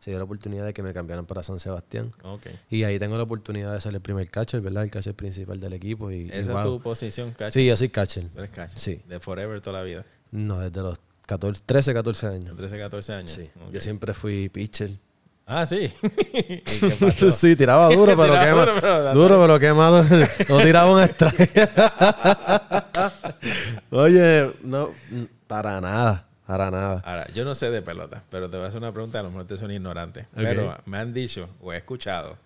se 0.00 0.10
dio 0.10 0.18
la 0.18 0.24
oportunidad 0.24 0.66
de 0.66 0.74
que 0.74 0.82
me 0.82 0.92
cambiaran 0.92 1.24
para 1.24 1.42
San 1.42 1.58
Sebastián. 1.60 2.10
Ok. 2.22 2.46
Y 2.70 2.82
ahí 2.84 2.98
tengo 2.98 3.16
la 3.16 3.22
oportunidad 3.22 3.72
de 3.72 3.80
ser 3.80 3.94
el 3.94 4.00
primer 4.02 4.28
catcher, 4.30 4.60
¿verdad? 4.60 4.84
El 4.84 4.90
catcher 4.90 5.14
principal 5.14 5.58
del 5.60 5.72
equipo. 5.72 6.10
Y, 6.10 6.24
y 6.24 6.30
Esa 6.30 6.52
wow. 6.52 6.58
es 6.60 6.64
tu 6.66 6.80
posición, 6.82 7.30
catcher. 7.30 7.52
Sí, 7.52 7.66
yo 7.66 7.76
soy 7.76 7.88
catcher. 7.88 8.28
Tú 8.28 8.38
eres 8.38 8.50
catcher. 8.50 8.78
Sí. 8.78 9.00
De 9.08 9.20
forever 9.20 9.60
toda 9.62 9.78
la 9.78 9.84
vida. 9.84 10.04
No, 10.30 10.58
desde 10.58 10.82
los 10.82 10.98
14, 11.26 11.62
13, 11.64 11.94
14 11.94 12.26
años. 12.26 12.56
13, 12.56 12.78
14 12.78 13.12
años. 13.14 13.30
Sí. 13.30 13.48
Yo 13.72 13.80
siempre 13.80 14.12
fui 14.12 14.50
pitcher. 14.50 14.90
Ah, 15.46 15.66
sí. 15.66 15.92
Sí, 17.32 17.54
tiraba 17.56 17.88
duro, 17.94 18.12
pero 18.16 18.34
Tiraba 18.34 18.44
quema. 18.44 18.60
duro, 18.60 18.72
pero- 18.80 19.12
Duro, 19.14 19.40
pero 19.40 19.58
quemado. 19.60 20.04
no 20.48 20.58
tiraba 20.62 20.90
un 20.92 21.00
strike. 21.02 21.70
Oye, 23.90 24.52
no, 24.62 24.88
para 25.46 25.80
nada. 25.80 26.26
Para 26.46 26.70
nada. 26.70 27.02
Ahora, 27.06 27.26
yo 27.32 27.44
no 27.46 27.54
sé 27.54 27.70
de 27.70 27.80
pelota, 27.80 28.22
pero 28.30 28.50
te 28.50 28.56
voy 28.58 28.66
a 28.66 28.68
hacer 28.68 28.78
una 28.78 28.92
pregunta, 28.92 29.18
a 29.18 29.22
lo 29.22 29.30
mejor 29.30 29.46
te 29.46 29.56
son 29.56 29.70
ignorante. 29.70 30.26
Pero 30.34 30.76
me 30.84 30.98
han 30.98 31.14
dicho 31.14 31.48
o 31.62 31.72
he 31.72 31.76
escuchado 31.78 32.36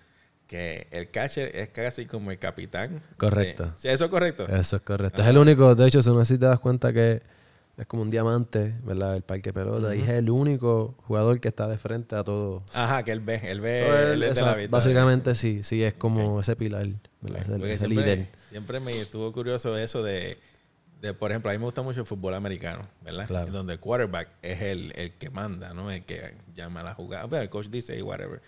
que 0.46 0.87
el 0.92 1.11
catcher 1.11 1.54
es 1.56 1.70
casi 1.70 2.06
como 2.06 2.30
el 2.30 2.38
capitán. 2.38 3.02
Correcto. 3.16 3.64
de- 3.64 3.70
¿Sí, 3.76 3.88
¿Eso 3.88 4.04
es 4.04 4.11
correcto? 4.11 4.46
Eso 4.48 4.76
es 4.76 4.82
correcto. 4.82 5.20
Es 5.20 5.28
el 5.28 5.37
único, 5.37 5.74
de 5.74 5.87
hecho, 5.88 6.00
si 6.00 6.11
no 6.11 6.24
si 6.24 6.38
te 6.38 6.46
das 6.46 6.61
cuenta 6.61 6.92
que 6.92 7.22
es 7.78 7.86
como 7.86 8.02
un 8.02 8.10
diamante, 8.10 8.74
¿verdad? 8.82 9.14
El 9.16 9.22
parque 9.22 9.52
pelota. 9.52 9.94
Y 9.94 10.00
es 10.02 10.08
el 10.08 10.28
único 10.30 10.96
jugador 11.06 11.40
que 11.40 11.48
está 11.48 11.68
de 11.68 11.78
frente 11.78 12.16
a 12.16 12.24
todo. 12.24 12.64
Ajá, 12.74 13.02
que 13.04 13.12
él 13.12 13.20
ve, 13.20 13.40
él 13.44 13.60
ve, 13.60 13.78
So, 13.78 13.96
él- 13.96 14.08
él 14.14 14.22
es 14.24 14.28
de 14.30 14.34
esa- 14.34 14.50
la 14.50 14.56
vista. 14.56 14.70
básicamente 14.76 15.34
sí, 15.34 15.62
sí, 15.62 15.82
es 15.82 15.94
como 15.94 16.40
ese 16.40 16.56
pilar, 16.56 16.86
¿verdad? 17.20 17.42
Ese, 17.42 17.54
ese 17.72 17.86
siempre, 17.86 17.88
líder. 18.16 18.28
siempre 18.50 18.80
me 18.80 19.00
estuvo 19.00 19.32
curioso 19.32 19.76
eso 19.78 20.02
de, 20.02 20.38
de, 21.00 21.14
por 21.14 21.30
ejemplo, 21.30 21.50
a 21.50 21.54
mí 21.54 21.58
me 21.58 21.64
gusta 21.66 21.82
mucho 21.82 22.00
el 22.00 22.06
fútbol 22.06 22.34
americano, 22.34 22.82
¿verdad? 23.02 23.28
Claro. 23.28 23.52
Donde 23.52 23.74
el 23.74 23.78
quarterback 23.80 24.28
es 24.42 24.60
el, 24.60 24.92
el 24.96 25.12
que 25.12 25.30
manda, 25.30 25.72
¿no? 25.72 25.90
El 25.92 26.04
que 26.04 26.34
llama 26.56 26.82
la 26.82 26.94
jugada. 26.94 27.26
Bueno, 27.26 27.42
el 27.44 27.48
coach 27.50 27.66
dice 27.68 27.96
y 27.96 28.02
whatever. 28.02 28.42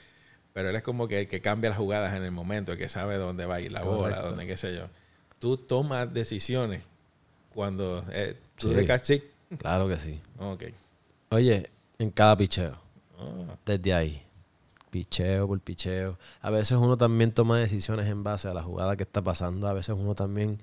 Pero 0.52 0.70
él 0.70 0.74
es 0.74 0.82
como 0.82 1.06
que 1.06 1.20
el 1.20 1.28
que 1.28 1.40
cambia 1.40 1.70
las 1.70 1.78
jugadas 1.78 2.16
en 2.16 2.24
el 2.24 2.32
momento, 2.32 2.72
el 2.72 2.78
que 2.78 2.88
sabe 2.88 3.14
dónde 3.16 3.46
va 3.46 3.54
a 3.56 3.60
ir 3.60 3.70
la 3.70 3.82
bola, 3.82 4.20
dónde 4.22 4.48
qué 4.48 4.56
sé 4.56 4.74
yo. 4.74 4.88
Tú 5.38 5.56
tomas 5.56 6.12
decisiones 6.12 6.82
cuando 7.54 8.04
eh, 8.10 8.36
tú 8.56 8.72
Sí. 9.02 9.22
Claro 9.58 9.88
que 9.88 9.98
sí. 9.98 10.20
Ok. 10.38 10.64
Oye, 11.30 11.70
en 11.98 12.10
cada 12.10 12.36
picheo. 12.36 12.76
Ah, 13.18 13.56
Desde 13.66 13.92
ahí. 13.92 14.22
Picheo 14.90 15.46
por 15.46 15.60
picheo. 15.60 16.18
A 16.40 16.50
veces 16.50 16.76
uno 16.76 16.96
también 16.96 17.32
toma 17.32 17.58
decisiones 17.58 18.06
en 18.06 18.22
base 18.22 18.48
a 18.48 18.54
la 18.54 18.62
jugada 18.62 18.96
que 18.96 19.02
está 19.02 19.22
pasando. 19.22 19.68
A 19.68 19.72
veces 19.72 19.94
uno 19.98 20.14
también 20.14 20.60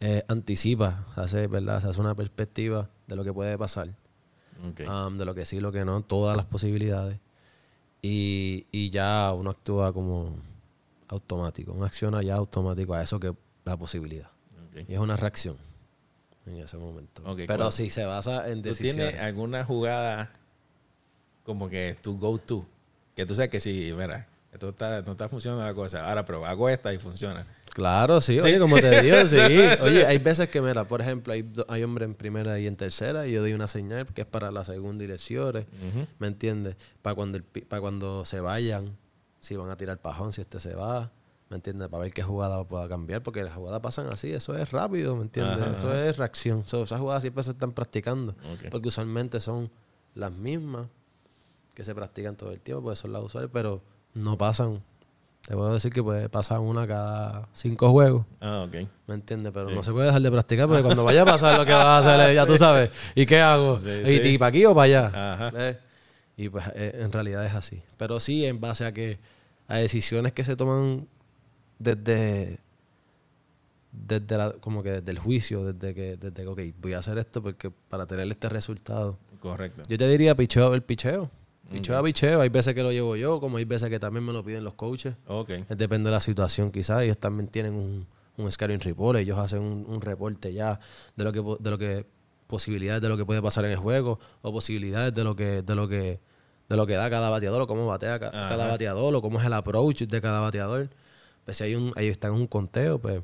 eh, 0.00 0.24
anticipa, 0.28 1.06
hace, 1.16 1.46
¿verdad? 1.46 1.80
Se 1.80 1.88
hace 1.88 2.00
una 2.00 2.14
perspectiva 2.14 2.88
de 3.06 3.16
lo 3.16 3.24
que 3.24 3.32
puede 3.32 3.56
pasar. 3.58 3.88
um, 4.62 5.18
de 5.18 5.24
lo 5.24 5.34
que 5.34 5.44
sí, 5.44 5.60
lo 5.60 5.72
que 5.72 5.84
no, 5.84 6.02
todas 6.02 6.36
las 6.36 6.46
posibilidades. 6.46 7.18
Y, 8.02 8.66
y 8.72 8.90
ya 8.90 9.32
uno 9.32 9.50
actúa 9.50 9.92
como 9.92 10.36
automático. 11.08 11.72
Uno 11.72 11.84
acciona 11.84 12.22
ya 12.22 12.36
automático 12.36 12.94
a 12.94 13.02
eso 13.02 13.20
que 13.20 13.34
la 13.64 13.76
posibilidad. 13.76 14.30
Y 14.88 14.94
es 14.94 14.98
una 14.98 15.16
reacción 15.16 15.56
en 16.58 16.64
ese 16.64 16.76
momento. 16.76 17.22
Pero 17.46 17.70
si 17.72 17.90
se 17.90 18.04
basa 18.04 18.48
en 18.50 18.62
¿Tú 18.62 18.68
decisiones. 18.70 19.08
tienes 19.10 19.20
alguna 19.20 19.64
jugada 19.64 20.32
como 21.44 21.68
que 21.68 21.96
tu 22.00 22.18
go-to? 22.18 22.66
Que 23.16 23.26
tú 23.26 23.34
sabes 23.34 23.50
que 23.50 23.60
sí, 23.60 23.92
mira, 23.96 24.28
esto 24.52 24.70
está, 24.70 25.02
no 25.02 25.12
está 25.12 25.28
funcionando 25.28 25.64
la 25.64 25.74
cosa. 25.74 26.08
Ahora, 26.08 26.24
pero 26.24 26.44
hago 26.46 26.68
esta 26.68 26.92
y 26.92 26.98
funciona. 26.98 27.46
Claro, 27.72 28.20
sí, 28.20 28.34
Sí. 28.34 28.40
oye, 28.40 28.58
como 28.58 28.76
te 28.76 29.00
digo, 29.02 29.16
sí. 29.26 29.36
Oye, 29.82 30.04
hay 30.06 30.18
veces 30.18 30.48
que, 30.50 30.60
mira, 30.60 30.84
por 30.84 31.00
ejemplo, 31.00 31.32
hay, 31.32 31.48
hay 31.68 31.82
hombres 31.84 32.06
en 32.06 32.14
primera 32.14 32.58
y 32.58 32.66
en 32.66 32.76
tercera, 32.76 33.26
y 33.26 33.32
yo 33.32 33.40
doy 33.42 33.52
una 33.52 33.68
señal 33.68 34.06
que 34.06 34.22
es 34.22 34.26
para 34.26 34.50
la 34.50 34.64
segunda 34.64 35.02
direcciones, 35.02 35.66
Ujú. 35.88 36.06
¿me 36.18 36.26
entiendes? 36.26 36.76
Para 37.02 37.14
cuando, 37.14 37.38
el 37.38 37.44
para 37.44 37.80
cuando 37.80 38.24
se 38.24 38.40
vayan, 38.40 38.96
si 39.38 39.54
van 39.56 39.70
a 39.70 39.76
tirar 39.76 39.98
pajón, 39.98 40.32
si 40.32 40.40
este 40.40 40.58
se 40.58 40.74
va, 40.74 41.12
¿me 41.50 41.56
entiendes? 41.56 41.88
Para 41.88 42.04
ver 42.04 42.12
qué 42.12 42.22
jugada 42.22 42.64
pueda 42.64 42.88
cambiar, 42.88 43.22
porque 43.22 43.42
las 43.44 43.54
jugadas 43.54 43.80
pasan 43.80 44.06
así, 44.12 44.32
eso 44.32 44.56
es 44.56 44.70
rápido, 44.70 45.14
¿me 45.16 45.22
entiendes? 45.22 45.58
Ajá, 45.60 45.72
eso 45.72 45.88
ajá. 45.88 46.06
es 46.06 46.16
reacción. 46.16 46.64
So, 46.64 46.84
esas 46.84 46.98
jugadas 47.00 47.22
siempre 47.22 47.42
se 47.44 47.50
están 47.50 47.72
practicando, 47.72 48.34
porque 48.70 48.88
usualmente 48.88 49.40
son 49.40 49.70
las 50.14 50.32
mismas 50.32 50.86
que 51.74 51.84
se 51.84 51.94
practican 51.94 52.36
todo 52.36 52.52
el 52.52 52.60
tiempo, 52.60 52.82
porque 52.82 52.96
son 52.96 53.12
las 53.12 53.22
usuales, 53.22 53.50
pero 53.52 53.82
no 54.14 54.38
pasan. 54.38 54.82
Te 55.46 55.54
puedo 55.56 55.72
decir 55.72 55.90
que 55.92 56.02
puede 56.02 56.28
pasar 56.28 56.60
una 56.60 56.86
cada 56.86 57.48
cinco 57.54 57.90
juegos. 57.90 58.26
Ah, 58.40 58.66
ok. 58.68 58.86
¿Me 59.06 59.14
entiendes? 59.14 59.50
Pero 59.54 59.70
Sí. 59.70 59.74
no 59.74 59.82
se 59.82 59.90
puede 59.90 60.06
dejar 60.06 60.20
de 60.20 60.30
practicar 60.30 60.68
porque 60.68 60.82
cuando 60.82 61.02
vaya 61.02 61.22
a 61.22 61.24
pasar 61.24 61.58
lo 61.58 61.64
que 61.64 61.72
vas 61.72 62.06
a 62.06 62.14
hacer, 62.22 62.34
ya 62.34 62.44
tú 62.46 62.56
sabes. 62.58 62.90
¿Y 63.14 63.24
qué 63.24 63.40
hago? 63.40 63.80
Sí, 63.80 63.88
¿Y, 63.88 64.18
sí. 64.18 64.28
y 64.34 64.38
para 64.38 64.48
aquí 64.50 64.64
o 64.66 64.74
para 64.74 64.84
allá? 64.84 65.32
Ajá. 65.34 65.50
¿Ves? 65.50 65.76
Y 66.36 66.48
pues 66.50 66.64
eh, 66.74 66.98
en 67.00 67.10
realidad 67.10 67.44
es 67.46 67.54
así. 67.54 67.82
Pero 67.96 68.20
sí 68.20 68.44
en 68.44 68.60
base 68.60 68.84
a 68.84 68.92
que 68.92 69.18
a 69.66 69.76
decisiones 69.76 70.32
que 70.34 70.44
se 70.44 70.56
toman 70.56 71.08
desde 71.80 72.60
desde 73.92 74.38
la- 74.38 74.52
como 74.52 74.82
que 74.84 74.92
desde 74.92 75.10
el 75.10 75.18
juicio, 75.18 75.64
desde 75.64 75.94
que, 75.94 76.16
desde 76.16 76.32
que, 76.42 76.46
ok, 76.46 76.60
voy 76.80 76.92
a 76.92 76.98
hacer 77.00 77.18
esto 77.18 77.42
porque 77.42 77.70
para 77.88 78.06
tener 78.06 78.30
este 78.30 78.48
resultado. 78.48 79.18
Correcto. 79.40 79.82
Yo 79.88 79.98
te 79.98 80.08
diría 80.08 80.34
picheo 80.36 80.72
el 80.74 80.82
picheo. 80.82 81.28
Picheo 81.72 81.96
a 81.98 82.02
picheo. 82.02 82.40
Hay 82.40 82.48
veces 82.48 82.74
que 82.74 82.82
lo 82.82 82.90
llevo 82.92 83.16
yo, 83.16 83.40
como 83.40 83.56
hay 83.56 83.64
veces 83.64 83.88
que 83.88 83.98
también 84.00 84.24
me 84.24 84.32
lo 84.32 84.44
piden 84.44 84.62
los 84.64 84.74
coaches. 84.74 85.14
Ok. 85.26 85.50
Depende 85.68 86.08
de 86.10 86.14
la 86.14 86.20
situación, 86.20 86.70
quizás. 86.70 87.02
Ellos 87.02 87.18
también 87.18 87.48
tienen 87.48 87.74
un, 87.74 88.06
un 88.36 88.50
scouting 88.52 88.80
report. 88.80 89.18
Ellos 89.18 89.38
hacen 89.38 89.60
un, 89.60 89.84
un 89.88 90.00
reporte 90.00 90.52
ya 90.52 90.78
de 91.16 91.24
lo 91.24 91.32
que 91.32 91.40
de 91.60 91.70
lo 91.70 91.78
que 91.78 92.06
posibilidades 92.46 93.00
de 93.02 93.08
lo 93.08 93.16
que 93.16 93.24
puede 93.24 93.40
pasar 93.42 93.64
en 93.64 93.70
el 93.72 93.76
juego 93.76 94.18
o 94.42 94.52
posibilidades 94.52 95.14
de 95.14 95.22
lo 95.24 95.36
que 95.36 95.62
de 95.62 95.74
lo 95.76 95.88
que 95.88 96.18
de 96.68 96.76
lo 96.76 96.86
que 96.86 96.94
da 96.94 97.08
cada 97.10 97.30
bateador 97.30 97.62
o 97.62 97.66
cómo 97.68 97.86
batea 97.86 98.18
ca- 98.18 98.30
cada 98.30 98.66
bateador 98.66 99.14
o 99.14 99.20
cómo 99.22 99.40
es 99.40 99.46
el 99.46 99.52
approach 99.52 100.02
de 100.02 100.20
cada 100.20 100.40
bateador. 100.40 100.88
Pues 101.50 101.56
si 101.58 101.64
hay 101.64 101.74
un 101.74 101.92
ahí 101.96 102.06
está 102.06 102.28
en 102.28 102.34
un 102.34 102.46
conteo, 102.46 103.00
pues 103.00 103.20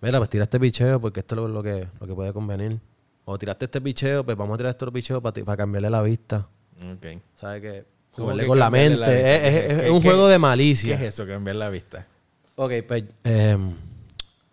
mira, 0.00 0.18
pues 0.18 0.30
tira 0.30 0.44
este 0.44 0.60
picheo 0.60 1.00
porque 1.00 1.18
esto 1.18 1.34
es 1.44 1.50
lo, 1.52 1.60
que 1.60 1.88
lo 1.98 2.06
que 2.06 2.14
puede 2.14 2.32
convenir. 2.32 2.78
O 3.24 3.36
tiraste 3.36 3.64
este 3.64 3.80
picheo, 3.80 4.24
pues 4.24 4.36
vamos 4.36 4.54
a 4.54 4.58
tirar 4.58 4.70
este 4.70 4.84
otro 4.84 4.92
picheo 4.92 5.20
para 5.20 5.56
cambiarle 5.56 5.90
la 5.90 6.00
vista. 6.00 6.46
Ok. 6.78 7.20
¿Sabes 7.34 7.62
qué? 7.62 7.84
¿Cómo 8.12 8.26
Jugarle 8.26 8.46
con 8.46 8.60
la 8.60 8.70
mente. 8.70 8.96
la 8.98 9.12
es, 9.12 9.24
es- 9.24 9.24
¿Qué- 9.64 9.72
es 9.74 9.82
qué- 9.82 9.90
un 9.90 10.00
qué- 10.00 10.08
juego 10.08 10.28
de 10.28 10.34
¿Qué 10.36 10.38
malicia. 10.38 10.94
es 10.94 11.00
eso, 11.00 11.26
cambiar 11.26 11.56
la 11.56 11.68
vista? 11.68 12.06
Ok, 12.54 12.70
pues 12.86 13.06
em, 13.24 13.72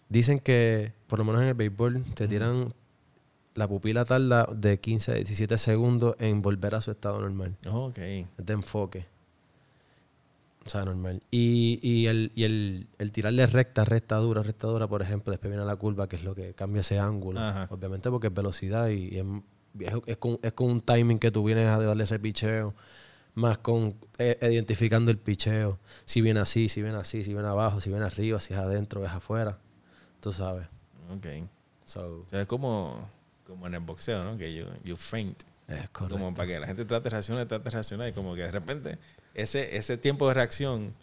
dicen 0.10 0.40
que 0.40 0.94
por 1.06 1.20
lo 1.20 1.26
menos 1.26 1.44
en 1.44 1.50
el 1.50 1.54
béisbol 1.54 2.04
te 2.16 2.28
tiran 2.28 2.74
la 3.54 3.68
pupila 3.68 4.04
tarda 4.04 4.48
de 4.52 4.80
15 4.80 5.12
a 5.12 5.14
17 5.14 5.60
segundos 5.60 6.16
en 6.18 6.42
volver 6.42 6.74
a 6.74 6.82
su 6.82 6.90
estado 6.90 7.20
normal, 7.22 7.56
Ok. 7.72 8.00
es 8.00 8.26
de 8.38 8.54
enfoque. 8.54 9.06
O 10.66 10.70
sea, 10.70 10.86
normal. 10.86 11.24
Y, 11.32 11.80
y, 11.82 12.06
el, 12.06 12.32
y 12.36 12.44
el, 12.44 12.88
el 13.00 13.12
tirarle 13.12 13.48
recta, 13.48 13.84
recta, 13.84 14.18
dura, 14.18 14.44
recta, 14.44 14.68
dura, 14.68 14.88
por 14.88 15.02
ejemplo, 15.02 15.32
después 15.32 15.50
viene 15.52 15.66
la 15.66 15.76
curva, 15.76 16.08
que 16.08 16.18
es 16.18 16.24
lo 16.24 16.36
que 16.36 16.54
cambia 16.54 16.82
ese 16.82 17.00
ángulo. 17.00 17.40
Ajá. 17.40 17.68
Obviamente 17.72 18.10
porque 18.12 18.28
es 18.28 18.34
velocidad 18.34 18.90
y, 18.90 19.16
y 19.16 19.18
es, 19.18 19.26
es, 19.80 19.94
es 20.06 20.18
con, 20.18 20.40
es 20.44 20.52
con 20.52 20.70
un 20.70 20.82
timing 20.82 21.18
que 21.18 21.32
tú 21.32 21.44
vienes 21.44 21.68
a 21.68 21.80
darle 21.80 22.04
ese 22.04 22.20
picheo, 22.20 22.76
más 23.34 23.58
con 23.58 23.96
eh, 24.20 24.38
identificando 24.52 25.10
el 25.10 25.18
picheo. 25.18 25.80
Si 26.06 26.22
viene 26.22 26.42
así, 26.42 26.70
si 26.70 26.84
viene 26.84 26.98
así, 27.00 27.24
si 27.24 27.34
viene 27.34 27.48
abajo, 27.48 27.82
si 27.82 27.90
viene 27.90 28.06
arriba, 28.06 28.40
si 28.40 28.54
es 28.54 28.60
adentro, 28.60 29.04
es 29.04 29.12
afuera. 29.12 29.58
Tú 30.20 30.32
sabes. 30.32 30.68
Ok. 31.10 31.26
So, 31.86 32.24
O 32.26 32.30
sea, 32.30 32.42
es 32.42 32.48
como, 32.48 33.10
como 33.48 33.66
en 33.66 33.74
el 33.74 33.80
boxeo, 33.80 34.24
¿no? 34.24 34.38
Que 34.38 34.54
you, 34.54 34.66
you 34.84 34.96
faint. 34.96 35.42
es 35.68 35.90
correcto. 35.90 36.20
Como 36.20 36.36
para 36.36 36.48
que 36.48 36.60
la 36.60 36.68
gente 36.68 36.86
trate 36.86 37.06
de 37.06 37.10
reaccionar, 37.10 37.48
trate 37.48 37.64
de 37.64 37.70
reaccionar. 37.72 38.10
Y 38.10 38.14
como 38.14 38.36
que 38.36 38.42
de 38.44 38.52
repente 38.52 39.00
ese, 39.34 39.78
ese 39.78 39.98
tiempo 39.98 40.28
de 40.28 40.34
reacción 40.34 40.94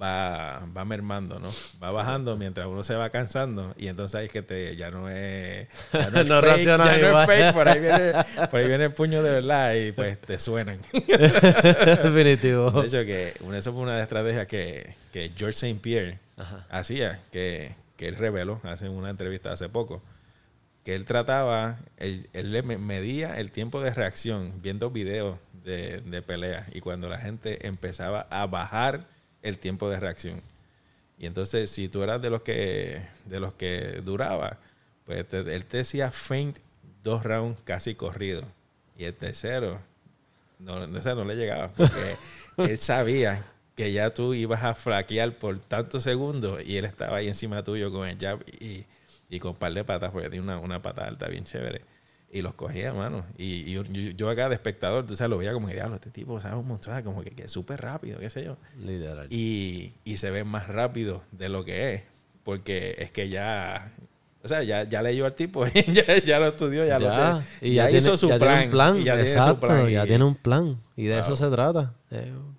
va, 0.00 0.66
va 0.76 0.84
mermando, 0.86 1.38
¿no? 1.40 1.52
Va 1.82 1.90
bajando 1.90 2.36
mientras 2.36 2.66
uno 2.66 2.82
se 2.82 2.94
va 2.94 3.10
cansando. 3.10 3.74
Y 3.76 3.88
entonces 3.88 4.14
ahí 4.14 4.26
es 4.26 4.32
que 4.32 4.40
te, 4.42 4.74
ya 4.76 4.90
no 4.90 5.08
es. 5.10 5.68
Ya 5.92 6.10
no, 6.10 6.20
es 6.20 6.28
No 6.28 6.40
fake, 6.40 6.64
ya 6.64 6.78
no 6.78 6.84
es 7.20 7.26
fake, 7.26 7.52
por 7.52 7.68
ahí, 7.68 7.80
viene, 7.80 8.12
por 8.50 8.60
ahí 8.60 8.66
viene 8.68 8.84
el 8.84 8.92
puño 8.92 9.22
de 9.22 9.30
verdad 9.30 9.74
y 9.74 9.92
pues 9.92 10.18
te 10.20 10.38
suenan. 10.38 10.80
Definitivo. 12.02 12.70
De 12.82 12.86
hecho, 12.86 13.04
que 13.04 13.34
una- 13.40 13.58
eso 13.58 13.72
fue 13.72 13.82
una 13.82 14.00
estrategias 14.00 14.46
que, 14.46 14.94
que 15.12 15.30
George 15.36 15.56
St. 15.66 15.78
Pierre 15.80 16.18
Ajá. 16.36 16.66
hacía, 16.70 17.20
que, 17.32 17.74
que 17.96 18.08
él 18.08 18.16
reveló 18.16 18.60
hace 18.64 18.88
una 18.88 19.10
entrevista 19.10 19.52
hace 19.52 19.68
poco. 19.68 20.02
que 20.84 20.94
él 20.94 21.04
trataba, 21.04 21.78
él, 21.98 22.28
él 22.32 22.52
le 22.52 22.62
me- 22.62 22.78
medía 22.78 23.38
el 23.38 23.50
tiempo 23.50 23.82
de 23.82 23.92
reacción 23.92 24.54
viendo 24.62 24.90
videos 24.90 25.36
de, 25.64 26.00
de 26.00 26.22
pelea 26.22 26.66
y 26.72 26.80
cuando 26.80 27.08
la 27.08 27.18
gente 27.18 27.66
empezaba 27.66 28.26
a 28.30 28.46
bajar 28.46 29.06
el 29.42 29.58
tiempo 29.58 29.88
de 29.90 30.00
reacción. 30.00 30.42
Y 31.18 31.26
entonces, 31.26 31.70
si 31.70 31.88
tú 31.88 32.02
eras 32.02 32.22
de 32.22 32.30
los 32.30 32.42
que, 32.42 33.02
de 33.26 33.40
los 33.40 33.54
que 33.54 34.00
duraba, 34.04 34.58
pues 35.04 35.26
te- 35.28 35.54
él 35.54 35.64
te 35.66 35.78
decía 35.78 36.10
feint 36.12 36.58
dos 37.02 37.24
rounds 37.24 37.60
casi 37.64 37.94
corridos. 37.94 38.44
Y 38.98 39.04
el 39.04 39.14
tercero, 39.14 39.80
no, 40.58 40.86
no, 40.86 41.14
no 41.14 41.24
le 41.24 41.36
llegaba. 41.36 41.70
Porque 41.72 42.16
él 42.58 42.78
sabía 42.78 43.44
que 43.76 43.92
ya 43.92 44.12
tú 44.12 44.34
ibas 44.34 44.62
a 44.64 44.74
flaquear 44.74 45.34
por 45.38 45.58
tantos 45.60 46.02
segundos 46.04 46.60
y 46.64 46.76
él 46.76 46.84
estaba 46.84 47.18
ahí 47.18 47.28
encima 47.28 47.64
tuyo 47.64 47.90
con 47.92 48.06
el 48.08 48.18
jab 48.18 48.40
y, 48.60 48.84
y 49.30 49.40
con 49.40 49.52
un 49.52 49.56
par 49.56 49.72
de 49.72 49.84
patas, 49.84 50.10
porque 50.12 50.28
tiene 50.30 50.44
una, 50.44 50.58
una 50.58 50.82
pata 50.82 51.06
alta 51.06 51.28
bien 51.28 51.44
chévere. 51.44 51.82
Y 52.32 52.42
los 52.42 52.54
cogía, 52.54 52.92
mano. 52.92 53.24
Y, 53.36 53.76
y 53.76 54.14
yo, 54.14 54.30
acá 54.30 54.48
de 54.48 54.54
espectador, 54.54 55.04
tú 55.04 55.16
sabes, 55.16 55.30
lo 55.30 55.38
veía 55.38 55.52
como 55.52 55.66
que, 55.66 55.74
diablo, 55.74 55.96
este 55.96 56.10
tipo 56.10 56.40
sabe 56.40 56.56
un 56.56 56.68
montón, 56.68 57.02
como 57.02 57.22
que, 57.22 57.30
que 57.30 57.44
es 57.44 57.50
súper 57.50 57.80
rápido, 57.80 58.20
qué 58.20 58.30
sé 58.30 58.44
yo 58.44 58.56
Literal. 58.78 59.26
y, 59.30 59.94
y 60.04 60.16
se 60.18 60.30
ve 60.30 60.44
más 60.44 60.68
rápido 60.68 61.22
de 61.32 61.48
lo 61.48 61.64
que 61.64 61.94
es. 61.94 62.02
Porque 62.44 62.94
es 62.98 63.10
que 63.10 63.28
ya, 63.28 63.92
o 64.42 64.48
sea, 64.48 64.62
ya, 64.62 64.84
ya 64.84 65.02
leyó 65.02 65.26
al 65.26 65.34
tipo, 65.34 65.66
ya, 65.92 66.18
ya 66.24 66.38
lo 66.38 66.46
estudió, 66.46 66.86
ya, 66.86 66.98
lo 66.98 67.06
ya, 67.06 67.42
tiene, 67.60 67.72
y 67.72 67.74
ya, 67.74 67.90
ya, 67.90 67.98
hizo 67.98 68.16
tiene, 68.16 68.18
su 68.18 68.28
plan. 68.38 68.38
tiene 68.38 68.64
un 68.64 68.70
plan. 68.70 69.00
y 69.00 69.04
ya 69.04 69.14
tiene 69.14 69.28
su 69.28 69.38
exacto, 69.38 69.66
plan, 69.66 69.88
ya 69.88 70.06
tiene 70.06 70.24
un 70.24 70.34
plan. 70.36 70.80
Y 70.96 71.04
de 71.06 71.18
eso 71.18 71.36
se 71.36 71.50
trata. 71.50 71.94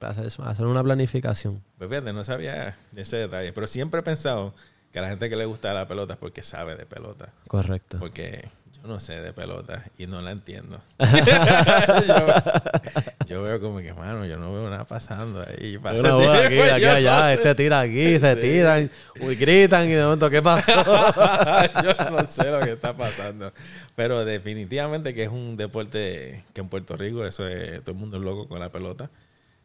hacer, 0.02 0.66
una 0.66 0.84
planificación. 0.84 1.64
Pues 1.78 1.90
fíjate, 1.90 2.14
no 2.14 2.24
sabía 2.24 2.78
ese 2.96 3.18
detalle. 3.18 3.54
Pero 3.54 3.68
siempre 3.68 4.02
he 4.02 4.04
pensado 4.04 4.54
que 4.92 5.00
a 5.00 5.02
la 5.02 5.10
gente 5.10 5.30
que 5.30 5.36
le 5.36 5.46
gusta 5.46 5.74
la 5.74 5.88
pelota 5.88 6.14
es 6.14 6.20
porque 6.20 6.44
sabe 6.44 6.76
de 6.76 6.86
pelota. 6.86 7.34
Correcto. 7.48 7.98
Porque 8.00 8.50
no 8.84 9.00
sé 9.00 9.22
de 9.22 9.34
pelota 9.34 9.84
y 9.98 10.08
no 10.08 10.22
la 10.22 10.32
entiendo. 10.32 10.82
yo, 11.00 11.06
yo 13.28 13.44
veo 13.44 13.60
como 13.62 13.80
que, 13.80 13.94
mano, 13.94 14.26
yo 14.26 14.38
no 14.38 14.52
veo 14.54 14.70
nada 14.70 14.86
pasando 14.86 15.46
ahí. 15.48 15.78
Pasa 15.78 16.14
boda 16.14 16.46
aquí, 16.46 16.56
tiempo, 16.56 16.74
aquí, 16.74 16.86
no 16.86 16.92
allá, 16.92 17.30
sé. 17.30 17.34
este 17.36 17.56
tira 17.56 17.80
aquí, 17.82 18.20
se 18.20 18.36
Sí. 18.36 18.42
tiran, 18.42 18.92
uy, 19.20 19.36
gritan 19.36 19.88
y 19.88 19.92
de 19.94 20.04
momento, 20.04 20.30
¿qué 20.30 20.42
pasó? 20.42 20.72
yo 21.84 22.12
no 22.12 22.24
sé 22.28 22.52
lo 22.52 22.60
que 22.62 22.72
está 22.72 22.96
pasando. 22.96 23.54
Pero 23.96 24.26
definitivamente 24.26 25.14
que 25.14 25.24
es 25.24 25.30
un 25.30 25.58
deporte 25.58 26.44
que 26.54 26.62
en 26.62 26.70
Puerto 26.70 26.96
Rico 26.98 27.26
eso 27.26 27.48
es, 27.48 27.82
todo 27.84 27.92
el 27.92 27.98
mundo 28.00 28.18
es 28.18 28.24
loco 28.24 28.48
con 28.48 28.60
la 28.60 28.72
pelota. 28.72 29.10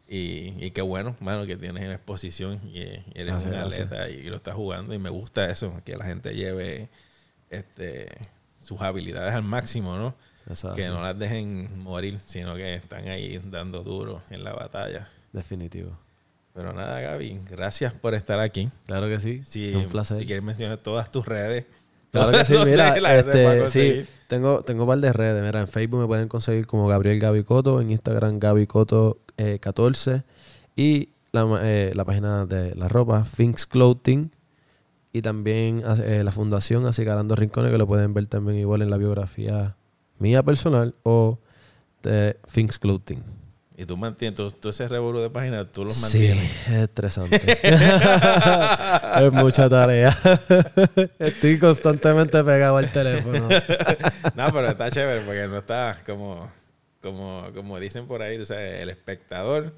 Y, 0.09 0.55
y 0.65 0.71
qué 0.71 0.83
bueno, 0.83 1.17
mano, 1.19 1.47
que 1.47 1.57
tienes 1.57 1.83
en 1.83 1.91
exposición 1.91 2.61
y, 2.73 2.79
y 2.81 3.03
eres 3.15 3.45
Gracias, 3.45 3.53
un 3.53 3.59
atleta 3.59 4.09
y, 4.09 4.23
lo 4.25 4.37
estás 4.37 4.55
jugando. 4.55 4.95
Y 4.95 4.99
me 4.99 5.11
gusta 5.11 5.51
eso, 5.51 5.81
que 5.85 5.97
la 5.97 6.05
gente 6.05 6.35
lleve 6.35 6.89
este 7.51 8.09
sus 8.67 8.81
habilidades 8.81 9.33
al 9.33 9.45
máximo, 9.45 9.97
¿no? 9.97 10.15
Que 10.75 10.89
no 10.89 11.01
las 11.01 11.17
dejen 11.19 11.79
morir, 11.79 12.19
sino 12.27 12.57
que 12.57 12.75
están 12.75 13.09
ahí 13.09 13.41
dando 13.45 13.83
duro 13.85 14.23
en 14.31 14.43
la 14.43 14.53
batalla. 14.53 15.09
Definitivo. 15.33 15.97
Pero 16.53 16.73
nada, 16.73 17.01
Gaby, 17.01 17.43
gracias 17.49 17.93
por 17.93 18.15
estar 18.15 18.41
aquí. 18.41 18.71
Claro 18.87 19.09
que 19.09 19.21
sí. 19.21 19.43
Si, 19.45 19.71
es 19.71 19.77
un 19.77 19.89
placer. 19.89 20.19
si 20.19 20.27
quieres 20.27 20.45
mencionar 20.45 20.79
todas 20.79 21.13
tus 21.13 21.27
redes. 21.27 21.67
Claro 22.11 22.33
que 22.33 22.45
sí, 22.45 22.55
mira, 22.65 22.97
este, 23.19 23.69
sí, 23.69 24.09
tengo, 24.27 24.63
tengo 24.63 24.85
un 24.85 24.89
par 24.89 24.99
de 24.99 25.13
redes. 25.13 25.45
Mira, 25.45 25.61
en 25.61 25.69
Facebook 25.69 26.01
me 26.01 26.07
pueden 26.07 26.29
conseguir 26.29 26.67
como 26.67 26.89
Gabriel 26.89 27.21
Gabicoto, 27.21 27.81
en 27.81 27.91
Instagram 27.91 28.39
Gabicoto 28.39 29.19
eh, 29.37 29.59
14 29.61 30.23
y 30.75 31.11
la, 31.33 31.61
eh, 31.63 31.93
la 31.95 32.05
página 32.05 32.47
de 32.47 32.75
la 32.75 32.89
ropa, 32.89 33.25
Finks 33.25 33.67
Clothing 33.67 34.31
y 35.17 35.23
también 35.23 35.83
eh, 36.05 36.23
la 36.23 36.31
fundación 36.31 36.85
Acicalando 36.85 37.35
Rincones 37.37 37.73
que 37.73 37.79
lo 37.79 37.87
pueden 37.87 38.13
ver 38.13 38.27
también 38.27 38.59
igual 38.59 38.83
en 38.83 38.91
la 38.91 38.99
biografía 38.99 39.75
mía 40.19 40.43
personal 40.43 40.95
o 41.05 41.39
de 42.03 42.37
Finks 42.47 42.79
Clothing. 42.79 43.23
Y 43.79 43.87
tú 43.87 43.97
mantienes, 43.97 44.37
tú, 44.37 44.51
tú 44.51 44.69
ese 44.69 44.89
revolú 44.89 45.21
de 45.21 45.31
páginas, 45.31 45.67
tú 45.73 45.85
los 45.85 45.95
Sí, 45.95 46.03
mantienes. 46.29 46.69
es 46.69 46.73
estresante. 46.75 47.37
es 49.23 49.33
mucha 49.33 49.69
tarea. 49.71 50.17
Estoy 51.19 51.59
constantemente 51.59 52.43
pegado 52.45 52.77
al 52.77 52.91
teléfono. 52.93 53.49
no, 54.35 54.53
pero 54.53 54.69
está 54.69 54.91
chévere 54.91 55.23
porque 55.23 55.47
no 55.49 55.59
está 55.59 55.99
como, 56.05 56.51
como, 57.03 57.45
como 57.55 57.79
dicen 57.81 58.07
por 58.07 58.21
ahí, 58.23 58.37
tú 58.39 58.45
sabes, 58.45 58.83
el 58.83 58.91
espectador 58.91 59.73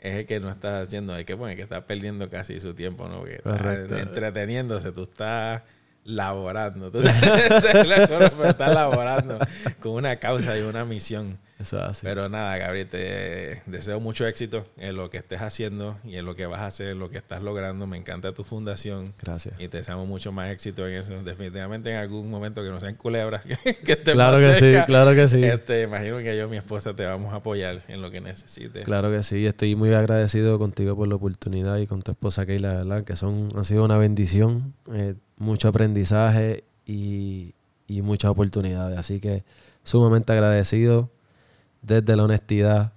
es 0.00 0.14
el 0.16 0.26
que 0.26 0.40
no 0.40 0.50
está 0.50 0.80
haciendo, 0.80 1.16
el 1.16 1.24
que, 1.24 1.34
bueno, 1.34 1.50
el 1.52 1.56
que 1.56 1.62
está 1.62 1.86
perdiendo 1.86 2.28
casi 2.28 2.60
su 2.60 2.74
tiempo, 2.74 3.08
¿no? 3.08 3.24
Que 3.24 3.36
está 3.36 4.00
entreteniéndose, 4.00 4.92
tú 4.92 5.04
estás 5.04 5.62
laborando, 6.06 6.90
tú 6.92 7.00
estás 7.00 8.74
laborando 8.74 9.38
con 9.80 9.92
una 9.92 10.16
causa 10.16 10.56
y 10.58 10.62
una 10.62 10.84
misión. 10.84 11.38
Eso 11.58 11.78
es 11.78 11.84
así. 11.84 12.00
Pero 12.04 12.28
nada, 12.28 12.58
Gabriel, 12.58 12.86
te 12.86 13.62
deseo 13.64 13.98
mucho 13.98 14.26
éxito 14.26 14.66
en 14.76 14.94
lo 14.94 15.08
que 15.08 15.16
estés 15.16 15.40
haciendo 15.40 15.98
y 16.04 16.16
en 16.16 16.26
lo 16.26 16.36
que 16.36 16.44
vas 16.44 16.60
a 16.60 16.66
hacer, 16.66 16.90
en 16.90 16.98
lo 16.98 17.08
que 17.08 17.16
estás 17.16 17.42
logrando. 17.42 17.86
Me 17.86 17.96
encanta 17.96 18.34
tu 18.34 18.44
fundación 18.44 19.14
Gracias. 19.22 19.54
y 19.58 19.68
te 19.68 19.78
deseamos 19.78 20.06
mucho 20.06 20.32
más 20.32 20.52
éxito 20.52 20.86
en 20.86 20.94
eso. 20.94 21.22
Definitivamente 21.22 21.90
en 21.90 21.96
algún 21.96 22.30
momento 22.30 22.62
que 22.62 22.68
no 22.68 22.78
sean 22.78 22.94
culebras, 22.94 23.42
que 23.84 23.92
estés 23.92 24.14
Claro 24.14 24.38
que 24.38 24.54
sí, 24.54 24.74
claro 24.84 25.14
que 25.14 25.28
sí. 25.28 25.42
Este, 25.42 25.82
imagino 25.82 26.18
que 26.18 26.36
yo 26.36 26.44
y 26.44 26.48
mi 26.50 26.56
esposa 26.58 26.94
te 26.94 27.06
vamos 27.06 27.32
a 27.32 27.36
apoyar 27.36 27.82
en 27.88 28.02
lo 28.02 28.10
que 28.10 28.20
necesites. 28.20 28.84
Claro 28.84 29.10
que 29.10 29.22
sí. 29.22 29.46
Estoy 29.46 29.76
muy 29.76 29.94
agradecido 29.94 30.58
contigo 30.58 30.94
por 30.94 31.08
la 31.08 31.14
oportunidad 31.14 31.78
y 31.78 31.86
con 31.86 32.02
tu 32.02 32.12
esposa 32.12 32.44
Keila, 32.44 32.74
¿verdad? 32.74 33.04
Que 33.04 33.16
son, 33.16 33.48
han 33.56 33.64
sido 33.64 33.82
una 33.84 33.96
bendición, 33.96 34.74
eh, 34.92 35.14
mucho 35.36 35.68
aprendizaje 35.68 36.64
y, 36.84 37.54
y 37.86 38.02
muchas 38.02 38.30
oportunidades. 38.30 38.98
Así 38.98 39.20
que 39.20 39.44
sumamente 39.82 40.32
agradecido 40.32 41.10
desde 41.82 42.16
la 42.16 42.24
honestidad 42.24 42.92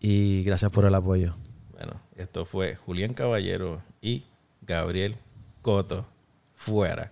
y 0.00 0.42
gracias 0.44 0.70
por 0.70 0.84
el 0.84 0.94
apoyo. 0.94 1.34
Bueno, 1.72 2.00
esto 2.16 2.44
fue 2.46 2.76
Julián 2.76 3.14
Caballero 3.14 3.82
y 4.00 4.24
Gabriel 4.62 5.16
Coto. 5.62 6.06
Fuera. 6.54 7.10